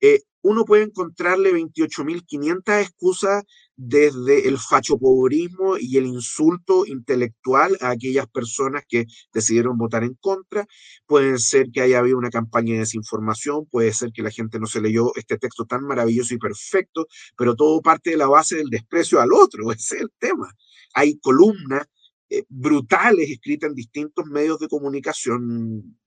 Eh, 0.00 0.22
uno 0.42 0.64
puede 0.64 0.84
encontrarle 0.84 1.52
28.500 1.52 2.80
excusas 2.80 3.42
desde 3.76 4.48
el 4.48 4.58
fachopobrismo 4.58 5.76
y 5.78 5.96
el 5.98 6.06
insulto 6.06 6.86
intelectual 6.86 7.76
a 7.80 7.90
aquellas 7.90 8.26
personas 8.28 8.84
que 8.88 9.06
decidieron 9.32 9.76
votar 9.76 10.04
en 10.04 10.14
contra. 10.14 10.66
Puede 11.06 11.38
ser 11.38 11.70
que 11.72 11.80
haya 11.80 11.98
habido 11.98 12.18
una 12.18 12.30
campaña 12.30 12.74
de 12.74 12.80
desinformación, 12.80 13.66
puede 13.66 13.92
ser 13.92 14.12
que 14.12 14.22
la 14.22 14.30
gente 14.30 14.58
no 14.60 14.66
se 14.66 14.80
leyó 14.80 15.14
este 15.16 15.38
texto 15.38 15.64
tan 15.64 15.84
maravilloso 15.84 16.34
y 16.34 16.38
perfecto, 16.38 17.06
pero 17.36 17.56
todo 17.56 17.82
parte 17.82 18.10
de 18.10 18.16
la 18.16 18.28
base 18.28 18.56
del 18.56 18.70
desprecio 18.70 19.20
al 19.20 19.32
otro, 19.32 19.72
ese 19.72 19.96
es 19.96 20.02
el 20.02 20.12
tema. 20.18 20.52
Hay 20.94 21.18
columnas 21.18 21.86
eh, 22.30 22.44
brutales 22.48 23.30
escritas 23.30 23.68
en 23.70 23.74
distintos 23.74 24.26
medios 24.26 24.58
de 24.60 24.68
comunicación 24.68 25.98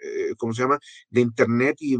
eh, 0.00 0.34
¿cómo 0.38 0.54
se 0.54 0.62
llama?, 0.62 0.78
de 1.10 1.20
Internet 1.20 1.76
y 1.80 1.96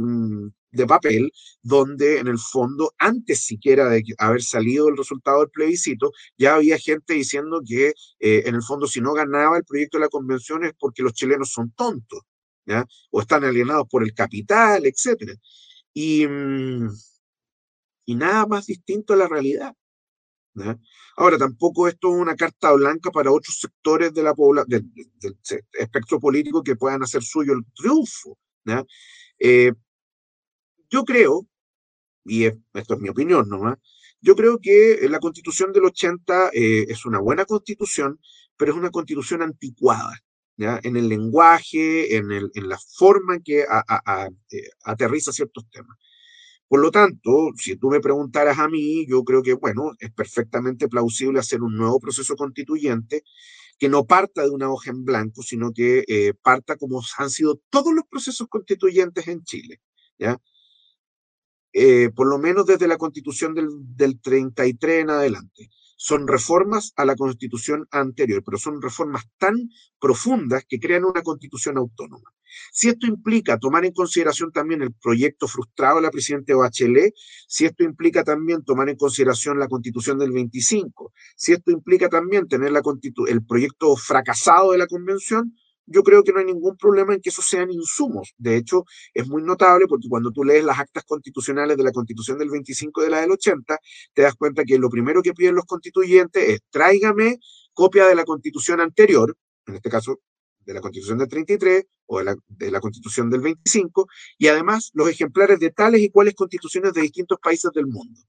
de 0.72 0.86
papel, 0.86 1.32
donde 1.62 2.18
en 2.18 2.28
el 2.28 2.38
fondo, 2.38 2.92
antes 2.98 3.44
siquiera 3.44 3.88
de 3.88 4.02
haber 4.18 4.42
salido 4.42 4.88
el 4.88 4.96
resultado 4.96 5.40
del 5.40 5.50
plebiscito, 5.50 6.12
ya 6.38 6.54
había 6.54 6.78
gente 6.78 7.14
diciendo 7.14 7.62
que 7.66 7.88
eh, 8.18 8.42
en 8.46 8.54
el 8.54 8.62
fondo 8.62 8.86
si 8.86 9.00
no 9.00 9.12
ganaba 9.12 9.56
el 9.56 9.64
proyecto 9.64 9.98
de 9.98 10.04
la 10.04 10.08
convención 10.08 10.64
es 10.64 10.72
porque 10.78 11.02
los 11.02 11.12
chilenos 11.12 11.50
son 11.50 11.72
tontos, 11.72 12.20
o 13.10 13.20
están 13.20 13.44
alienados 13.44 13.88
por 13.88 14.02
el 14.02 14.14
capital, 14.14 14.86
etc. 14.86 15.36
Y, 15.92 16.26
mm, 16.26 16.88
y 18.06 18.14
nada 18.14 18.46
más 18.46 18.66
distinto 18.66 19.14
a 19.14 19.16
la 19.16 19.28
realidad. 19.28 19.74
Ahora, 21.16 21.38
tampoco 21.38 21.88
esto 21.88 22.08
es 22.08 22.20
una 22.20 22.34
carta 22.34 22.72
blanca 22.72 23.10
para 23.10 23.30
otros 23.30 23.58
sectores 23.60 24.12
de 24.12 24.22
la 24.22 24.34
del, 24.66 24.90
espectro 25.72 26.18
político 26.18 26.62
que 26.62 26.76
puedan 26.76 27.02
hacer 27.02 27.22
suyo 27.22 27.52
el 27.52 27.64
triunfo. 27.74 28.38
Eh, 29.38 29.72
yo 30.90 31.04
creo, 31.04 31.46
y 32.24 32.46
esto 32.46 32.94
es 32.94 33.00
mi 33.00 33.08
opinión 33.08 33.48
nomás, 33.48 33.78
yo 34.20 34.36
creo 34.36 34.58
que 34.60 35.06
la 35.08 35.18
constitución 35.20 35.72
del 35.72 35.84
80 35.86 36.50
eh, 36.52 36.86
es 36.88 37.06
una 37.06 37.20
buena 37.20 37.44
constitución, 37.46 38.20
pero 38.56 38.72
es 38.72 38.78
una 38.78 38.90
constitución 38.90 39.42
anticuada. 39.42 40.18
en 40.58 40.96
el 40.96 41.08
lenguaje, 41.08 42.16
en, 42.16 42.30
el, 42.32 42.50
en 42.54 42.68
la 42.68 42.78
forma 42.98 43.36
en 43.36 43.42
que 43.42 43.60
eh, 43.60 43.66
aterriza 44.84 45.32
ciertos 45.32 45.64
temas. 45.70 45.96
Por 46.68 46.80
lo 46.80 46.90
tanto, 46.92 47.50
si 47.56 47.76
tú 47.76 47.88
me 47.90 48.00
preguntaras 48.00 48.58
a 48.58 48.68
mí, 48.68 49.06
yo 49.08 49.24
creo 49.24 49.42
que, 49.42 49.54
bueno, 49.54 49.92
es 49.98 50.12
perfectamente 50.12 50.88
plausible 50.88 51.40
hacer 51.40 51.62
un 51.62 51.76
nuevo 51.76 51.98
proceso 51.98 52.36
constituyente 52.36 53.24
que 53.78 53.88
no 53.88 54.06
parta 54.06 54.42
de 54.42 54.50
una 54.50 54.70
hoja 54.70 54.90
en 54.90 55.04
blanco, 55.04 55.42
sino 55.42 55.72
que 55.72 56.04
eh, 56.06 56.34
parta 56.42 56.76
como 56.76 57.02
han 57.18 57.30
sido 57.30 57.60
todos 57.70 57.92
los 57.94 58.04
procesos 58.08 58.46
constituyentes 58.48 59.26
en 59.26 59.42
Chile, 59.42 59.80
¿ya? 60.18 60.38
Eh, 61.72 62.10
por 62.14 62.28
lo 62.28 62.38
menos 62.38 62.66
desde 62.66 62.88
la 62.88 62.98
constitución 62.98 63.54
del, 63.54 63.68
del 63.96 64.20
33 64.20 65.02
en 65.02 65.10
adelante 65.10 65.70
son 66.02 66.26
reformas 66.26 66.94
a 66.96 67.04
la 67.04 67.14
constitución 67.14 67.86
anterior, 67.90 68.42
pero 68.42 68.56
son 68.56 68.80
reformas 68.80 69.24
tan 69.36 69.68
profundas 70.00 70.64
que 70.66 70.80
crean 70.80 71.04
una 71.04 71.20
constitución 71.20 71.76
autónoma. 71.76 72.32
Si 72.72 72.88
esto 72.88 73.06
implica 73.06 73.58
tomar 73.58 73.84
en 73.84 73.92
consideración 73.92 74.50
también 74.50 74.80
el 74.80 74.94
proyecto 74.94 75.46
frustrado 75.46 75.96
de 75.96 76.02
la 76.02 76.10
presidenta 76.10 76.56
Bachelet, 76.56 77.12
si 77.46 77.66
esto 77.66 77.84
implica 77.84 78.24
también 78.24 78.64
tomar 78.64 78.88
en 78.88 78.96
consideración 78.96 79.58
la 79.58 79.68
constitución 79.68 80.18
del 80.18 80.32
25, 80.32 81.12
si 81.36 81.52
esto 81.52 81.70
implica 81.70 82.08
también 82.08 82.48
tener 82.48 82.72
el 83.28 83.44
proyecto 83.44 83.94
fracasado 83.94 84.72
de 84.72 84.78
la 84.78 84.86
convención, 84.86 85.54
yo 85.90 86.02
creo 86.02 86.22
que 86.22 86.32
no 86.32 86.38
hay 86.38 86.46
ningún 86.46 86.76
problema 86.76 87.14
en 87.14 87.20
que 87.20 87.30
esos 87.30 87.46
sean 87.46 87.70
insumos. 87.70 88.32
De 88.38 88.56
hecho, 88.56 88.84
es 89.12 89.26
muy 89.28 89.42
notable 89.42 89.86
porque 89.88 90.08
cuando 90.08 90.30
tú 90.30 90.44
lees 90.44 90.64
las 90.64 90.78
actas 90.78 91.04
constitucionales 91.04 91.76
de 91.76 91.82
la 91.82 91.92
Constitución 91.92 92.38
del 92.38 92.50
25 92.50 93.00
y 93.00 93.04
de 93.04 93.10
la 93.10 93.20
del 93.20 93.32
80, 93.32 93.78
te 94.14 94.22
das 94.22 94.34
cuenta 94.36 94.64
que 94.64 94.78
lo 94.78 94.88
primero 94.88 95.20
que 95.22 95.34
piden 95.34 95.56
los 95.56 95.64
constituyentes 95.64 96.48
es 96.48 96.60
tráigame 96.70 97.38
copia 97.72 98.06
de 98.06 98.14
la 98.14 98.24
Constitución 98.24 98.80
anterior, 98.80 99.36
en 99.66 99.74
este 99.74 99.90
caso 99.90 100.20
de 100.60 100.74
la 100.74 100.80
Constitución 100.80 101.18
del 101.18 101.28
33 101.28 101.84
o 102.06 102.18
de 102.18 102.24
la, 102.24 102.36
de 102.46 102.70
la 102.70 102.80
Constitución 102.80 103.28
del 103.28 103.40
25, 103.40 104.06
y 104.38 104.46
además 104.46 104.90
los 104.94 105.08
ejemplares 105.08 105.58
de 105.58 105.70
tales 105.70 106.00
y 106.02 106.10
cuales 106.10 106.34
constituciones 106.34 106.92
de 106.92 107.02
distintos 107.02 107.38
países 107.42 107.70
del 107.72 107.86
mundo. 107.86 108.20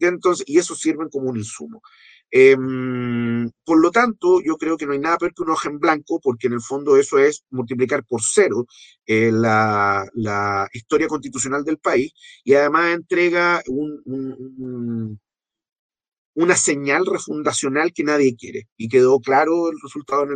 Entonces, 0.00 0.44
y 0.48 0.58
eso 0.58 0.74
sirven 0.74 1.08
como 1.08 1.30
un 1.30 1.36
insumo. 1.36 1.82
Em, 2.30 3.50
por 3.64 3.80
lo 3.80 3.90
tanto, 3.90 4.40
yo 4.42 4.56
creo 4.56 4.76
que 4.76 4.84
no 4.86 4.92
hay 4.92 4.98
nada 4.98 5.16
peor 5.18 5.32
que 5.34 5.42
un 5.42 5.50
hoja 5.50 5.68
en 5.68 5.78
blanco, 5.78 6.20
porque 6.20 6.48
en 6.48 6.54
el 6.54 6.60
fondo 6.60 6.96
eso 6.96 7.18
es 7.18 7.44
multiplicar 7.50 8.04
por 8.04 8.20
cero 8.22 8.66
eh, 9.06 9.30
la, 9.32 10.04
historia 10.72 11.08
constitucional 11.08 11.64
del 11.64 11.78
país 11.78 12.12
y 12.44 12.54
además 12.54 12.94
entrega 12.94 13.62
una 16.34 16.56
señal 16.56 17.06
refundacional 17.06 17.92
que 17.92 18.04
nadie 18.04 18.36
quiere 18.36 18.68
y 18.76 18.88
quedó 18.88 19.20
claro 19.20 19.70
el, 19.70 19.76
resultado 19.82 20.26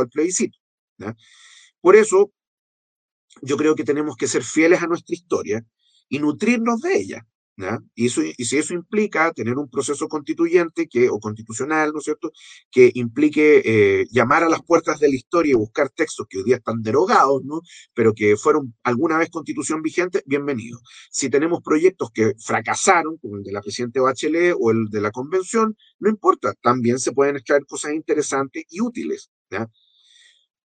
del 0.00 0.10
plebiscito. 0.10 0.58
Por 1.80 1.96
eso, 1.96 2.32
yo 3.42 3.56
creo 3.56 3.74
que 3.74 3.84
tenemos 3.84 4.16
que 4.16 4.26
ser 4.26 4.42
fieles 4.42 4.82
a 4.82 4.86
nuestra 4.86 5.14
historia 5.14 5.64
y 6.08 6.18
nutrirnos 6.18 6.80
de 6.80 6.96
ella. 6.96 7.26
Y, 7.94 8.08
si 8.08 8.58
eso 8.58 8.74
implica 8.74 9.32
tener 9.32 9.56
un 9.56 9.68
proceso 9.68 10.08
constituyente 10.08 10.88
que, 10.88 11.08
o 11.10 11.18
constitucional, 11.18 11.92
¿no 11.92 11.98
es 11.98 12.04
cierto?, 12.04 12.32
que 12.70 12.90
implique 12.94 13.62
eh, 13.64 14.06
llamar 14.10 14.44
a 14.44 14.48
las 14.48 14.62
puertas 14.62 15.00
de 15.00 15.08
la 15.08 15.16
historia 15.16 15.52
y 15.52 15.56
buscar 15.56 15.90
textos 15.90 16.26
que 16.28 16.38
hoy 16.38 16.44
día 16.44 16.56
están 16.56 16.82
derogados, 16.82 17.42
¿no? 17.44 17.60
Pero 17.94 18.14
que 18.14 18.36
fueron 18.36 18.74
alguna 18.82 19.18
vez 19.18 19.30
constitución 19.30 19.82
vigente, 19.82 20.22
bienvenido. 20.26 20.80
Si 21.10 21.28
tenemos 21.30 21.60
proyectos 21.62 22.10
que 22.12 22.32
fracasaron, 22.38 23.18
como 23.18 23.36
el 23.36 23.42
de 23.42 23.52
la 23.52 23.60
presidenta 23.60 24.00
Bachelet 24.00 24.54
o 24.58 24.70
el 24.70 24.88
de 24.90 25.00
la 25.00 25.10
convención, 25.10 25.76
no 25.98 26.08
importa, 26.08 26.54
también 26.62 26.98
se 26.98 27.12
pueden 27.12 27.36
extraer 27.36 27.66
cosas 27.66 27.92
interesantes 27.92 28.64
y 28.68 28.80
útiles, 28.80 29.30
¿ya? 29.50 29.68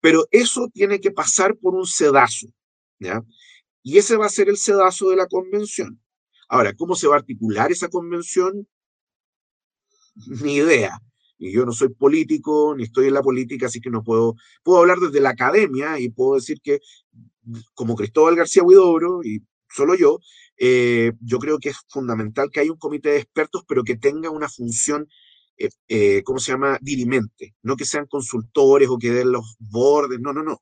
Pero 0.02 0.28
eso 0.32 0.68
tiene 0.74 1.00
que 1.00 1.12
pasar 1.12 1.58
por 1.58 1.76
un 1.76 1.86
sedazo, 1.86 2.48
¿ya? 3.00 3.22
Y 3.84 3.98
ese 3.98 4.18
va 4.18 4.28
a 4.28 4.30
ser 4.30 4.50
el 4.50 4.58
sedazo 4.58 5.10
de 5.10 5.16
la 5.16 5.28
convención. 5.28 6.01
Ahora, 6.52 6.74
¿cómo 6.74 6.96
se 6.98 7.08
va 7.08 7.16
a 7.16 7.20
articular 7.20 7.72
esa 7.72 7.88
convención? 7.88 8.68
Ni 10.44 10.56
idea. 10.56 11.00
Y 11.38 11.54
yo 11.54 11.66
no 11.66 11.72
soy 11.72 11.88
político, 11.94 12.76
ni 12.76 12.84
estoy 12.84 13.08
en 13.08 13.14
la 13.14 13.22
política, 13.24 13.68
así 13.68 13.80
que 13.80 13.90
no 13.90 14.04
puedo, 14.04 14.36
puedo 14.62 14.80
hablar 14.80 15.00
desde 15.00 15.22
la 15.22 15.30
academia 15.30 15.98
y 15.98 16.10
puedo 16.10 16.36
decir 16.36 16.60
que 16.62 16.82
como 17.74 17.96
Cristóbal 17.96 18.36
García 18.36 18.64
Huidobro, 18.64 19.24
y 19.24 19.42
solo 19.70 19.96
yo, 19.96 20.20
eh, 20.58 21.14
yo 21.22 21.40
creo 21.40 21.58
que 21.58 21.70
es 21.70 21.78
fundamental 21.88 22.50
que 22.52 22.60
haya 22.60 22.72
un 22.74 22.78
comité 22.78 23.12
de 23.12 23.20
expertos, 23.20 23.64
pero 23.66 23.86
que 23.86 23.96
tenga 23.96 24.30
una 24.30 24.50
función, 24.50 25.08
eh, 25.58 25.70
eh, 25.88 26.22
¿cómo 26.24 26.40
se 26.40 26.52
llama?, 26.52 26.78
dirimente, 26.82 27.56
no 27.62 27.78
que 27.78 27.86
sean 27.86 28.08
consultores 28.08 28.90
o 28.90 28.98
que 28.98 29.12
den 29.12 29.32
los 29.32 29.56
bordes, 29.58 30.20
no, 30.20 30.34
no, 30.34 30.44
no. 30.44 30.62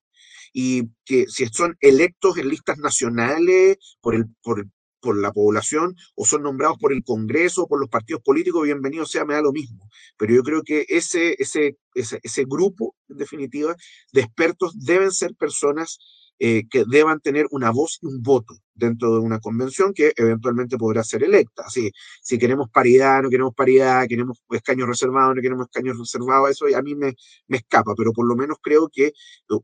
Y 0.53 0.83
que 1.03 1.25
si 1.27 1.47
son 1.47 1.77
electos 1.79 2.37
en 2.37 2.49
listas 2.49 2.77
nacionales 2.77 3.77
por 4.01 4.13
el, 4.13 4.25
por 4.43 4.59
el 4.59 4.69
por 4.99 5.17
la 5.17 5.31
población 5.31 5.95
o 6.15 6.25
son 6.25 6.43
nombrados 6.43 6.77
por 6.79 6.93
el 6.93 7.03
Congreso 7.03 7.63
o 7.63 7.67
por 7.67 7.79
los 7.79 7.89
partidos 7.89 8.21
políticos, 8.21 8.63
bienvenido 8.63 9.05
sea, 9.05 9.25
me 9.25 9.33
da 9.33 9.41
lo 9.41 9.51
mismo. 9.51 9.89
Pero 10.17 10.33
yo 10.33 10.43
creo 10.43 10.61
que 10.63 10.85
ese, 10.89 11.35
ese, 11.39 11.77
ese, 11.93 12.19
ese 12.23 12.43
grupo, 12.45 12.95
en 13.07 13.17
definitiva, 13.17 13.75
de 14.11 14.21
expertos 14.21 14.73
deben 14.75 15.11
ser 15.11 15.35
personas 15.35 15.99
eh, 16.39 16.63
que 16.69 16.85
deban 16.85 17.19
tener 17.19 17.47
una 17.51 17.71
voz 17.71 17.99
y 18.01 18.07
un 18.07 18.21
voto 18.21 18.55
dentro 18.79 19.13
de 19.13 19.19
una 19.19 19.39
convención 19.39 19.93
que 19.93 20.13
eventualmente 20.15 20.77
podrá 20.77 21.03
ser 21.03 21.23
electa. 21.23 21.63
Así, 21.67 21.91
si 22.21 22.39
queremos 22.39 22.69
paridad, 22.69 23.21
no 23.21 23.29
queremos 23.29 23.53
paridad, 23.53 24.07
queremos 24.07 24.41
escaños 24.51 24.87
reservados, 24.87 25.35
no 25.35 25.41
queremos 25.41 25.67
escaños 25.67 25.97
reservados, 25.99 26.51
eso 26.51 26.65
a 26.73 26.81
mí 26.81 26.95
me, 26.95 27.13
me 27.47 27.57
escapa, 27.57 27.93
pero 27.97 28.13
por 28.13 28.25
lo 28.25 28.35
menos 28.35 28.57
creo 28.61 28.89
que 28.89 29.11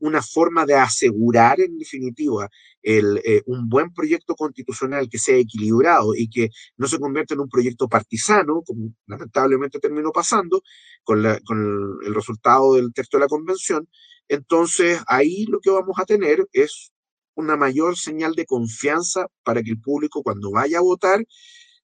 una 0.02 0.22
forma 0.22 0.66
de 0.66 0.76
asegurar 0.76 1.62
en 1.62 1.78
definitiva 1.78 2.50
el, 2.82 3.22
eh, 3.24 3.42
un 3.46 3.70
buen 3.70 3.94
proyecto 3.94 4.36
constitucional 4.36 5.10
que 5.10 5.18
sea 5.18 5.38
equilibrado 5.38 6.14
y 6.14 6.30
que 6.30 6.50
no 6.78 6.88
se 6.88 7.00
convierta 7.00 7.34
en 7.34 7.40
un 7.40 7.50
proyecto 7.50 7.88
partisano, 7.88 8.62
como 8.66 8.94
lamentablemente 9.08 9.80
terminó 9.80 10.12
pasando 10.12 10.62
con, 11.04 11.24
la, 11.24 11.40
con 11.40 11.58
el, 12.02 12.08
el 12.08 12.16
resultado 12.16 12.76
del 12.76 12.94
texto 12.94 13.18
de 13.18 13.22
la 13.22 13.30
convención, 13.30 13.88
entonces, 14.28 15.02
ahí 15.08 15.46
lo 15.46 15.60
que 15.60 15.70
vamos 15.70 15.98
a 16.00 16.06
tener 16.06 16.48
es 16.54 16.92
una 17.36 17.56
mayor 17.58 17.98
señal 17.98 18.34
de 18.34 18.46
confianza 18.46 19.28
para 19.44 19.62
que 19.64 19.72
el 19.72 19.82
público 19.82 20.24
cuando 20.24 20.52
vaya 20.52 20.80
a 20.80 20.82
votar 20.82 21.24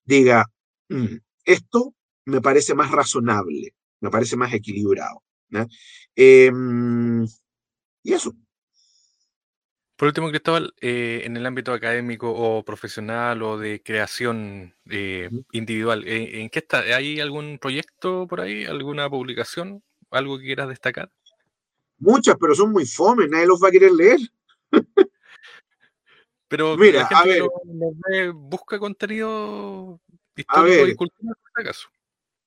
diga, 0.06 0.46
mm, 0.90 1.18
esto 1.46 1.96
me 2.26 2.42
parece 2.42 2.74
más 2.76 2.92
razonable, 2.92 3.76
me 4.02 4.10
parece 4.10 4.36
más 4.38 4.54
equilibrado. 4.54 5.24
Em, 6.16 7.26
y 8.04 8.14
eso. 8.14 8.34
Por 9.96 10.08
último, 10.08 10.30
Cristóbal, 10.30 10.74
eh, 10.82 11.22
en 11.26 11.38
el 11.38 11.46
ámbito 11.46 11.74
académico 11.74 12.32
o 12.32 12.64
profesional 12.64 13.44
o 13.44 13.58
de 13.60 13.84
creación 13.84 14.74
eh, 14.90 15.30
individual, 15.52 16.04
¿en 16.08 16.50
qué 16.50 16.60
está? 16.60 16.80
¿Hay 16.80 17.20
algún 17.20 17.60
proyecto 17.60 18.28
por 18.28 18.42
ahí? 18.42 18.66
¿Alguna 18.66 19.10
publicación? 19.10 19.84
¿Algo 20.10 20.40
que 20.40 20.46
quieras 20.46 20.70
destacar? 20.70 21.12
Muchas, 22.02 22.36
pero 22.40 22.56
son 22.56 22.72
muy 22.72 22.86
fome, 22.86 23.28
nadie 23.28 23.46
los 23.46 23.62
va 23.64 23.68
a 23.68 23.72
querer 23.72 23.92
leer. 23.92 24.20
Pero 26.48 26.76
mira, 26.76 27.08
a 27.08 27.24
ver, 27.24 28.34
busca 28.34 28.80
contenido 28.80 30.02
histórico 30.36 30.88
y 30.88 30.96
cultural, 30.96 31.36
por 31.42 31.62
acaso. 31.62 31.88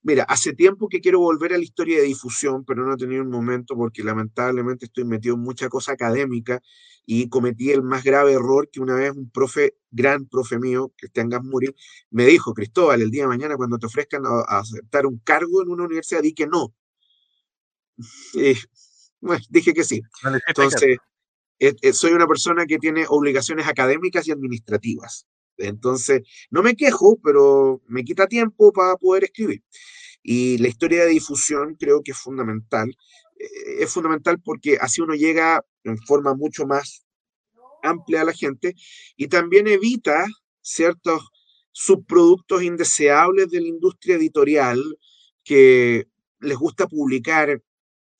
Mira, 0.02 0.24
hace 0.24 0.52
tiempo 0.52 0.88
que 0.88 1.00
quiero 1.00 1.20
volver 1.20 1.54
a 1.54 1.56
la 1.56 1.64
historia 1.64 1.98
de 1.98 2.04
difusión, 2.04 2.64
pero 2.64 2.84
no 2.84 2.92
he 2.92 2.96
tenido 2.98 3.22
un 3.22 3.30
momento 3.30 3.74
porque 3.76 4.02
lamentablemente 4.02 4.86
estoy 4.86 5.04
metido 5.04 5.36
en 5.36 5.40
mucha 5.40 5.70
cosa 5.70 5.92
académica 5.92 6.60
y 7.06 7.28
cometí 7.28 7.70
el 7.70 7.82
más 7.82 8.02
grave 8.02 8.32
error 8.32 8.68
que 8.70 8.80
una 8.80 8.96
vez 8.96 9.12
un 9.12 9.30
profe, 9.30 9.76
gran 9.90 10.26
profe 10.26 10.58
mío, 10.58 10.92
Cristian 10.96 11.28
Gasmuri, 11.30 11.74
me 12.10 12.26
dijo, 12.26 12.52
Cristóbal, 12.52 13.00
el 13.00 13.10
día 13.10 13.22
de 13.22 13.28
mañana 13.28 13.56
cuando 13.56 13.78
te 13.78 13.86
ofrezcan 13.86 14.24
a, 14.26 14.58
aceptar 14.58 15.06
un 15.06 15.18
cargo 15.20 15.62
en 15.62 15.70
una 15.70 15.84
universidad, 15.84 16.22
di 16.22 16.34
que 16.34 16.48
no. 16.48 16.74
Eh, 18.36 18.56
dije 19.50 19.72
que 19.74 19.84
sí. 19.84 20.02
Entonces, 20.46 20.98
eh, 21.58 21.74
eh, 21.80 21.92
soy 21.92 22.12
una 22.12 22.26
persona 22.26 22.66
que 22.66 22.78
tiene 22.78 23.06
obligaciones 23.08 23.66
académicas 23.66 24.26
y 24.26 24.32
administrativas. 24.32 25.26
Entonces, 25.56 26.22
no 26.50 26.62
me 26.62 26.74
quejo, 26.74 27.18
pero 27.22 27.80
me 27.86 28.04
quita 28.04 28.26
tiempo 28.26 28.72
para 28.72 28.96
poder 28.96 29.24
escribir. 29.24 29.62
Y 30.22 30.58
la 30.58 30.68
historia 30.68 31.04
de 31.04 31.10
difusión 31.10 31.76
creo 31.78 32.02
que 32.02 32.12
es 32.12 32.18
fundamental. 32.18 32.90
Eh, 33.38 33.82
es 33.82 33.92
fundamental 33.92 34.40
porque 34.42 34.78
así 34.80 35.00
uno 35.00 35.14
llega 35.14 35.64
en 35.84 35.98
forma 35.98 36.34
mucho 36.34 36.66
más 36.66 37.04
amplia 37.82 38.22
a 38.22 38.24
la 38.24 38.32
gente 38.32 38.74
y 39.16 39.28
también 39.28 39.68
evita 39.68 40.24
ciertos 40.62 41.22
subproductos 41.72 42.62
indeseables 42.62 43.50
de 43.50 43.60
la 43.60 43.68
industria 43.68 44.16
editorial 44.16 44.82
que 45.44 46.06
les 46.40 46.56
gusta 46.56 46.86
publicar 46.86 47.60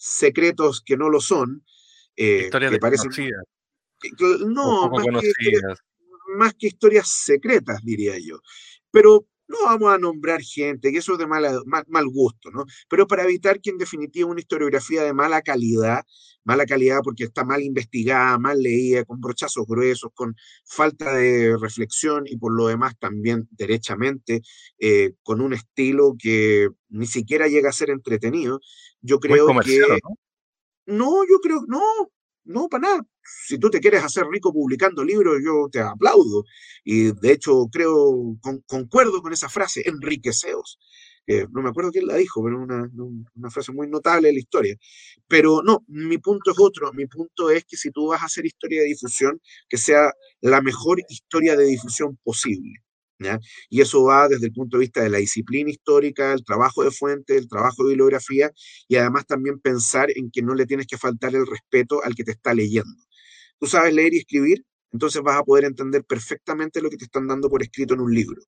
secretos 0.05 0.83
que 0.83 0.97
no 0.97 1.09
lo 1.09 1.21
son. 1.21 1.65
Eh, 2.17 2.43
historias 2.45 2.73
que 2.73 2.79
parecen, 2.79 3.11
No, 4.47 4.91
más 6.37 6.55
que, 6.55 6.67
historias 6.67 7.09
secretas, 7.09 7.81
diría 7.83 8.19
yo. 8.19 8.41
Pero 8.91 9.27
no 9.49 9.59
vamos 9.65 9.93
a 9.93 9.99
nombrar 9.99 10.41
gente, 10.43 10.91
que 10.93 10.99
eso 10.99 11.13
es 11.13 11.19
de 11.19 11.27
mala, 11.27 11.61
mal, 11.67 12.07
gusto, 12.09 12.51
¿no? 12.51 12.65
Pero 12.89 13.07
para 13.07 13.25
evitar 13.25 13.61
que 13.61 13.71
en 13.71 13.79
definitiva 13.79 14.29
una 14.29 14.41
historiografía 14.41 15.03
de 15.03 15.13
mala 15.13 15.43
calidad, 15.43 16.05
mala 16.45 16.67
calidad 16.67 17.01
porque 17.03 17.25
está 17.25 17.45
mal 17.45 17.63
investigada, 17.63 18.39
mal 18.39 18.63
leída, 18.63 19.05
con 19.05 19.21
brochazos 19.21 19.67
gruesos, 19.67 20.11
con 20.15 20.35
falta 20.65 21.15
de 21.15 21.57
reflexión 21.59 22.25
y 22.27 22.37
por 22.37 22.55
lo 22.55 22.69
demás 22.69 22.95
también 22.99 23.49
derechamente, 23.51 24.43
eh, 24.79 25.13
con 25.23 25.41
un 25.41 25.53
estilo 25.53 26.15
que 26.19 26.69
ni 26.89 27.07
siquiera 27.07 27.49
llega 27.49 27.71
a 27.71 27.73
ser 27.73 27.91
entretenido, 27.91 28.61
yo 29.01 29.21
creo 29.21 29.47
que... 29.61 29.81
¿no? 30.87 31.25
yo 31.29 31.41
creo, 31.41 31.63
no, 31.67 31.81
No, 32.45 32.69
para 32.69 32.83
nada. 32.83 33.07
Si 33.47 33.59
tú 33.59 33.71
te 33.71 33.81
quieres 33.81 34.05
hacer 34.05 34.27
rico 34.27 34.53
publicando 34.53 35.03
libros, 35.05 35.41
yo 35.45 35.69
te 35.71 35.81
aplaudo. 35.81 36.45
Y 36.85 37.13
de 37.13 37.33
hecho, 37.33 37.67
creo, 37.73 38.37
concuerdo 38.67 39.23
con 39.23 39.33
esa 39.33 39.49
frase, 39.49 39.83
enriqueceos. 39.87 40.79
no 41.53 41.63
me 41.63 41.71
acuerdo 41.71 41.91
quién 41.91 42.07
la 42.07 42.17
dijo, 42.17 42.43
pero 42.45 42.63
una, 42.63 42.91
una 43.35 43.51
frase 43.51 43.73
muy 43.73 43.89
notable 43.89 44.29
de 44.29 44.35
la 44.35 44.41
historia. 44.41 44.77
Pero 45.29 45.63
no, 45.63 45.85
mi 45.89 46.19
punto 46.19 46.51
es 46.53 46.59
otro. 46.61 46.93
Mi 46.93 47.07
punto 47.07 47.51
es 47.51 47.65
que 47.65 47.77
si 47.77 47.91
tú 47.91 48.09
vas 48.09 48.23
a 48.23 48.27
hacer 48.27 48.45
historia 48.47 48.83
de 48.83 48.89
difusión, 48.89 49.41
que 49.69 49.79
sea 49.79 50.13
la 50.41 50.61
mejor 50.63 51.01
historia 51.09 51.57
de 51.57 51.65
difusión 51.65 52.19
posible. 52.23 52.84
Y 53.71 53.81
eso 53.81 54.05
va 54.05 54.29
desde 54.29 54.47
el 54.47 54.53
punto 54.53 54.77
de 54.77 54.83
vista 54.83 55.03
de 55.03 55.11
la 55.11 55.19
disciplina 55.19 55.71
histórica, 55.71 56.33
el 56.33 56.45
trabajo 56.45 56.83
de 56.85 56.91
fuente, 56.91 57.37
el 57.37 57.49
trabajo 57.49 57.85
de 57.85 57.91
bibliografía 57.91 58.51
y 58.89 58.97
además 58.97 59.27
también 59.27 59.61
pensar 59.61 60.09
en 60.15 60.31
que 60.31 60.43
no 60.43 60.55
le 60.55 60.67
tienes 60.67 60.87
que 60.87 60.99
faltar 60.99 61.35
el 61.35 61.47
respeto 61.47 62.03
al 62.05 62.15
que 62.15 62.25
te 62.25 62.33
está 62.33 62.55
leyendo. 62.55 63.03
Tú 63.59 63.67
sabes 63.67 63.95
leer 63.95 64.15
y 64.15 64.19
escribir, 64.19 64.65
entonces 64.93 65.23
vas 65.23 65.39
a 65.39 65.45
poder 65.45 65.65
entender 65.65 66.05
perfectamente 66.05 66.81
lo 66.83 66.91
que 66.91 66.97
te 66.97 67.05
están 67.05 67.27
dando 67.27 67.49
por 67.49 67.63
escrito 67.63 67.95
en 67.95 68.01
un 68.01 68.15
libro. 68.15 68.43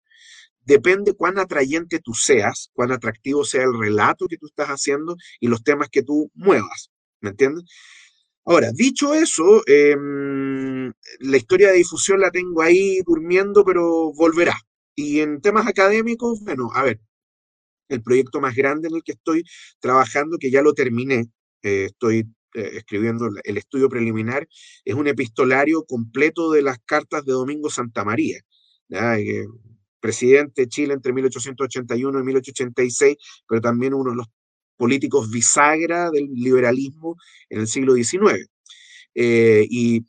Depende 0.60 1.14
cuán 1.14 1.38
atrayente 1.38 2.00
tú 2.00 2.12
seas, 2.14 2.70
cuán 2.72 2.90
atractivo 2.90 3.44
sea 3.44 3.62
el 3.62 3.78
relato 3.78 4.26
que 4.26 4.36
tú 4.36 4.46
estás 4.46 4.68
haciendo 4.68 5.16
y 5.40 5.46
los 5.48 5.62
temas 5.62 5.88
que 5.90 6.02
tú 6.02 6.30
muevas. 6.34 6.90
¿Me 7.20 7.30
entiendes? 7.30 7.64
Ahora, 8.49 8.70
dicho 8.72 9.12
eso, 9.12 9.62
em, 9.66 10.92
la 11.20 11.36
historia 11.36 11.68
de 11.70 11.78
difusión 11.78 12.20
la 12.20 12.30
tengo 12.30 12.62
ahí 12.62 13.01
durmiendo, 13.05 13.64
pero 13.64 14.12
volverá. 14.12 14.55
Y 14.94 15.18
en 15.20 15.40
temas 15.40 15.66
académicos, 15.66 16.40
bueno, 16.44 16.70
a 16.72 16.84
ver, 16.84 17.01
el 17.88 18.03
proyecto 18.03 18.40
más 18.40 18.55
grande 18.57 18.88
en 18.88 18.97
el 18.97 19.03
que 19.05 19.12
estoy 19.12 19.44
trabajando, 19.80 20.38
que 20.38 20.51
ya 20.51 20.62
lo 20.62 20.74
terminé, 20.74 21.26
eh, 21.62 21.86
estoy 21.86 22.20
eh, 22.55 22.70
escribiendo 22.74 23.28
el 23.44 23.59
estudio 23.59 23.88
preliminar, 23.88 24.47
es 24.84 24.94
un 24.94 25.09
epistolario 25.09 25.84
completo 25.84 26.53
de 26.53 26.62
las 26.62 26.78
cartas 26.86 27.24
de 27.24 27.32
Domingo 27.32 27.70
Santa 27.70 28.05
María, 28.05 28.40
presidente 30.01 30.62
de 30.62 30.68
Chile 30.68 30.94
entre 30.94 31.12
1881 31.12 32.20
y 32.20 32.22
1886, 32.22 33.16
pero 33.49 33.61
también 33.61 33.94
uno 33.94 34.11
de 34.11 34.16
los 34.16 34.28
políticos 34.77 35.31
bisagra 35.31 36.11
del 36.11 36.29
liberalismo 36.35 37.16
en 37.49 37.61
el 37.61 37.66
siglo 37.66 37.95
XIX. 37.95 38.49
Eh, 39.14 39.66
y 39.70 40.05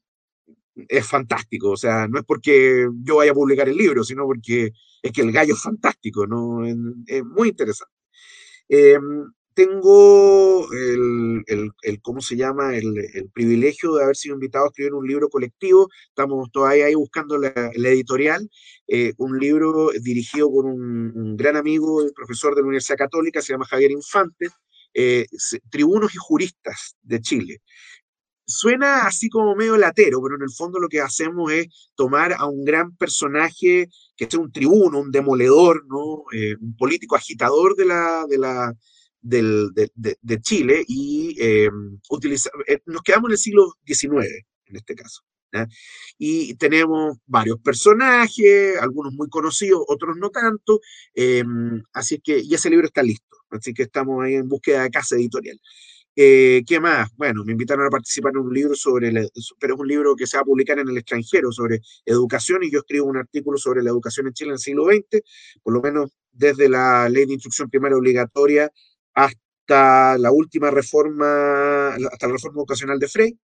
es 0.90 1.08
fantástico, 1.08 1.72
o 1.72 1.78
sea, 1.78 2.08
no 2.08 2.20
es 2.20 2.26
porque 2.26 2.88
yo 3.04 3.18
vaya 3.18 3.32
a 3.32 3.36
publicar 3.36 3.68
el 3.68 3.78
libro, 3.78 4.04
sino 4.04 4.26
porque 4.26 4.72
es 5.02 5.12
que 5.12 5.22
el 5.22 5.32
gallo 5.32 5.54
es 5.56 5.62
fantástico, 5.62 6.28
¿no? 6.28 6.66
Es, 6.66 7.24
muy 7.24 7.50
interesante. 7.50 7.94
Em, 8.70 9.32
tengo 9.58 10.72
el, 10.72 11.44
el, 11.82 12.02
¿cómo 12.04 12.22
se 12.22 12.36
llama? 12.36 12.76
El, 12.76 13.32
privilegio 13.34 13.96
de 13.96 14.04
haber 14.04 14.16
sido 14.16 14.36
invitado 14.36 14.66
a 14.66 14.68
escribir 14.68 14.94
un 14.94 15.08
libro 15.08 15.30
colectivo. 15.30 15.90
Estamos 16.10 16.52
todavía 16.52 16.86
ahí 16.86 16.94
buscando 16.94 17.40
la, 17.40 17.72
editorial. 17.74 18.48
Eh, 18.88 19.14
un 19.18 19.40
libro 19.40 19.90
dirigido 20.00 20.52
por 20.52 20.66
un, 20.66 21.36
gran 21.36 21.56
amigo, 21.56 22.04
el 22.04 22.14
profesor 22.14 22.54
de 22.54 22.62
la 22.62 22.68
Universidad 22.68 23.00
Católica, 23.00 23.42
se 23.42 23.54
llama 23.54 23.66
Javier 23.66 23.90
Infante, 23.90 24.48
eh, 24.94 25.26
Tribunos 25.72 26.14
y 26.14 26.18
Juristas 26.20 26.96
de 27.02 27.20
Chile. 27.20 27.62
Suena 28.46 29.08
así 29.08 29.28
como 29.28 29.56
medio 29.56 29.76
latero, 29.76 30.22
pero 30.22 30.36
en 30.36 30.44
el 30.44 30.52
fondo 30.52 30.78
lo 30.78 30.88
que 30.88 31.02
hacemos 31.02 31.52
es 31.52 31.90
tomar 31.96 32.32
a 32.34 32.46
un 32.46 32.64
gran 32.64 32.96
personaje 32.96 33.90
que 34.16 34.26
es 34.26 34.34
un 34.36 34.52
tribuno, 34.52 35.00
un 35.00 35.12
demoledor, 35.12 35.84
¿no? 35.88 36.26
Eh, 36.32 36.56
un 36.62 36.78
político 36.78 37.16
agitador 37.16 37.76
de 37.76 37.86
la, 37.86 38.26
de 38.30 38.38
la, 38.38 38.72
de, 39.28 40.42
Chile 40.42 40.84
y 40.88 41.36
eh, 41.40 41.70
eh, 42.68 42.80
nos 42.86 43.02
quedamos 43.02 43.30
en 43.30 43.32
el 43.32 43.38
siglo 43.38 43.74
XIX, 43.86 44.28
en 44.66 44.76
este 44.76 44.96
caso. 44.96 45.22
Y 46.20 46.54
tenemos 46.56 47.18
varios 47.26 47.60
personajes, 47.60 48.78
algunos 48.80 49.14
muy 49.14 49.28
conocidos, 49.28 49.84
otros 49.88 50.16
no 50.18 50.30
tanto, 50.30 50.82
eh, 51.16 51.44
así 51.94 52.20
que, 52.20 52.40
y 52.40 52.54
ese 52.54 52.70
libro 52.70 52.86
está 52.86 53.02
listo, 53.02 53.38
así 53.50 53.74
que 53.74 53.84
estamos 53.84 54.24
ahí 54.24 54.36
en 54.36 54.48
búsqueda 54.48 54.84
de 54.84 54.92
casa 54.92 55.16
editorial. 55.16 55.60
¿Qué 56.14 56.80
más? 56.82 57.10
Bueno, 57.16 57.44
me 57.46 57.52
invitaron 57.52 57.86
a 57.86 57.92
participar 57.92 58.32
en 58.34 58.40
un 58.40 58.54
libro 58.54 58.74
sobre, 58.74 59.12
pero 59.60 59.76
es 59.76 59.80
un 59.80 59.88
libro 59.88 60.16
que 60.16 60.26
se 60.26 60.38
va 60.38 60.42
a 60.42 60.46
publicar 60.46 60.80
en 60.80 60.90
el 60.90 60.98
extranjero 60.98 61.52
sobre 61.52 61.80
educación 62.06 62.64
y 62.64 62.72
yo 62.72 62.80
escribo 62.80 63.06
un 63.06 63.18
artículo 63.18 63.58
sobre 63.58 63.84
la 63.84 63.92
educación 63.92 64.26
en 64.26 64.34
Chile 64.34 64.50
en 64.50 64.54
el 64.54 64.60
siglo 64.60 64.86
XX, 64.86 65.22
por 65.62 65.74
lo 65.74 65.82
menos 65.82 66.12
desde 66.32 66.70
la 66.70 67.08
ley 67.10 67.26
de 67.26 67.34
instrucción 67.34 67.70
primaria 67.70 67.98
obligatoria 67.98 68.72
hasta 69.18 70.18
la 70.20 70.32
última 70.32 70.70
reforma, 70.72 71.96
hasta 71.96 72.28
la 72.28 72.34
reforma 72.34 72.60
educacional 72.62 73.00
de 73.00 73.08
Frey, 73.08 73.40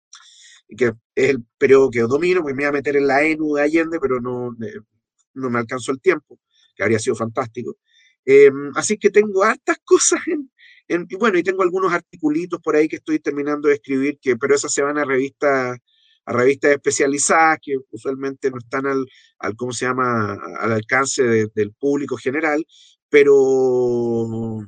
que 0.78 0.86
es 1.16 1.30
el 1.30 1.46
periodo 1.60 1.92
que 1.92 2.02
domino, 2.02 2.42
pues 2.42 2.56
me 2.56 2.64
iba 2.64 2.70
a 2.70 2.74
meter 2.74 2.96
en 2.98 3.08
la 3.08 3.24
ENU 3.24 3.56
de 3.56 3.62
Allende, 3.64 4.00
pero 4.00 4.20
no, 4.20 4.56
eh, 4.66 4.80
no 5.36 5.50
me 5.52 5.60
alcanzó 5.60 5.92
el 5.92 6.02
tiempo, 6.02 6.40
que 6.76 6.84
habría 6.84 7.00
sido 7.00 7.16
fantástico. 7.16 7.78
Em, 8.26 8.72
así 8.76 8.98
que 8.98 9.12
tengo 9.12 9.44
hartas 9.44 9.78
cosas 9.86 10.22
en, 10.88 11.06
y 11.10 11.16
bueno, 11.18 11.38
y 11.38 11.44
tengo 11.44 11.64
algunos 11.64 11.94
articulitos 11.94 12.60
por 12.62 12.76
ahí 12.76 12.88
que 12.88 12.98
estoy 12.98 13.20
terminando 13.20 13.68
de 13.70 13.76
escribir, 13.76 14.20
que, 14.22 14.38
pero 14.38 14.56
esas 14.56 14.74
se 14.74 14.82
van 14.84 14.98
a 14.98 15.06
revistas 15.06 15.78
a 16.26 16.34
revistas 16.34 16.72
especializadas 16.72 17.60
que 17.62 17.76
usualmente 17.92 18.52
no 18.52 18.58
están 18.60 18.86
al, 18.88 19.06
al 19.40 19.56
¿cómo 19.56 19.72
se 19.74 19.86
llama?, 19.86 20.34
al 20.60 20.72
alcance 20.74 21.24
del 21.24 21.74
público 21.74 22.18
general, 22.18 22.66
pero, 23.10 24.60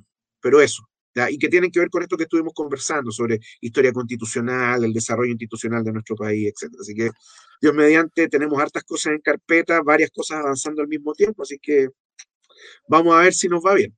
pero 0.42 0.62
eso, 0.62 0.91
y 1.30 1.38
que 1.38 1.50
tienen 1.50 1.72
que 1.72 1.80
ver 1.80 1.90
con 1.90 2.02
esto 2.02 2.18
que 2.18 2.24
estuvimos 2.24 2.54
conversando 2.54 3.12
sobre 3.12 3.40
historia 3.60 3.92
constitucional, 3.92 4.84
el 4.84 4.94
desarrollo 4.94 5.32
institucional 5.32 5.84
de 5.84 5.92
nuestro 5.92 6.16
país, 6.16 6.48
etc. 6.50 6.74
Así 6.80 6.94
que, 6.94 7.10
Dios 7.62 7.74
mediante, 7.74 8.28
tenemos 8.28 8.60
hartas 8.62 8.84
cosas 8.84 9.14
en 9.14 9.20
carpeta, 9.20 9.82
varias 9.82 10.10
cosas 10.12 10.40
avanzando 10.40 10.82
al 10.82 10.88
mismo 10.88 11.14
tiempo, 11.14 11.44
así 11.44 11.60
que 11.60 11.90
vamos 12.88 13.16
a 13.16 13.22
ver 13.22 13.34
si 13.34 13.48
nos 13.48 13.62
va 13.64 13.76
bien. 13.76 13.96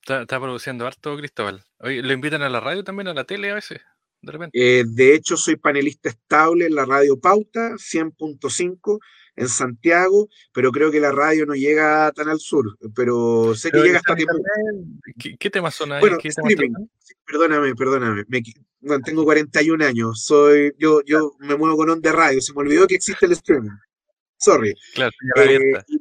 Está, 0.00 0.40
produciendo 0.40 0.86
harto, 0.86 1.16
Cristóbal. 1.16 1.62
Oye, 1.80 2.02
¿Lo 2.02 2.12
invitan 2.12 2.42
a 2.42 2.48
la 2.48 2.60
radio 2.60 2.82
también, 2.82 3.08
a 3.08 3.14
la 3.14 3.24
tele 3.24 3.50
a 3.50 3.54
veces? 3.54 3.80
De, 4.22 4.32
repente? 4.32 4.58
Eh, 4.58 4.84
de 4.86 5.14
hecho, 5.14 5.36
soy 5.36 5.56
panelista 5.56 6.08
estable 6.08 6.66
en 6.66 6.74
la 6.74 6.86
radio 6.86 7.20
Pauta 7.20 7.72
100.5 7.72 9.00
en 9.38 9.48
Santiago, 9.48 10.28
pero 10.52 10.72
creo 10.72 10.90
que 10.90 11.00
la 11.00 11.12
radio 11.12 11.46
no 11.46 11.54
llega 11.54 12.10
tan 12.12 12.28
al 12.28 12.40
sur, 12.40 12.76
pero 12.94 13.54
sé 13.54 13.70
que 13.70 13.78
llega 13.78 13.98
hasta 13.98 14.14
Temuco. 14.14 14.42
¿Qué, 15.38 15.50
temas 15.50 15.74
son 15.74 15.92
ahí? 15.92 16.00
Bueno, 16.00 16.18
perdóname, 17.24 17.74
perdóname, 17.74 18.24
tengo 19.04 19.24
41 19.24 19.84
años, 19.84 20.22
soy, 20.22 20.74
yo, 20.78 21.02
yo 21.04 21.32
me 21.38 21.56
muevo 21.56 21.76
con 21.76 21.90
onda 21.90 22.12
radio, 22.12 22.40
se 22.40 22.52
me 22.52 22.60
olvidó 22.60 22.86
que 22.86 22.96
existe 22.96 23.26
el 23.26 23.32
streaming. 23.32 23.70
Sorry. 24.38 24.72
Claro, 24.94 25.10
eh, 25.36 25.82
y 25.88 25.98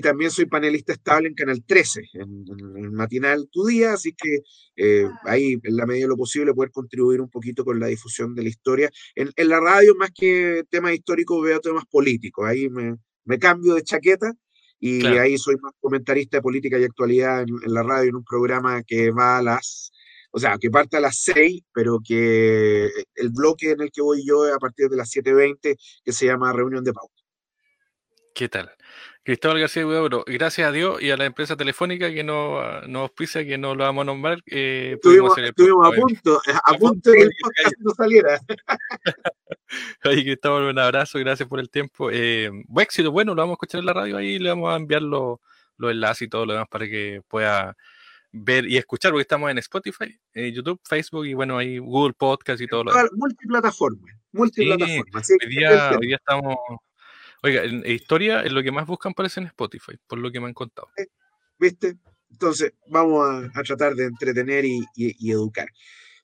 también 0.00 0.30
soy 0.30 0.46
panelista 0.46 0.92
estable 0.92 1.28
en 1.28 1.34
Canal 1.34 1.64
13, 1.64 2.02
en, 2.14 2.44
el 2.76 2.90
matinal 2.90 3.48
Tu 3.50 3.64
Día, 3.66 3.92
así 3.92 4.12
que 4.12 4.40
eh, 4.76 5.08
ahí, 5.24 5.56
en 5.62 5.76
la 5.76 5.86
medida 5.86 6.04
de 6.04 6.08
lo 6.08 6.16
posible, 6.16 6.52
poder 6.52 6.70
contribuir 6.70 7.20
un 7.20 7.30
poquito 7.30 7.64
con 7.64 7.78
la 7.78 7.86
difusión 7.86 8.34
de 8.34 8.42
la 8.42 8.48
historia. 8.48 8.90
En, 9.14 9.30
la 9.48 9.60
radio, 9.60 9.94
más 9.94 10.10
que 10.12 10.64
temas 10.68 10.94
históricos, 10.94 11.42
veo 11.42 11.60
temas 11.60 11.84
políticos. 11.86 12.44
Ahí 12.46 12.68
me, 12.68 12.96
me 13.24 13.38
cambio 13.38 13.74
de 13.74 13.82
chaqueta 13.82 14.32
y 14.80 15.06
ahí 15.06 15.38
soy 15.38 15.56
más 15.56 15.72
comentarista 15.80 16.38
de 16.38 16.42
política 16.42 16.78
y 16.78 16.84
actualidad 16.84 17.42
en, 17.42 17.48
en, 17.64 17.72
la 17.72 17.82
radio, 17.82 18.10
en 18.10 18.16
un 18.16 18.24
programa 18.24 18.82
que 18.82 19.10
va 19.12 19.38
a 19.38 19.42
las, 19.42 19.92
o 20.32 20.40
sea, 20.40 20.58
que 20.58 20.70
parte 20.70 20.96
a 20.96 21.00
las 21.00 21.20
6, 21.20 21.62
pero 21.72 22.00
que 22.04 22.90
el 23.14 23.30
bloque 23.30 23.70
en 23.70 23.80
el 23.80 23.92
que 23.92 24.02
voy 24.02 24.26
yo 24.26 24.46
es 24.46 24.52
a 24.52 24.58
partir 24.58 24.88
de 24.88 24.96
las 24.96 25.10
7.20, 25.10 25.76
que 26.04 26.12
se 26.12 26.26
llama 26.26 26.52
Reunión 26.52 26.82
de 26.82 26.92
Pauta. 26.92 27.14
¿Qué 28.34 28.48
tal? 28.48 28.68
Cristóbal 29.24 29.58
García 29.58 29.86
Huidobro, 29.86 30.22
gracias 30.26 30.68
a 30.68 30.70
Dios 30.70 31.00
y 31.00 31.10
a 31.10 31.16
la 31.16 31.24
empresa 31.24 31.56
telefónica 31.56 32.12
que 32.12 32.22
nos 32.22 32.86
no 32.86 33.00
auspicia, 33.00 33.42
que 33.42 33.56
no 33.56 33.74
lo 33.74 33.84
vamos 33.84 34.02
a 34.02 34.04
nombrar. 34.04 34.42
Eh, 34.44 34.92
estuvimos, 34.96 35.38
estuvimos 35.38 35.86
a 35.86 35.92
punto, 35.98 36.42
a, 36.62 36.74
punto 36.74 37.10
de 37.10 37.16
que 37.16 37.22
el 37.22 37.30
podcast 37.40 37.74
no 37.78 37.90
saliera. 37.94 38.38
Oye, 40.04 40.24
Cristóbal, 40.24 40.64
un 40.64 40.78
abrazo, 40.78 41.18
gracias 41.20 41.48
por 41.48 41.58
el 41.58 41.70
tiempo. 41.70 42.10
Eh, 42.12 42.50
buen 42.66 42.84
éxito, 42.84 43.10
bueno, 43.12 43.34
lo 43.34 43.40
vamos 43.40 43.54
a 43.54 43.56
escuchar 43.56 43.78
en 43.78 43.86
la 43.86 43.94
radio 43.94 44.18
ahí, 44.18 44.38
le 44.38 44.50
vamos 44.50 44.70
a 44.70 44.76
enviar 44.76 45.00
los, 45.00 45.38
enlaces 45.78 46.26
y 46.26 46.28
todo 46.28 46.44
lo 46.44 46.52
demás 46.52 46.68
para 46.68 46.86
que 46.86 47.22
pueda 47.26 47.74
ver 48.30 48.68
y 48.68 48.76
escuchar, 48.76 49.12
porque 49.12 49.22
estamos 49.22 49.50
en 49.50 49.56
Spotify, 49.56 50.20
eh, 50.34 50.52
YouTube, 50.52 50.80
Facebook 50.84 51.24
y 51.24 51.32
bueno, 51.32 51.56
ahí 51.56 51.78
Google 51.78 52.12
Podcast 52.12 52.60
y 52.60 52.66
todo 52.66 52.84
lo 52.84 52.92
demás. 52.92 53.08
Multiplataforma, 53.14 54.06
multiplataforma. 54.32 55.22
hoy, 55.40 55.48
día, 55.48 55.92
hoy 55.98 56.08
día 56.08 56.16
estamos 56.16 56.56
Oiga, 57.44 57.62
en 57.62 57.84
historia 57.84 58.40
es 58.40 58.52
lo 58.52 58.62
que 58.62 58.72
más 58.72 58.86
buscan 58.86 59.12
parece 59.12 59.38
en 59.38 59.48
Spotify, 59.48 59.92
por 60.06 60.18
lo 60.18 60.32
que 60.32 60.40
me 60.40 60.46
han 60.46 60.54
contado. 60.54 60.88
¿Viste? 61.58 61.98
Entonces, 62.30 62.72
vamos 62.88 63.50
a, 63.54 63.62
tratar 63.62 63.94
de 63.94 64.04
entretener 64.04 64.64
y, 64.64 65.30
educar. 65.30 65.68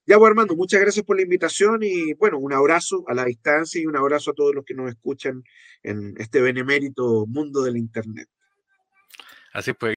Ya, 0.06 0.16
pues 0.16 0.30
Armando, 0.30 0.56
muchas 0.56 0.80
gracias 0.80 1.04
por 1.04 1.16
la 1.16 1.22
invitación 1.22 1.80
y 1.82 2.14
bueno, 2.14 2.38
un 2.38 2.54
abrazo 2.54 3.04
a 3.06 3.12
la 3.12 3.26
distancia 3.26 3.82
y 3.82 3.84
un 3.84 3.96
abrazo 3.96 4.30
a 4.30 4.34
todos 4.34 4.54
los 4.54 4.64
que 4.64 4.72
nos 4.72 4.88
escuchan 4.88 5.44
en 5.82 6.14
este 6.16 6.40
benemérito 6.40 7.26
mundo 7.26 7.64
del 7.64 7.76
Internet. 7.76 8.26
Así 9.52 9.74
pues. 9.74 9.80